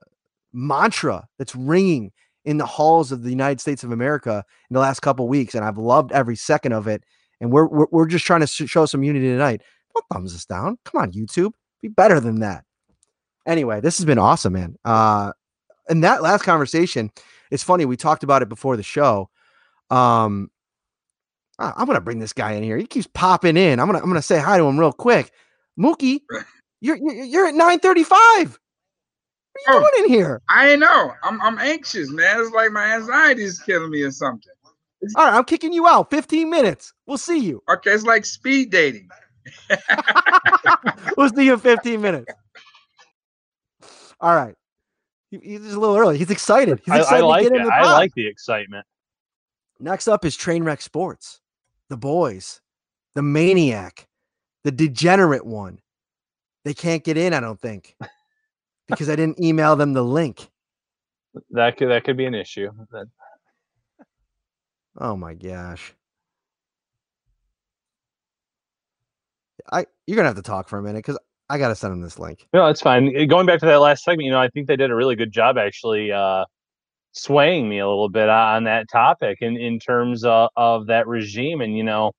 [0.53, 2.12] mantra that's ringing
[2.44, 5.65] in the halls of the United States of America in the last couple weeks and
[5.65, 7.05] I've loved every second of it
[7.40, 9.62] and we're we're, we're just trying to show some unity tonight.
[9.94, 10.78] Don't thumbs us down.
[10.85, 11.53] Come on YouTube.
[11.82, 12.65] Be better than that.
[13.47, 14.77] Anyway, this has been awesome, man.
[14.85, 15.32] Uh
[15.89, 17.11] and that last conversation,
[17.53, 19.31] it's funny we talked about it before the show.
[19.91, 20.51] Um
[21.59, 22.77] I'm gonna bring this guy in here.
[22.77, 23.79] He keeps popping in.
[23.79, 25.31] I'm gonna I'm gonna say hi to him real quick.
[25.79, 26.23] Mookie,
[26.81, 28.59] you're you're, you're at 935.
[29.66, 30.43] What are you doing in here?
[30.49, 31.12] I know.
[31.23, 32.41] I'm I'm anxious, man.
[32.41, 34.53] It's like my anxiety is killing me or something.
[35.16, 36.11] All right, I'm kicking you out.
[36.11, 36.93] 15 minutes.
[37.07, 37.62] We'll see you.
[37.69, 39.09] Okay, it's like speed dating.
[41.16, 42.33] we'll see you in 15 minutes.
[44.20, 44.55] All right.
[45.33, 46.19] He, he's a little early.
[46.19, 46.81] He's excited.
[46.85, 47.61] He's excited I, I like to get it.
[47.63, 47.93] in the I pod.
[47.93, 48.87] like the excitement.
[49.81, 51.41] Next up is Trainwreck Sports,
[51.89, 52.61] the boys,
[53.15, 54.07] the maniac,
[54.63, 55.81] the degenerate one.
[56.65, 57.97] They can't get in, I don't think,
[58.89, 60.51] because I didn't email them the link.
[61.51, 62.71] That could that could be an issue.
[62.91, 63.07] That,
[64.99, 65.95] Oh my gosh.
[69.73, 71.19] I you're gonna have to talk for a minute because
[71.53, 72.49] I gotta send them this link.
[72.55, 73.15] no, it's fine.
[73.15, 75.16] Uh, Going back to that last segment, you know, I think they did a really
[75.16, 76.47] good job actually uh,
[77.12, 81.61] swaying me a little bit on that topic in in terms of, of that regime,
[81.61, 82.12] and you know,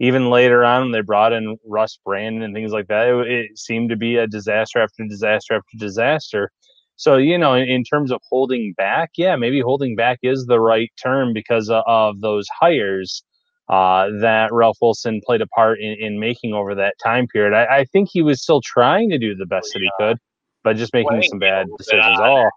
[0.00, 3.90] even later on they brought in Russ Brandon and things like that, it, it seemed
[3.90, 6.50] to be a disaster after disaster after disaster.
[6.96, 10.58] So you know, in, in terms of holding back, yeah, maybe holding back is the
[10.58, 13.22] right term because of, of those hires.
[13.70, 17.54] Uh, that Ralph Wilson played a part in, in making over that time period.
[17.54, 20.18] I, I think he was still trying to do the best that he could,
[20.64, 22.18] but just making some bad decisions.
[22.18, 22.50] Oh,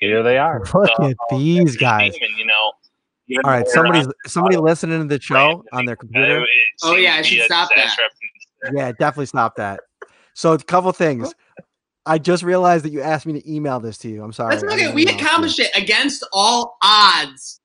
[0.00, 0.62] here they are.
[0.74, 2.14] Look at these guys.
[2.36, 2.72] you know.
[3.44, 6.44] All right, somebody's somebody listening to the show on their computer.
[6.82, 7.96] Oh yeah, I should stop that.
[8.74, 9.80] Yeah, definitely stop that.
[10.34, 11.32] So a couple things.
[12.06, 14.24] I just realized that you asked me to email this to you.
[14.24, 14.56] I'm sorry.
[14.56, 14.92] That's okay.
[14.92, 15.26] We email it to you.
[15.26, 17.60] accomplished it against all odds.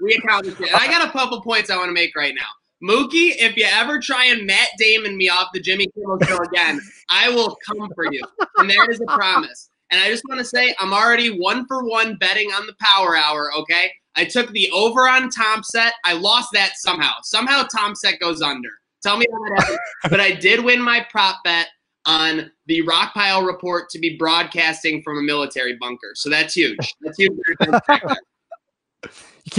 [0.00, 0.74] We accomplished it.
[0.74, 2.48] I got a couple points I want to make right now.
[2.82, 6.80] Mookie, if you ever try and Matt Damon me off the Jimmy Kimmel show again,
[7.08, 8.22] I will come for you.
[8.58, 9.68] And that is a promise.
[9.90, 13.16] And I just want to say I'm already one for one betting on the power
[13.16, 13.90] hour, okay?
[14.14, 15.90] I took the over on Tompsett.
[16.04, 17.14] I lost that somehow.
[17.22, 18.68] Somehow Tompsett goes under.
[19.02, 19.78] Tell me how that happened.
[20.10, 21.68] but I did win my prop bet
[22.04, 26.12] on the Rockpile report to be broadcasting from a military bunker.
[26.14, 26.78] So that's huge.
[27.00, 27.38] That's huge.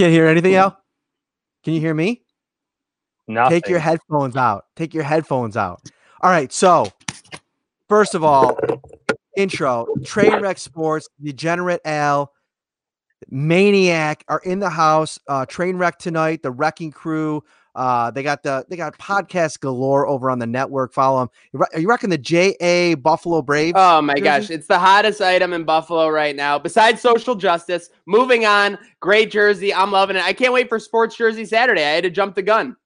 [0.00, 0.82] Can't hear anything, Al?
[1.62, 2.22] Can you hear me?
[3.28, 3.60] Nothing.
[3.60, 4.64] Take your headphones out.
[4.74, 5.82] Take your headphones out.
[6.22, 6.50] All right.
[6.50, 6.86] So,
[7.86, 8.58] first of all,
[9.36, 12.32] intro Trainwreck Sports, Degenerate Al,
[13.28, 15.18] Maniac are in the house.
[15.28, 17.44] Uh, Trainwreck tonight, the Wrecking Crew.
[17.74, 20.92] Uh, they got the they got podcast galore over on the network.
[20.92, 21.64] Follow them.
[21.72, 23.74] Are you rocking the JA Buffalo Braves?
[23.76, 24.24] Oh my jersey?
[24.24, 26.58] gosh, it's the hottest item in Buffalo right now.
[26.58, 29.72] Besides social justice, moving on, great jersey.
[29.72, 30.24] I'm loving it.
[30.24, 31.84] I can't wait for sports jersey Saturday.
[31.84, 32.76] I had to jump the gun.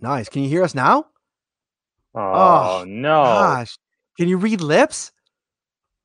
[0.00, 0.28] Nice.
[0.28, 1.06] Can you hear us now?
[2.14, 3.24] Oh, no.
[3.24, 3.76] Gosh.
[4.16, 5.12] Can you read lips?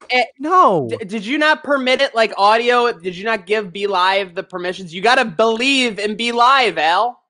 [0.10, 0.88] Eh, no.
[0.90, 2.92] D- did you not permit it like audio?
[2.92, 4.94] Did you not give BeLive the permissions?
[4.94, 7.22] You got to believe in BeLive, Al.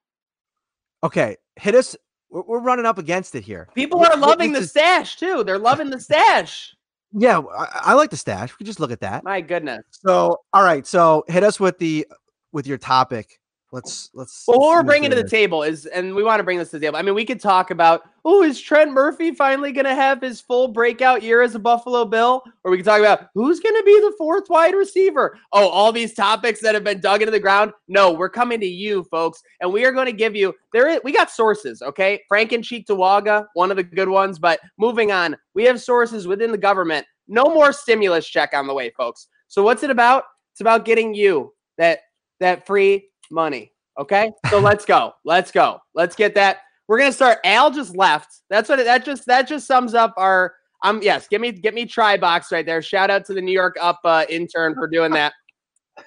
[1.03, 1.95] Okay, hit us.
[2.29, 3.67] We're, we're running up against it here.
[3.75, 5.43] People What- are loving the stash too.
[5.43, 6.75] They're loving the stash.
[7.13, 8.51] Yeah, I, I like the stash.
[8.53, 9.23] We can just look at that.
[9.25, 9.83] My goodness.
[9.91, 10.87] So, all right.
[10.87, 12.07] So, hit us with the
[12.53, 13.40] with your topic.
[13.73, 14.43] Let's let's.
[14.47, 16.79] Well, what we're bringing to the table is, and we want to bring this to
[16.79, 16.97] the table.
[16.97, 20.41] I mean, we could talk about, oh, is Trent Murphy finally going to have his
[20.41, 22.43] full breakout year as a Buffalo Bill?
[22.65, 25.39] Or we could talk about who's going to be the fourth wide receiver.
[25.53, 27.71] Oh, all these topics that have been dug into the ground.
[27.87, 30.53] No, we're coming to you, folks, and we are going to give you.
[30.73, 32.21] There, is, we got sources, okay?
[32.27, 34.37] Frank and Cheektowaga, one of the good ones.
[34.37, 37.05] But moving on, we have sources within the government.
[37.29, 39.27] No more stimulus check on the way, folks.
[39.47, 40.25] So what's it about?
[40.53, 41.99] It's about getting you that
[42.41, 43.71] that free money.
[43.99, 45.13] Okay, so let's go.
[45.25, 45.79] Let's go.
[45.95, 46.59] Let's get that.
[46.87, 47.39] We're gonna start.
[47.43, 48.41] Al just left.
[48.49, 50.55] That's what it, that just that just sums up our.
[50.83, 50.99] Um.
[51.01, 51.27] Yes.
[51.27, 52.81] Give me get me try box right there.
[52.81, 55.33] Shout out to the New York Up uh, intern for doing that.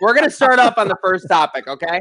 [0.01, 1.69] We're gonna start off on the first topic.
[1.69, 2.01] Okay.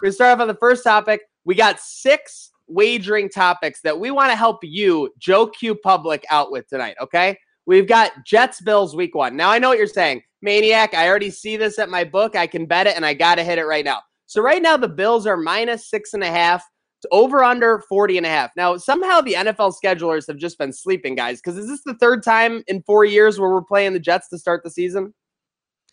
[0.00, 1.22] Gonna start off on the first topic.
[1.44, 6.52] We got six wagering topics that we want to help you, Joe Q Public, out
[6.52, 6.96] with tonight.
[7.00, 7.36] Okay.
[7.66, 9.36] We've got Jets Bills week one.
[9.36, 10.94] Now I know what you're saying, Maniac.
[10.94, 12.36] I already see this at my book.
[12.36, 14.00] I can bet it, and I gotta hit it right now.
[14.32, 16.64] So right now the Bills are minus six and a half
[17.02, 18.50] to over under 40 and a half.
[18.56, 22.22] Now somehow the NFL schedulers have just been sleeping, guys, because is this the third
[22.22, 25.12] time in four years where we're playing the Jets to start the season?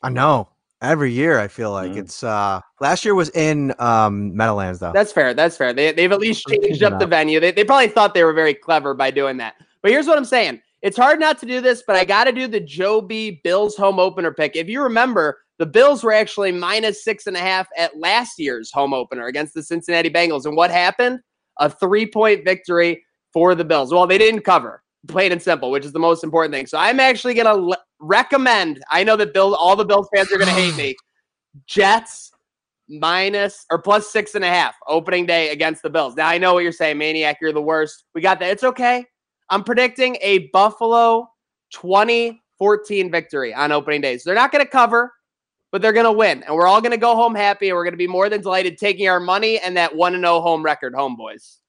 [0.01, 0.47] I know.
[0.81, 1.73] Every year, I feel Mm.
[1.73, 2.23] like it's.
[2.23, 4.93] uh Last year was in um Meadowlands, though.
[4.93, 5.33] That's fair.
[5.33, 5.73] That's fair.
[5.73, 7.41] They, they've at least changed up the venue.
[7.41, 9.55] They, they probably thought they were very clever by doing that.
[9.81, 10.61] But here's what I'm saying.
[10.81, 13.41] It's hard not to do this, but I got to do the Joe B.
[13.43, 14.55] Bills home opener pick.
[14.55, 18.71] If you remember, the Bills were actually minus six and a half at last year's
[18.71, 20.45] home opener against the Cincinnati Bengals.
[20.45, 21.19] And what happened?
[21.59, 23.03] A three point victory
[23.33, 23.93] for the Bills.
[23.93, 26.65] Well, they didn't cover, plain and simple, which is the most important thing.
[26.65, 30.31] So I'm actually going to le- recommend, I know that Bill, all the Bills fans
[30.31, 30.95] are going to hate me,
[31.67, 32.31] Jets
[32.87, 36.15] minus or plus six and a half opening day against the Bills.
[36.15, 37.37] Now I know what you're saying, Maniac.
[37.41, 38.05] You're the worst.
[38.15, 38.49] We got that.
[38.49, 39.05] It's okay.
[39.49, 41.29] I'm predicting a Buffalo
[41.71, 44.17] 2014 victory on opening day.
[44.17, 45.11] So they're not going to cover,
[45.71, 46.43] but they're going to win.
[46.43, 47.69] And we're all going to go home happy.
[47.69, 50.41] And we're going to be more than delighted taking our money and that 1 0
[50.41, 51.59] home record home, boys.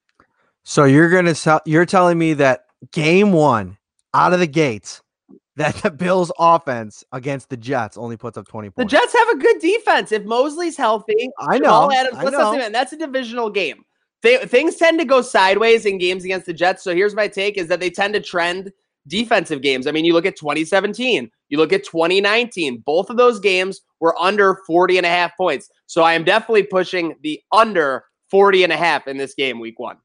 [0.63, 3.77] So you're gonna tell you're telling me that game one
[4.13, 5.01] out of the gates,
[5.55, 8.91] that the Bills offense against the Jets only puts up 20 points.
[8.91, 8.97] The.
[8.97, 10.11] Jets have a good defense.
[10.11, 12.57] If Mosley's healthy, I Jamal know, Adams, I know.
[12.57, 12.71] that.
[12.71, 13.83] That's a divisional game.
[14.23, 16.83] They, things tend to go sideways in games against the Jets.
[16.83, 18.71] So here's my take: is that they tend to trend
[19.07, 19.87] defensive games.
[19.87, 22.83] I mean, you look at 2017, you look at 2019.
[22.85, 25.69] Both of those games were under 40 and a half points.
[25.85, 29.79] So I am definitely pushing the under 40 and a half in this game, week
[29.79, 29.97] one.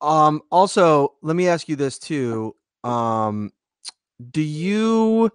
[0.00, 2.56] Um, also, let me ask you this too.
[2.82, 3.52] Um,
[4.30, 5.30] do you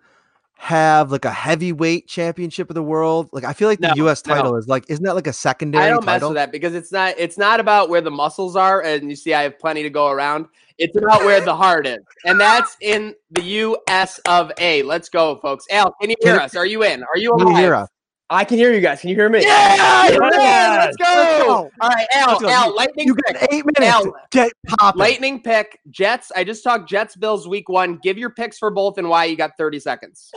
[0.58, 3.30] have like a heavyweight championship of the world?
[3.32, 4.26] Like, I feel like the No, U.S.
[4.26, 4.34] no.
[4.34, 6.30] title is like, isn't that like a secondary I don't mess title?
[6.30, 9.34] with that because it's not it's not about where the muscles are, and you see
[9.34, 10.48] I have plenty to go around.
[10.78, 14.20] It's about where the heart is, and that's in the U.S.
[14.28, 14.84] of A.
[14.84, 15.66] Let's go, folks.
[15.72, 16.56] Al, can you hear Can- us?
[16.56, 17.02] Are you in?
[17.04, 17.58] Are you Can you alive?
[17.58, 17.88] hear?
[18.30, 19.00] I can hear you guys.
[19.02, 19.42] Can you hear me?
[19.44, 20.32] Yeah, you're in.
[20.34, 20.96] Yes.
[21.00, 21.70] Let's go.
[21.80, 22.50] All right, Al, Let's go.
[22.50, 23.54] Al, You- lightning you got pick.
[23.54, 23.86] eight minutes.
[23.96, 25.00] Al, Get popping.
[25.00, 25.80] lightning pick.
[25.92, 26.32] Jets.
[26.36, 27.98] I just talked Jets Bills week one.
[28.04, 30.32] Give your picks for both and why you got 30 seconds.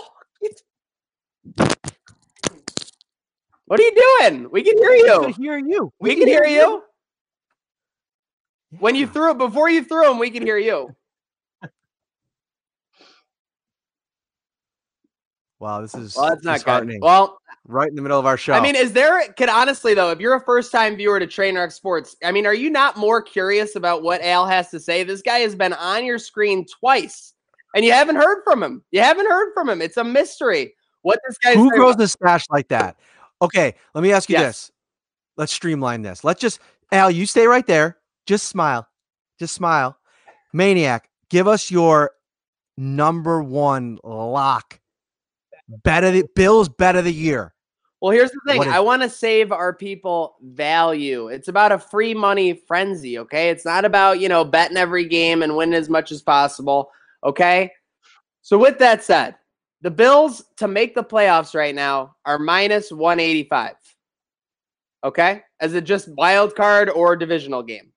[3.67, 4.49] What are you doing?
[4.51, 5.21] We can hear We you.
[5.23, 5.93] can hear you.
[6.01, 6.83] We can hear you.
[8.79, 10.95] When you threw it, before you threw them, we can hear you.
[15.61, 16.99] Wow, this is Well, that's not good.
[17.01, 18.53] Well, right in the middle of our show.
[18.53, 19.21] I mean, is there?
[19.33, 22.55] Can honestly though, if you're a first time viewer to Trainwreck Sports, I mean, are
[22.55, 25.03] you not more curious about what Al has to say?
[25.03, 27.35] This guy has been on your screen twice,
[27.75, 28.85] and you haven't heard from him.
[28.93, 29.83] You haven't heard from him.
[29.83, 30.75] It's a mystery.
[31.03, 32.05] What this guy's who grows about.
[32.05, 32.97] a stash like that?
[33.43, 34.47] Okay, let me ask you Yes.
[34.47, 34.73] this.
[35.37, 36.23] Let's streamline this.
[36.25, 36.61] Let's just
[36.93, 37.99] Al, you stay right there.
[38.29, 38.87] Just smile.
[39.39, 39.97] Just smile.
[40.53, 42.11] Maniac, give us your
[42.77, 44.79] number one lock.
[45.67, 47.55] Bet of the Bills bet of the year.
[48.03, 48.61] Well, here's the thing.
[48.61, 51.29] Is- I want to save our people value.
[51.29, 53.49] It's about a free money frenzy, okay?
[53.49, 56.91] It's not about, you know, betting every game and winning as much as possible,
[57.25, 57.73] okay?
[58.43, 59.37] So with that said,
[59.81, 63.75] the Bills to make the playoffs right now are minus 185.
[65.03, 65.43] Okay?
[65.61, 67.88] As a just wild card or divisional game.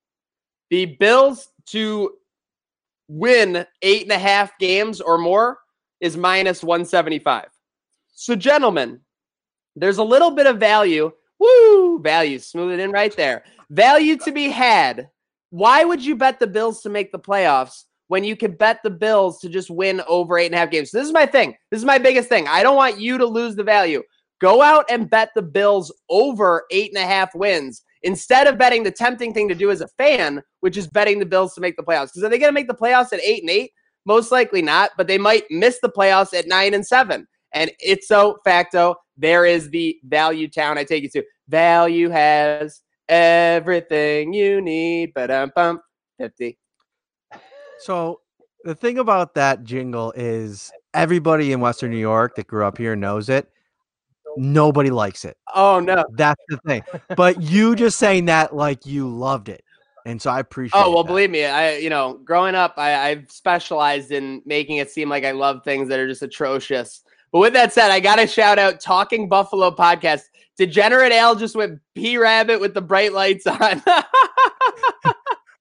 [0.71, 2.13] The Bills to
[3.09, 5.59] win eight and a half games or more
[5.99, 7.47] is minus 175.
[8.13, 9.01] So, gentlemen,
[9.75, 11.11] there's a little bit of value.
[11.39, 11.99] Woo!
[11.99, 12.39] Value.
[12.39, 13.43] Smooth it in right there.
[13.69, 15.09] Value to be had.
[15.49, 18.89] Why would you bet the Bills to make the playoffs when you could bet the
[18.89, 20.91] Bills to just win over eight and a half games?
[20.91, 21.55] This is my thing.
[21.69, 22.47] This is my biggest thing.
[22.47, 24.03] I don't want you to lose the value.
[24.39, 28.83] Go out and bet the Bills over eight and a half wins instead of betting
[28.83, 31.77] the tempting thing to do as a fan, which is betting the Bills to make
[31.77, 32.07] the playoffs.
[32.07, 33.71] Because are they going to make the playoffs at eight and eight?
[34.05, 37.27] Most likely not, but they might miss the playoffs at nine and seven.
[37.53, 41.23] And it's so facto, there is the value town I take you to.
[41.49, 45.11] Value has everything you need.
[45.13, 45.81] But um bump
[46.19, 46.57] 50.
[47.79, 48.21] So
[48.63, 52.95] the thing about that jingle is everybody in Western New York that grew up here
[52.95, 53.50] knows it.
[54.37, 55.37] Nobody likes it.
[55.53, 56.03] Oh no.
[56.13, 56.83] That's the thing.
[57.15, 59.63] But you just saying that like you loved it.
[60.05, 61.07] And so I oh, appreciate Oh well, that.
[61.09, 65.25] believe me, I you know, growing up, I, I've specialized in making it seem like
[65.25, 67.01] I love things that are just atrocious.
[67.31, 70.23] But with that said, I got to shout out Talking Buffalo podcast.
[70.57, 73.81] Degenerate Al just went B Rabbit with the bright lights on.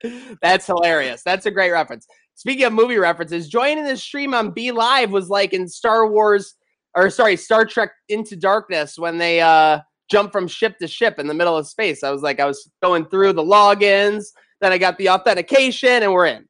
[0.42, 1.22] That's hilarious.
[1.22, 2.06] That's a great reference.
[2.34, 6.54] Speaking of movie references, joining the stream on BeLive was like in Star Wars,
[6.94, 9.80] or sorry, Star Trek Into Darkness when they uh
[10.10, 12.02] jump from ship to ship in the middle of space.
[12.02, 14.24] I was like, I was going through the logins,
[14.60, 16.46] then I got the authentication, and we're in.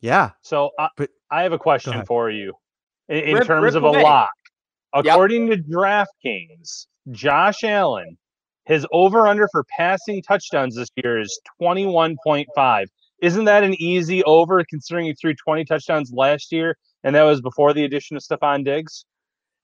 [0.00, 0.30] Yeah.
[0.42, 0.88] So I,
[1.30, 2.54] I have a question for you
[3.08, 4.00] in, in Rip- terms rip of away.
[4.00, 4.30] a lock.
[4.92, 8.16] According to DraftKings, Josh Allen,
[8.66, 12.86] his over under for passing touchdowns this year is 21.5.
[13.22, 17.40] Isn't that an easy over considering he threw 20 touchdowns last year and that was
[17.40, 19.04] before the addition of Stefon Diggs?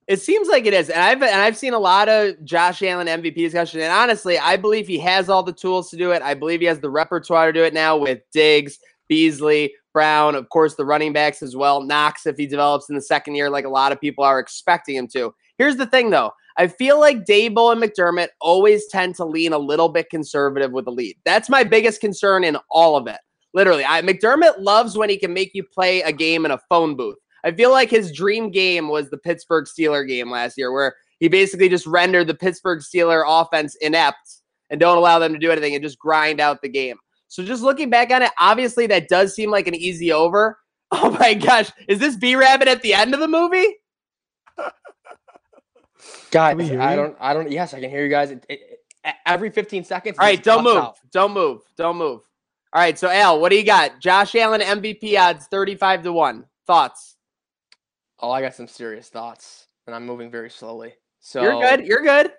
[0.07, 3.09] It seems like it is, and I've and I've seen a lot of Josh Allen
[3.09, 3.81] MVP discussion.
[3.81, 6.23] And honestly, I believe he has all the tools to do it.
[6.23, 10.49] I believe he has the repertoire to do it now with Diggs, Beasley, Brown, of
[10.51, 11.83] course, the running backs as well.
[11.83, 14.95] Knox, if he develops in the second year, like a lot of people are expecting
[14.95, 15.35] him to.
[15.59, 16.33] Here's the thing, though.
[16.59, 20.85] I feel like Daboll and McDermott always tend to lean a little bit conservative with
[20.85, 21.17] the lead.
[21.25, 23.19] That's my biggest concern in all of it.
[23.55, 26.95] Literally, I, McDermott loves when he can make you play a game in a phone
[26.95, 27.17] booth.
[27.47, 31.29] I feel like his dream game was the Pittsburgh Steeler game last year, where he
[31.29, 35.75] basically just rendered the Pittsburgh Steeler offense inept and don't allow them to do anything
[35.75, 36.97] and just grind out the game.
[37.29, 40.59] So just looking back on it, obviously that does seem like an easy over.
[40.93, 43.67] Oh my gosh, is this B Rabbit at the end of the movie?
[46.31, 47.51] Guys, we hear I don't, I don't.
[47.51, 48.31] Yes, I can hear you guys.
[48.31, 48.61] It, it,
[49.05, 50.17] it- every 15 seconds.
[50.19, 50.77] All right, don't move.
[50.77, 50.97] out.
[51.13, 51.63] Don't move.
[51.77, 52.21] Don't move.
[52.73, 54.01] All right, so Al, what do you got?
[54.01, 56.45] Josh Allen MVP odds 35 to 1.
[56.67, 57.16] Thoughts?
[58.21, 60.95] Oh, I got some serious thoughts, and I'm moving very slowly.
[61.21, 61.87] So You're good.
[61.87, 62.33] You're good.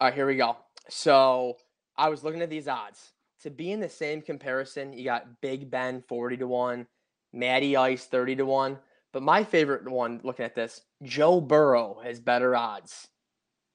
[0.00, 0.56] All right, here we go.
[0.88, 1.56] So
[1.96, 3.12] I was looking at these odds.
[3.42, 6.86] To be in the same comparison, you got Big Ben 40 to 1,
[7.32, 8.78] Matty Ice 30 to 1.
[9.12, 13.08] But my favorite one, looking at this, Joe Burrow has better odds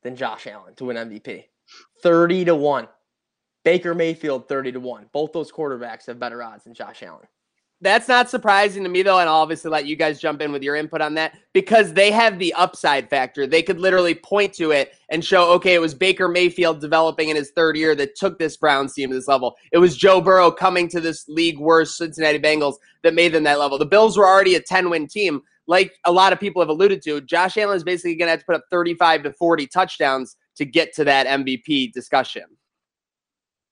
[0.03, 1.45] than Josh Allen to win MVP.
[2.01, 2.87] 30 to 1.
[3.63, 5.09] Baker Mayfield 30 to 1.
[5.11, 7.27] Both those quarterbacks have better odds than Josh Allen.
[7.83, 10.63] That's not surprising to me, though, and I'll obviously let you guys jump in with
[10.63, 13.45] your input on that because they have the upside factor.
[13.45, 17.35] They could literally point to it and show, okay, it was Baker Mayfield developing in
[17.35, 19.57] his third year that took this Browns team to this level.
[19.73, 23.59] It was Joe Burrow coming to this league worst Cincinnati Bengals that made them that
[23.59, 23.77] level.
[23.77, 25.41] The Bills were already a 10 win team.
[25.67, 28.39] Like a lot of people have alluded to, Josh Allen is basically going to have
[28.39, 32.43] to put up 35 to 40 touchdowns to get to that MVP discussion.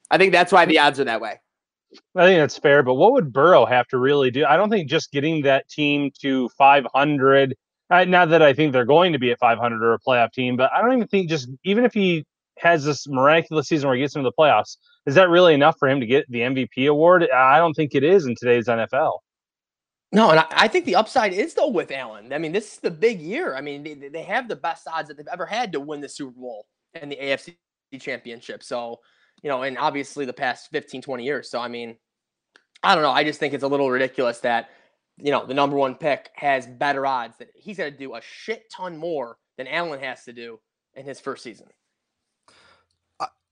[0.09, 1.39] I think that's why the odds are that way.
[2.15, 4.45] I think that's fair, but what would Burrow have to really do?
[4.45, 7.55] I don't think just getting that team to 500.
[7.89, 10.55] Uh, not that I think they're going to be at 500 or a playoff team,
[10.55, 12.25] but I don't even think just even if he
[12.59, 15.89] has this miraculous season where he gets into the playoffs, is that really enough for
[15.89, 17.27] him to get the MVP award?
[17.29, 19.17] I don't think it is in today's NFL.
[20.13, 22.33] No, and I, think the upside is though with Allen.
[22.33, 23.55] I mean, this is the big year.
[23.55, 26.37] I mean, they have the best odds that they've ever had to win the Super
[26.37, 27.55] Bowl and the AFC
[27.99, 28.61] championship.
[28.61, 28.99] So,
[29.41, 31.49] you know, and obviously the past 15, 20 years.
[31.49, 31.97] So, I mean,
[32.83, 33.11] I don't know.
[33.11, 34.69] I just think it's a little ridiculous that,
[35.17, 38.21] you know, the number one pick has better odds that he's going to do a
[38.21, 40.59] shit ton more than Allen has to do
[40.95, 41.67] in his first season.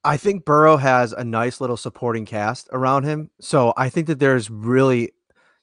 [0.03, 3.29] I think Burrow has a nice little supporting cast around him.
[3.41, 5.11] So I think that there's really,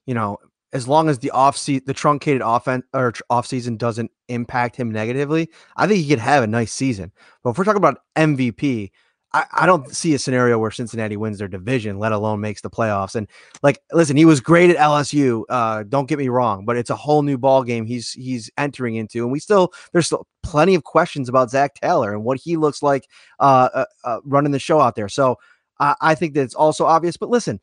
[0.04, 0.38] you know,
[0.72, 4.90] as long as the off season, the truncated offense or off season doesn't impact him
[4.90, 7.12] negatively, I think he could have a nice season.
[7.42, 8.90] But if we're talking about MVP,
[9.36, 12.70] I, I don't see a scenario where Cincinnati wins their division, let alone makes the
[12.70, 13.14] playoffs.
[13.14, 13.28] And
[13.62, 15.42] like, listen, he was great at LSU.
[15.50, 18.94] Uh, don't get me wrong, but it's a whole new ball game he's he's entering
[18.94, 22.56] into, and we still there's still plenty of questions about Zac Taylor and what he
[22.56, 23.08] looks like
[23.38, 25.08] uh, uh, uh running the show out there.
[25.08, 25.36] So
[25.78, 27.18] I think that it's also obvious.
[27.18, 27.60] But listen,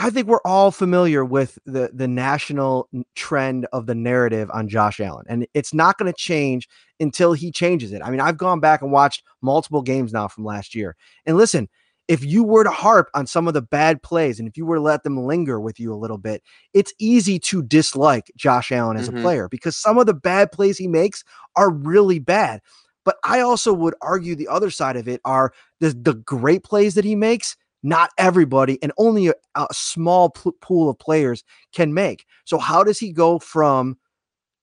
[0.00, 4.98] I think we're all familiar with the the national trend of the narrative on Josh
[4.98, 6.66] Allen, and it's not going to change
[6.98, 8.00] until he changes it.
[8.02, 10.96] I mean, I've gone back and watched multiple games now from last year,
[11.26, 11.68] and listen,
[12.08, 14.76] if you were to harp on some of the bad plays, and if you were
[14.76, 18.96] to let them linger with you a little bit, it's easy to dislike Josh Allen
[18.96, 19.18] as mm-hmm.
[19.18, 21.24] a player because some of the bad plays he makes
[21.56, 22.62] are really bad.
[23.04, 26.94] But I also would argue the other side of it are the the great plays
[26.94, 31.94] that he makes not everybody and only a, a small p- pool of players can
[31.94, 32.26] make.
[32.44, 33.96] So how does he go from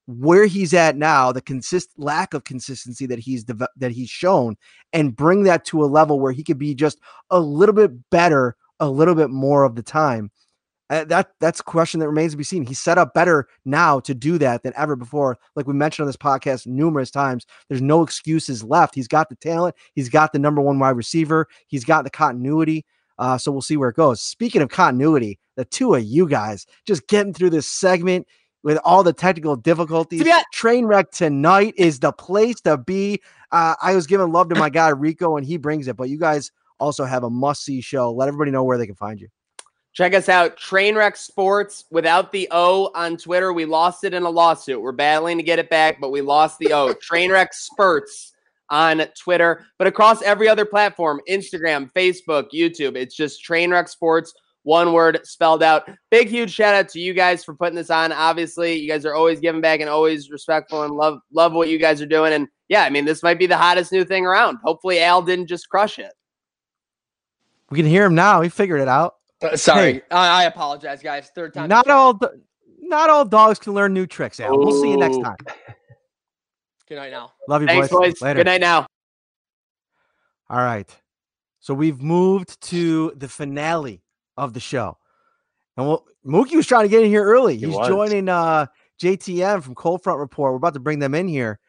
[0.08, 4.56] where he's at now, the consist lack of consistency that he's de- that he's shown,
[4.94, 7.00] and bring that to a level where he could be just
[7.30, 10.32] a little bit better, a little bit more of the time?
[10.90, 12.66] Uh, that that's a question that remains to be seen.
[12.66, 15.38] He's set up better now to do that than ever before.
[15.58, 18.96] Like we mentioned on this podcast numerous times, there's no excuses left.
[18.96, 19.76] He's got the talent.
[19.94, 21.48] He's got the number one wide receiver.
[21.68, 22.86] He's got the continuity.
[23.20, 24.22] Uh, so we'll see where it goes.
[24.22, 28.28] Speaking of continuity, the two of you guys just getting through this segment
[28.64, 30.26] with all the technical difficulties.
[30.26, 30.42] Yeah.
[30.54, 33.22] Train wreck tonight is the place to be.
[33.52, 35.96] Uh, I was giving love to my guy Rico, and he brings it.
[35.96, 38.12] But you guys also have a must see show.
[38.12, 39.30] Let everybody know where they can find you.
[39.94, 43.52] Check us out, Trainwreck Sports without the O on Twitter.
[43.52, 44.80] We lost it in a lawsuit.
[44.80, 46.94] We're battling to get it back, but we lost the O.
[46.94, 48.34] Trainwreck Spurts
[48.70, 52.96] on Twitter, but across every other platform Instagram, Facebook, YouTube.
[52.96, 54.34] It's just Trainwreck Sports,
[54.64, 55.90] one word spelled out.
[56.12, 58.12] Big, huge shout out to you guys for putting this on.
[58.12, 61.80] Obviously, you guys are always giving back and always respectful and love love what you
[61.80, 62.34] guys are doing.
[62.34, 64.58] And yeah, I mean, this might be the hottest new thing around.
[64.64, 66.12] Hopefully, Al didn't just crush it.
[67.70, 68.42] We can hear him now.
[68.42, 69.16] He figured it out.
[69.42, 71.30] Uh, sorry, hey, I, I, apologize, guys.
[71.36, 71.70] Third time.
[71.70, 72.20] Not all,
[72.80, 74.40] not all dogs can learn new tricks.
[74.40, 74.54] Al.
[74.54, 74.66] Ooh.
[74.66, 75.38] We'll see you next time.
[76.88, 77.34] Good night now.
[77.50, 78.14] Love you, Thanks, boys.
[78.14, 78.22] boys.
[78.22, 78.40] Later.
[78.40, 78.88] Good night now.
[80.50, 80.90] All right.
[81.60, 84.02] So we've moved to the finale
[84.38, 84.98] of the show.
[85.76, 87.58] And we'll, Mookie was trying to get in here early.
[87.58, 88.68] He's joining uh,
[89.02, 90.54] JTM from Cold Front Report.
[90.54, 91.60] We're about to bring them in here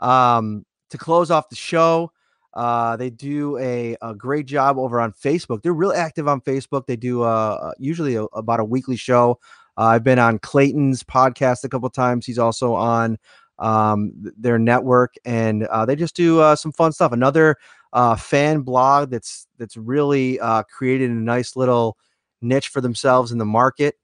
[0.00, 2.12] um, to close off the show.
[2.52, 5.62] Uh, they do a, a great job over on Facebook.
[5.62, 6.86] They're real active on Facebook.
[6.86, 9.38] They do uh, uh usually a, about a weekly show.
[9.76, 12.24] Uh, I've been on Clayton's podcast a couple times.
[12.24, 13.18] He's also on
[13.58, 17.12] um, their network, and uh, they just do uh, some fun stuff.
[17.12, 17.56] Another
[17.92, 21.96] uh, fan blog that's that's really uh, created a nice little
[22.42, 23.96] niche for themselves in the market.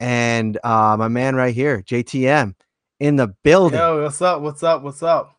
[0.00, 2.54] And uh, my man right here, JTM,
[3.00, 3.78] in the building.
[3.78, 4.42] Yo, what's up?
[4.42, 4.82] What's up?
[4.82, 5.38] What's up?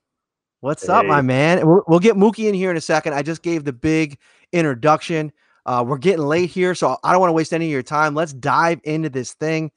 [0.61, 0.93] What's hey.
[0.93, 1.67] up, my man?
[1.67, 3.13] We'll, we'll, get Mookie in here in a second.
[3.13, 4.17] I just gave the big
[4.53, 5.33] introduction.
[5.65, 8.15] Uh, we're getting late here, so I don't want to waste any of your time.
[8.15, 9.71] Let's dive into this thing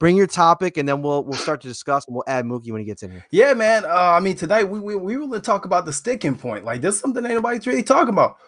[0.00, 2.80] bring your topic and then we'll we'll start to discuss and we'll add Mookie when
[2.80, 3.24] he gets in here.
[3.30, 3.84] Yeah, man.
[3.84, 6.64] Uh, I mean, tonight we we we really talk about the sticking point.
[6.64, 8.38] Like this is something anybody's really talking about.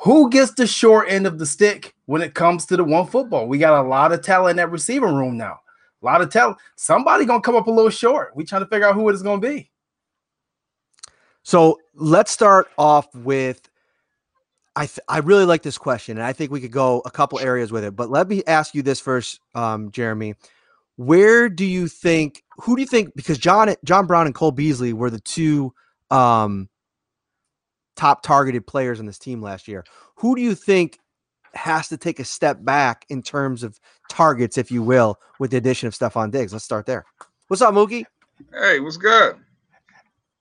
[0.00, 3.48] Who gets the short end of the stick when it comes to the one football?
[3.48, 5.58] We got a lot of talent in that receiving room now.
[6.02, 6.58] A lot of talent.
[6.76, 8.36] Somebody gonna come up a little short.
[8.36, 9.70] We trying to figure out who it is gonna be.
[11.44, 13.67] So let's start off with
[14.78, 17.40] I th- I really like this question, and I think we could go a couple
[17.40, 17.96] areas with it.
[17.96, 20.36] But let me ask you this first, um, Jeremy.
[20.94, 22.44] Where do you think?
[22.60, 23.12] Who do you think?
[23.16, 25.74] Because John John Brown and Cole Beasley were the two
[26.12, 26.68] um,
[27.96, 29.84] top targeted players on this team last year.
[30.18, 31.00] Who do you think
[31.54, 35.56] has to take a step back in terms of targets, if you will, with the
[35.56, 36.52] addition of Stefon Diggs?
[36.52, 37.04] Let's start there.
[37.48, 38.04] What's up, Mookie?
[38.54, 39.38] Hey, what's good?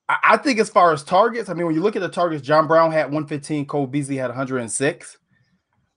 [0.09, 2.65] I think as far as targets, I mean, when you look at the targets, John
[2.65, 5.17] Brown had 115, Cole Beasley had 106.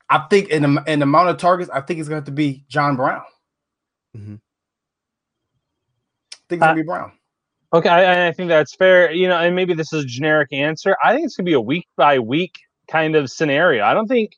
[0.08, 2.26] I think in the, in the amount of targets, I think it's going to have
[2.26, 3.22] to be John Brown.
[4.16, 4.34] Mm-hmm.
[6.34, 7.12] I think it's going to be Brown.
[7.72, 9.12] Okay, I, I think that's fair.
[9.12, 10.96] You know, and maybe this is a generic answer.
[11.04, 12.58] I think it's gonna be a week by week
[12.88, 13.84] kind of scenario.
[13.84, 14.32] I don't think.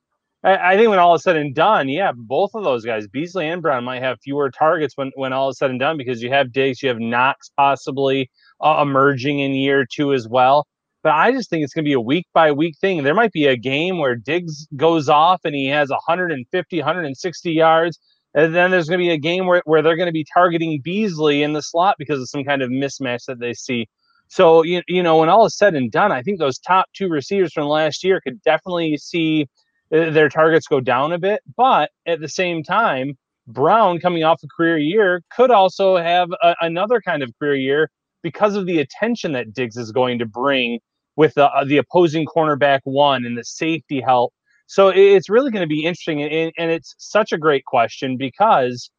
[0.45, 3.63] I, think when all is said and done, yeah, both of those guys, Beasley and
[3.63, 6.53] Brown, might have fewer targets when when all is said and done because you have
[6.53, 8.29] Diggs, you have Knox possibly
[8.61, 10.67] uh, emerging in year two as well.
[11.03, 13.03] But I just think it's going to be a week by week thing.
[13.03, 17.99] There might be a game where Diggs goes off and he has 150, 160 yards.
[18.35, 20.81] And then there's going to be a game where, where they're going to be targeting
[20.83, 23.89] Beasley in the slot because of some kind of mismatch that they see.
[24.29, 27.09] So, you, you know, when all is said and done, I think those top two
[27.09, 29.47] receivers from last year could definitely see
[29.93, 31.43] their targets go down a bit.
[31.57, 33.17] But at the same time,
[33.47, 37.91] Brown coming off a career year could also have a, another kind of career year
[38.23, 40.79] because of the attention that Diggs is going to bring
[41.17, 44.33] with the, uh, the opposing cornerback one and the safety help.
[44.67, 46.23] So it's really going to be interesting.
[46.23, 48.91] And, and it's such a great question because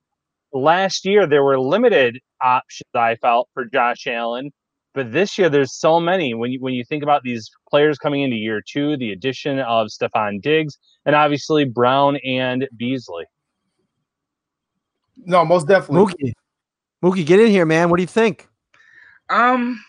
[0.52, 4.52] last year there were limited options, I felt, for Josh Allen.
[4.94, 6.34] But this year there's so many.
[6.34, 9.88] When you when you think about these players coming into year two, the addition of
[9.88, 13.26] Stefon Diggs and obviously Brown and Beasley.
[15.18, 16.14] No, most definitely.
[16.14, 16.34] Mookie,
[17.04, 17.90] Mookie, get in here, man.
[17.90, 18.48] What do you think?
[19.30, 19.84] Um,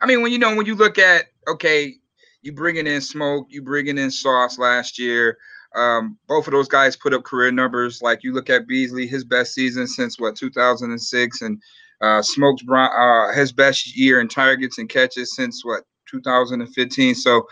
[0.00, 1.94] I mean, when you know when you look at okay,
[2.42, 5.38] you bringing in smoke, you bringing in sauce last year.
[5.74, 8.02] Um, both of those guys put up career numbers.
[8.02, 11.62] Like you look at Beasley, his best season since what 2006, and
[12.02, 17.14] uh, Smokes Brown, uh, his best year in targets and catches since what 2015.
[17.14, 17.46] So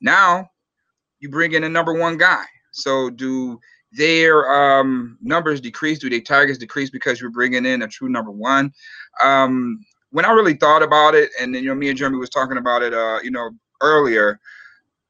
[0.00, 0.48] now
[1.18, 2.44] you bring in a number one guy.
[2.72, 3.58] So do
[3.92, 5.98] their um, numbers decrease?
[5.98, 8.72] Do their targets decrease because you're bringing in a true number one?
[9.22, 12.30] Um, when I really thought about it, and then you know, me and Jeremy was
[12.30, 13.50] talking about it, uh, you know,
[13.80, 14.38] earlier.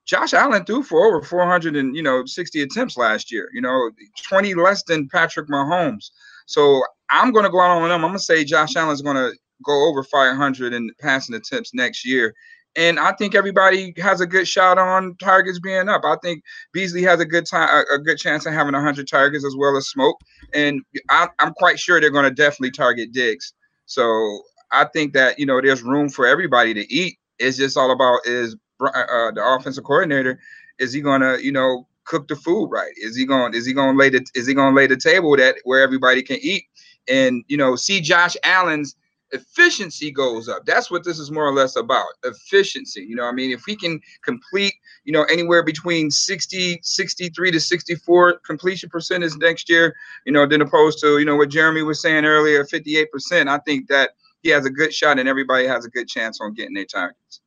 [0.06, 3.48] Josh Allen threw for over 400 and you know 60 attempts last year.
[3.52, 3.90] You know,
[4.24, 6.10] 20 less than Patrick Mahomes.
[6.46, 8.04] So I'm going to go out on them.
[8.04, 9.32] I'm going to say Josh Allen's going to
[9.64, 12.34] go over 500 in passing attempts next year.
[12.76, 16.02] And I think everybody has a good shot on targets being up.
[16.04, 16.42] I think
[16.72, 19.88] Beasley has a good time, a, good chance of having 100 targets as well as
[19.88, 20.16] Smoke.
[20.54, 23.52] And I, I'm quite sure they're going to definitely target Diggs.
[23.86, 27.18] So I think that you know there's room for everybody to eat.
[27.38, 30.38] It's just all about is uh, the offensive coordinator
[30.78, 32.92] is he going to you know cook the food right?
[32.96, 34.96] Is he going is he going to lay the is he going to lay the
[34.96, 36.64] table that where everybody can eat
[37.08, 38.96] and you know see Josh Allen's
[39.32, 40.64] efficiency goes up.
[40.66, 42.06] That's what this is more or less about.
[42.24, 43.02] Efficiency.
[43.02, 44.74] You know, I mean, if we can complete,
[45.04, 49.94] you know, anywhere between 60, 63 to 64 completion percentage next year,
[50.26, 53.88] you know, than opposed to, you know, what Jeremy was saying earlier, 58%, I think
[53.88, 54.10] that
[54.42, 57.40] he has a good shot and everybody has a good chance on getting their targets.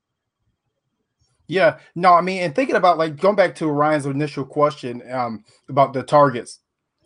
[1.47, 5.43] Yeah, no, I mean, and thinking about like going back to Ryan's initial question um,
[5.67, 6.59] about the targets,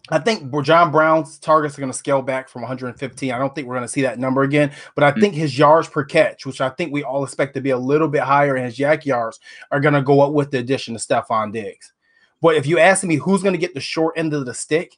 [0.10, 3.32] I think John Brown's targets are going to scale back from 115.
[3.32, 5.20] I don't think we're going to see that number again, but I mm.
[5.20, 8.08] think his yards per catch, which I think we all expect to be a little
[8.08, 9.40] bit higher, and his YAC yards
[9.72, 11.94] are going to go up with the addition of Stefon Diggs.
[12.42, 14.98] But if you ask me who's going to get the short end of the stick,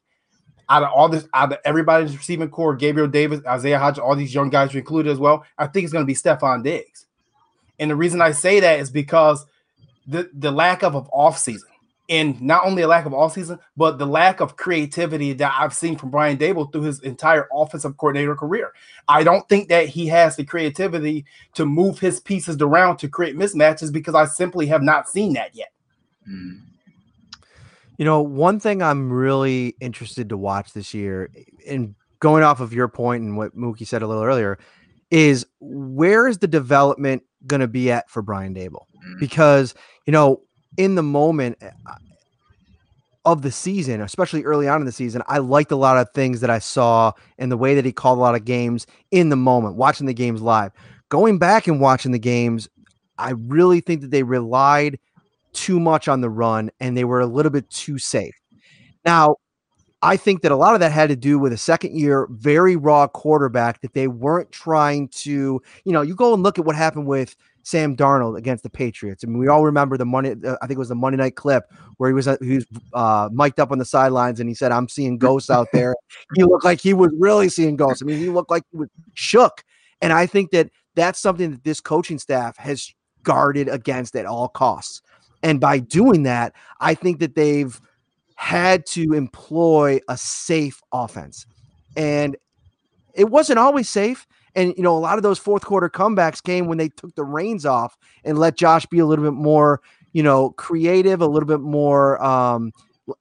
[0.69, 4.33] out of all this, out of everybody's receiving corps, Gabriel Davis, Isaiah Hodgins, all these
[4.33, 5.43] young guys are included as well.
[5.57, 7.07] I think it's going to be Stefon Diggs.
[7.79, 9.45] And the reason I say that is because
[10.05, 11.68] the, the lack of, of off season
[12.09, 15.73] and not only a lack of all season, but the lack of creativity that I've
[15.73, 18.73] seen from Brian Daboll through his entire offensive coordinator career.
[19.07, 23.37] I don't think that he has the creativity to move his pieces around to create
[23.37, 25.71] mismatches because I simply have not seen that yet.
[26.27, 26.61] Mm.
[27.99, 31.29] You know, one thing I'm really interested to watch this year,
[31.67, 34.57] and going off of your point and what Mookie said a little earlier,
[35.11, 38.85] is where is the development going to be at for Brian Daboll?
[39.19, 39.75] Because,
[40.05, 40.41] you know,
[40.79, 41.69] in the moment eh,
[43.25, 46.39] of the season, especially early on in the season, I liked a lot of things
[46.39, 49.35] that I saw and the way that he called a lot of games in the
[49.35, 50.71] moment, watching the games live.
[51.09, 52.69] Going back and watching the games,
[53.17, 54.97] I really think that they relied
[55.51, 58.35] too much on the run and they were a little bit too safe.
[59.03, 59.35] Now,
[60.01, 62.77] I think that a lot of that had to do with a second year, very
[62.77, 66.77] raw quarterback that they weren't trying to, you know, you go and look at what
[66.77, 69.23] happened with Sam Darnold against the Patriots.
[69.23, 70.31] I mean, we all remember the money.
[70.31, 71.63] Uh, I think it was the Monday night clip
[71.97, 74.71] where he was uh, he was uh, mic'd up on the sidelines and he said,
[74.71, 75.95] "I'm seeing ghosts out there."
[76.35, 78.01] he looked like he was really seeing ghosts.
[78.01, 79.63] I mean, he looked like he was shook.
[80.01, 84.47] And I think that that's something that this coaching staff has guarded against at all
[84.47, 85.01] costs.
[85.43, 87.79] And by doing that, I think that they've
[88.35, 91.45] had to employ a safe offense.
[91.95, 92.37] And
[93.13, 94.25] it wasn't always safe.
[94.55, 97.23] And, you know, a lot of those fourth quarter comebacks came when they took the
[97.23, 99.81] reins off and let Josh be a little bit more,
[100.13, 102.71] you know, creative, a little bit more, um,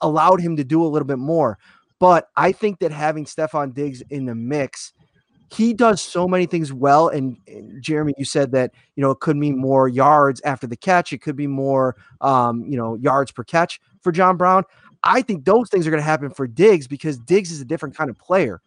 [0.01, 1.59] allowed him to do a little bit more.
[1.99, 4.93] But I think that having Stefon Diggs in the mix,
[5.51, 7.09] he does so many things well.
[7.09, 10.77] And, and Jeremy, you said that you know it could mean more yards after the
[10.77, 11.13] catch.
[11.13, 14.65] It could be more um, you know yards per catch for John Brown.
[15.03, 17.97] I think those things are going to happen for Diggs because Diggs is a different
[17.97, 18.61] kind of player.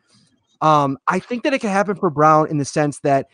[0.62, 3.28] Um, I think that it could happen for Brown in the sense that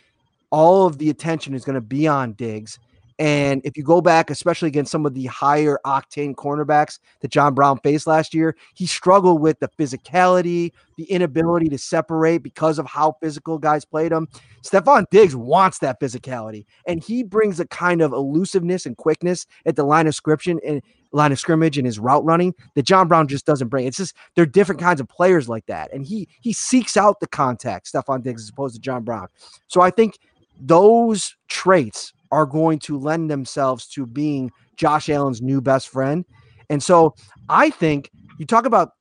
[0.49, 2.79] all of the attention is going to be on Diggs.
[3.19, 7.55] And if you go back, especially against some of the higher octane cornerbacks that John
[7.55, 12.85] Brown faced last year, he struggled with the physicality, the inability to separate because of
[12.85, 14.27] how physical guys played him.
[14.61, 19.75] Stefon Diggs wants that physicality, and he brings a kind of elusiveness and quickness at
[19.75, 23.27] the line of scrimmage and line of scrimmage and his route running that John Brown
[23.27, 23.87] just doesn't bring.
[23.87, 27.27] It's just they're different kinds of players like that, and he he seeks out the
[27.27, 29.27] contact, Stefon Diggs, as opposed to John Brown.
[29.67, 30.19] So I think
[30.59, 36.25] those traits are going to lend themselves to being Josh Allen's new best friend.
[36.69, 37.15] And so
[37.49, 38.91] I think you talk about,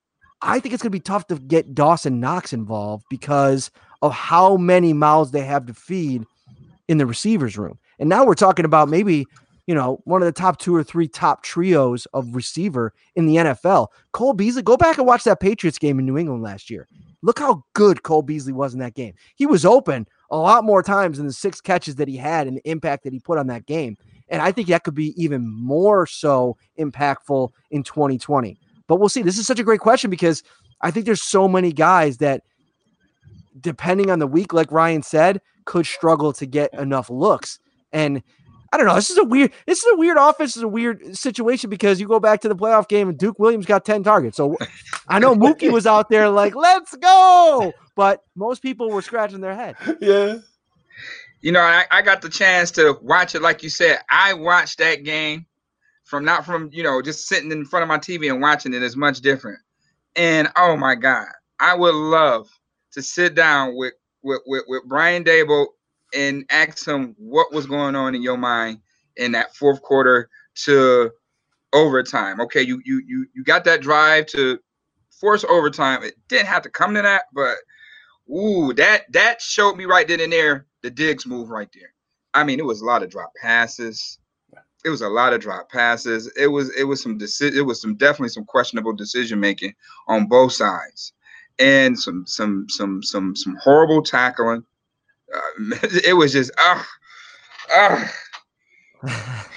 [0.42, 3.70] I think it's going to be tough to get Dawson Knox involved because
[4.02, 6.24] of how many mouths they have to feed
[6.88, 7.78] in the receivers room.
[7.98, 9.26] And now we're talking about maybe,
[9.66, 13.36] you know, one of the top two or three top trios of receiver in the
[13.36, 13.88] NFL.
[14.12, 16.86] Cole Beasley, go back and watch that Patriots game in New England last year.
[17.22, 19.14] Look how good Cole Beasley was in that game.
[19.34, 22.56] He was open a lot more times than the six catches that he had and
[22.56, 23.96] the impact that he put on that game.
[24.28, 28.58] And I think that could be even more so impactful in 2020.
[28.86, 29.22] But we'll see.
[29.22, 30.44] This is such a great question because
[30.80, 32.42] I think there's so many guys that,
[33.60, 37.58] depending on the week, like Ryan said, could struggle to get enough looks.
[37.92, 38.22] And
[38.72, 38.94] I don't know.
[38.94, 39.52] This is a weird.
[39.66, 40.50] This is a weird offense.
[40.50, 43.38] This is a weird situation because you go back to the playoff game and Duke
[43.38, 44.36] Williams got ten targets.
[44.36, 44.56] So
[45.08, 49.54] I know Mookie was out there like, "Let's go," but most people were scratching their
[49.54, 49.76] head.
[50.00, 50.38] Yeah.
[51.42, 53.42] You know, I, I got the chance to watch it.
[53.42, 55.46] Like you said, I watched that game
[56.04, 58.78] from not from you know just sitting in front of my TV and watching it.
[58.78, 59.58] it is much different.
[60.16, 61.28] And oh my God,
[61.60, 62.48] I would love
[62.92, 65.66] to sit down with with with, with Brian Daboll
[66.14, 68.80] and ask him what was going on in your mind
[69.16, 70.28] in that fourth quarter
[70.64, 71.10] to
[71.74, 72.40] overtime.
[72.42, 74.60] Okay, you you you you got that drive to
[75.20, 76.04] force overtime.
[76.04, 77.56] It didn't have to come to that, but
[78.30, 81.92] ooh, that that showed me right then and there the Diggs move right there.
[82.34, 84.18] I mean, it was a lot of drop passes.
[84.84, 86.28] It was a lot of drop passes.
[86.36, 89.74] It was it was some deci- it was some definitely some questionable decision making
[90.08, 91.12] on both sides,
[91.58, 94.64] and some some some some some horrible tackling.
[96.04, 96.86] It was just ah
[97.72, 98.12] ah.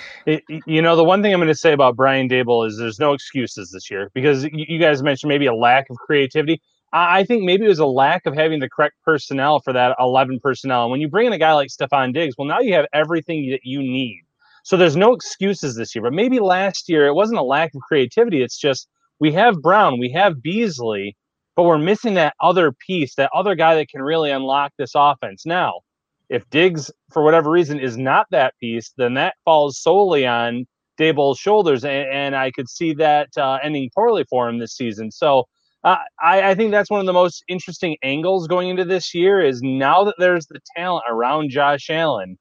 [0.68, 3.14] You know, the one thing I'm going to say about Brian Daboll is there's no
[3.14, 6.61] excuses this year because you, guys mentioned maybe a lack of creativity.
[6.93, 9.95] I, I think maybe it was a lack of having the correct personnel for that
[9.99, 10.84] 11 personnel.
[10.84, 13.49] And when you bring in a guy like Stefon Diggs, well, now you have everything
[13.49, 14.22] that you need.
[14.64, 16.03] So there's no excuses this year.
[16.03, 18.43] But maybe last year it wasn't a lack of creativity.
[18.43, 18.88] It's just
[19.19, 21.15] we have Brown, we have Beasley,
[21.60, 25.45] but we're missing that other piece, that other guy that can really unlock this offense.
[25.45, 25.81] Now,
[26.30, 30.65] if Diggs, for whatever reason, is not that piece, then that falls solely on
[30.98, 35.11] Daboll's shoulders, and, and I could see that uh, ending poorly for him this season.
[35.11, 35.49] So
[35.84, 39.41] uh, I, I, think that's one of the most interesting angles going into this year.
[39.41, 42.38] Is now that there's the talent around Josh Allen,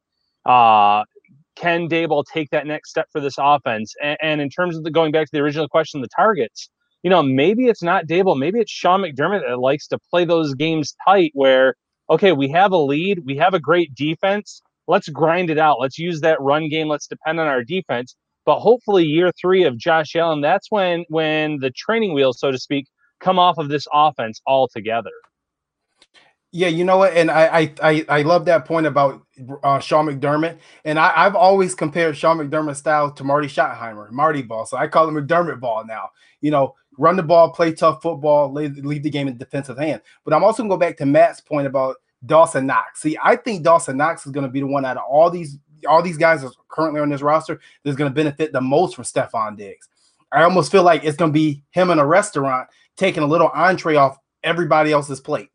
[0.47, 1.03] uh,
[1.57, 3.97] can Daboll take that next step for this offense?
[4.01, 6.70] And, and in terms of the going back to the original question, the targets.
[7.09, 10.53] You know, maybe it's not Daboll, maybe it's Sean McDermott that likes to play those
[10.53, 11.75] games tight where
[12.11, 14.61] okay, we have a lead, we have a great defense.
[14.87, 15.81] Let's grind it out.
[15.81, 16.87] Let's use that run game.
[16.87, 18.15] Let's depend on our defense.
[18.45, 22.59] But hopefully, year three of Josh Allen, that's when when the training wheels, so to
[22.59, 22.85] speak,
[23.21, 25.13] come off of this offense altogether.
[26.53, 29.23] Yeah, you know what, and I I I love that point about
[29.63, 34.43] uh, Sean McDermott, and I, have always compared Sean McDermott's style to Marty Schottenheimer, Marty
[34.43, 34.67] ball.
[34.67, 36.11] So I call him McDermott ball now.
[36.41, 40.03] You know, run the ball, play tough football, leave, the game in defensive hand.
[40.25, 41.97] But I'm also going to go back to Matt's point about
[42.27, 43.01] Dawson Knox.
[43.01, 45.59] See, I think Dawson Knox is going to be the one out of all these
[45.89, 48.97] all these guys that are currently on this roster that's going to benefit the most
[48.97, 49.89] from Stefon Diggs.
[50.33, 53.49] I almost feel like it's going to be him in a restaurant taking a little
[53.55, 55.51] entree off everybody else's plate.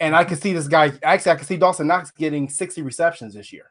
[0.00, 3.34] And I can see this guy actually I can see Dawson Knox getting 60 receptions
[3.34, 3.70] this year.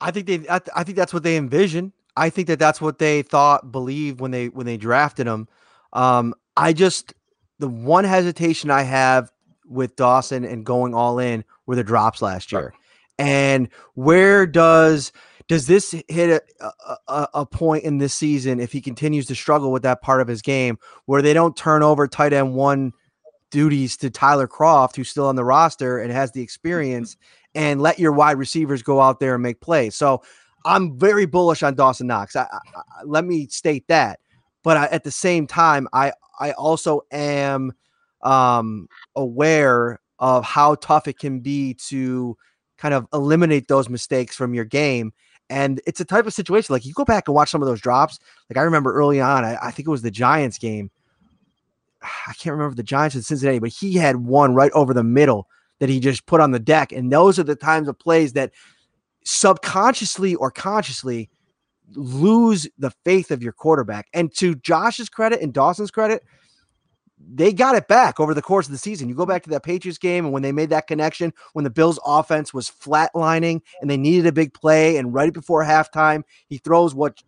[0.00, 1.92] I think they I, th- I think that's what they envision.
[2.20, 5.48] I think that that's what they thought, believed when they when they drafted him.
[5.94, 7.14] Um, I just
[7.58, 9.32] the one hesitation I have
[9.64, 12.74] with Dawson and going all in were the drops last year,
[13.18, 15.12] and where does
[15.48, 16.72] does this hit a,
[17.08, 20.28] a, a, point in this season if he continues to struggle with that part of
[20.28, 22.92] his game where they don't turn over tight end one
[23.50, 27.16] duties to Tyler Kroft, who's still on the roster and has the experience,
[27.54, 29.96] and let your wide receivers go out there and make plays.
[29.96, 30.22] So
[30.64, 32.36] I'm very bullish on Dawson Knox.
[32.36, 34.20] I, I, let me state that.
[34.62, 37.72] but I, at the same time, I I also am
[38.22, 42.36] um, aware of how tough it can be to
[42.78, 45.12] kind of eliminate those mistakes from your game.
[45.48, 47.80] And it's a type of situation like you go back and watch some of those
[47.80, 48.18] drops.
[48.48, 50.90] Like I remember early on, I, I think it was the Giants game.
[52.02, 55.48] I can't remember the Giants in Cincinnati, but he had one right over the middle
[55.78, 56.92] that he just put on the deck.
[56.92, 58.52] And those are the times of plays that
[59.24, 61.28] subconsciously or consciously
[61.94, 64.06] lose the faith of your quarterback.
[64.12, 66.22] And to Josh's credit and Dawson's credit,
[67.32, 69.08] they got it back over the course of the season.
[69.08, 71.70] You go back to that Patriots game and when they made that connection, when the
[71.70, 76.58] Bills offense was flatlining and they needed a big play, and right before halftime, he
[76.58, 77.22] throws what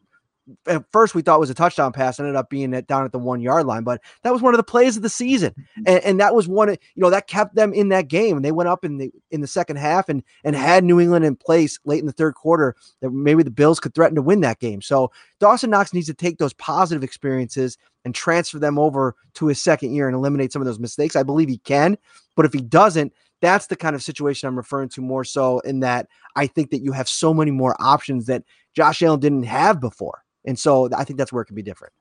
[0.67, 3.19] at first we thought was a touchdown pass ended up being it down at the
[3.19, 5.51] one yard line but that was one of the plays of the season.
[5.53, 5.83] Mm-hmm.
[5.87, 8.45] And, and that was one of you know that kept them in that game and
[8.45, 11.37] they went up in the in the second half and and had new england in
[11.37, 14.59] place late in the third quarter that maybe the bills could threaten to win that
[14.59, 14.83] game.
[14.83, 19.63] So dawson knox needs to take those positive experiences and transfer them over to his
[19.63, 21.15] second year and eliminate some of those mistakes.
[21.15, 21.97] I believe he can
[22.35, 25.81] but if he doesn't that's the kind of situation I'm referring to more so in
[25.81, 28.45] that I think that you have so many more options that
[28.75, 30.22] Josh Allen didn't have before.
[30.45, 31.93] And so I think that's where it can be different.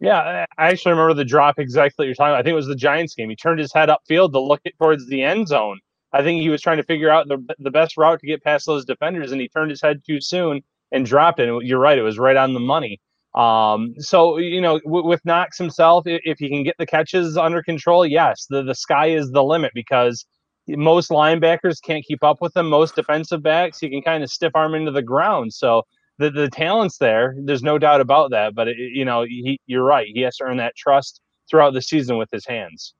[0.00, 2.40] Yeah, I actually remember the drop exactly what you're talking about.
[2.40, 3.28] I think it was the Giants game.
[3.28, 5.78] He turned his head upfield to look towards the end zone.
[6.12, 8.66] I think he was trying to figure out the, the best route to get past
[8.66, 11.64] those defenders, and he turned his head too soon and dropped it.
[11.64, 12.98] You're right; it was right on the money.
[13.34, 17.36] Um, so you know, w- with Knox himself, if, if he can get the catches
[17.36, 20.26] under control, yes, the the sky is the limit because
[20.66, 22.68] most linebackers can't keep up with him.
[22.68, 25.52] Most defensive backs, he can kind of stiff arm into the ground.
[25.52, 25.82] So
[26.20, 27.34] the, the talent's there.
[27.38, 28.54] There's no doubt about that.
[28.54, 30.06] But it, you know, he, you're right.
[30.12, 31.20] He has to earn that trust
[31.50, 32.94] throughout the season with his hands.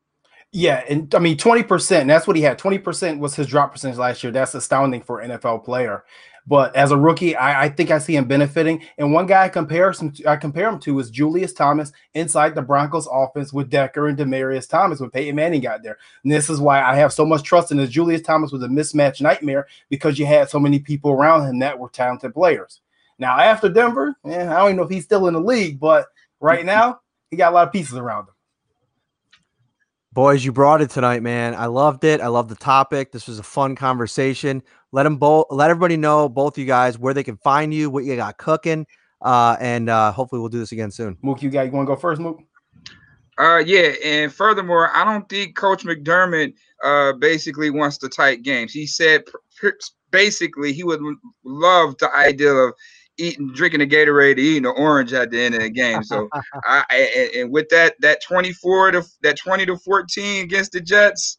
[0.52, 2.08] Yeah, and I mean twenty percent.
[2.08, 2.58] That's what he had.
[2.58, 4.32] Twenty percent was his drop percentage last year.
[4.32, 6.02] That's astounding for NFL player.
[6.46, 8.82] But as a rookie, I, I, think I see him benefiting.
[8.98, 12.54] And one guy I compare him to, I compare him to is Julius Thomas inside
[12.54, 15.98] the Broncos offense with Decker and Demaryius Thomas when Peyton Manning got there.
[16.24, 17.90] And this is why I have so much trust in this.
[17.90, 21.78] Julius Thomas was a mismatch nightmare because you had so many people around him that
[21.78, 22.80] were talented players.
[23.20, 26.06] Now after Denver, yeah, I don't even know if he's still in the league, but
[26.40, 28.34] right now he got a lot of pieces around him.
[30.12, 31.54] Boys, you brought it tonight, man.
[31.54, 32.20] I loved it.
[32.20, 33.12] I love the topic.
[33.12, 34.62] This was a fun conversation.
[34.90, 38.04] Let them both let everybody know, both you guys, where they can find you, what
[38.04, 38.86] you got cooking.
[39.20, 41.16] Uh, and uh, hopefully we'll do this again soon.
[41.22, 42.40] Mook, you got you want to go first, Mook?
[43.38, 48.72] Uh, yeah, and furthermore, I don't think Coach McDermott uh basically wants the tight games.
[48.72, 49.24] He said
[50.10, 51.00] basically he would
[51.44, 52.72] love the idea of
[53.20, 56.02] eating, drinking a Gatorade, eating an orange at the end of the game.
[56.02, 56.28] So,
[56.64, 60.80] I, I, and with that that twenty four to that twenty to fourteen against the
[60.80, 61.38] Jets,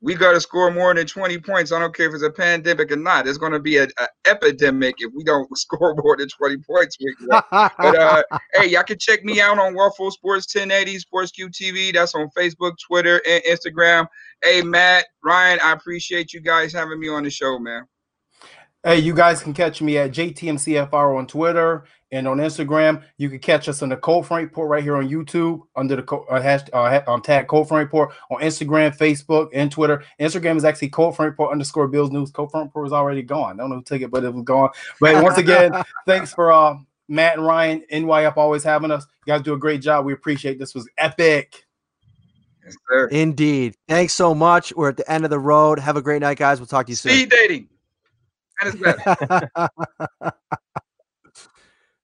[0.00, 1.72] we got to score more than 20 points.
[1.72, 3.26] I don't care if it's a pandemic or not.
[3.26, 3.90] It's going to be an
[4.26, 6.96] epidemic if we don't score more than 20 points.
[7.28, 8.22] but uh,
[8.54, 11.92] hey, y'all can check me out on Waffle Sports 1080 Sports QTV.
[11.94, 14.06] That's on Facebook, Twitter, and Instagram.
[14.42, 17.84] Hey, Matt, Ryan, I appreciate you guys having me on the show, man.
[18.84, 23.02] Hey, you guys can catch me at JTMCFR on Twitter and on Instagram.
[23.16, 26.16] You can catch us on the Cold Front Report right here on YouTube under the
[26.16, 30.04] uh, hash, uh, on tag Cold Front Report on Instagram, Facebook, and Twitter.
[30.20, 32.30] Instagram is actually Cold Front Report underscore Bills News.
[32.30, 33.58] Cold Front Report is already gone.
[33.58, 34.70] I don't know who took it, but it was gone.
[35.00, 35.72] But once again,
[36.06, 36.76] thanks for uh,
[37.08, 39.04] Matt and Ryan, NY up always having us.
[39.26, 40.04] You guys do a great job.
[40.04, 40.72] We appreciate this.
[40.72, 41.66] Was epic.
[42.64, 43.08] Yes, sir.
[43.08, 43.74] Indeed.
[43.88, 44.72] Thanks so much.
[44.76, 45.80] We're at the end of the road.
[45.80, 46.60] Have a great night, guys.
[46.60, 47.12] We'll talk to you soon.
[47.12, 47.68] Speed dating.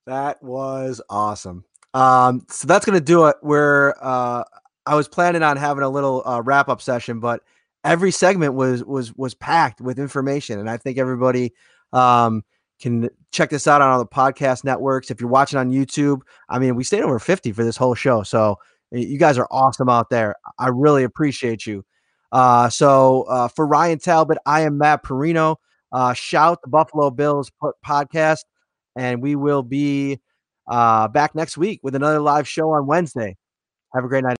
[0.07, 1.65] that was awesome.
[1.95, 3.37] Um, so that's gonna do it.
[3.41, 4.45] Where uh,
[4.87, 7.43] I was planning on having a little uh, wrap up session, but
[7.85, 11.53] every segment was was was packed with information, and I think everybody
[11.93, 12.43] um,
[12.81, 15.11] can check this out on all the podcast networks.
[15.11, 18.23] If you're watching on YouTube, I mean, we stayed over 50 for this whole show,
[18.23, 18.59] so
[18.91, 20.35] you guys are awesome out there.
[20.59, 21.85] I really appreciate you.
[22.33, 25.61] Uh, so uh, for Ryan Talbot, I am Matt Parrino.
[25.95, 27.53] Uh, shout the Buffalo Bills
[27.87, 28.41] podcast,
[28.97, 30.21] and we will be
[30.67, 33.37] uh, back next week with another live show on Wednesday.
[33.95, 34.33] Have a great night.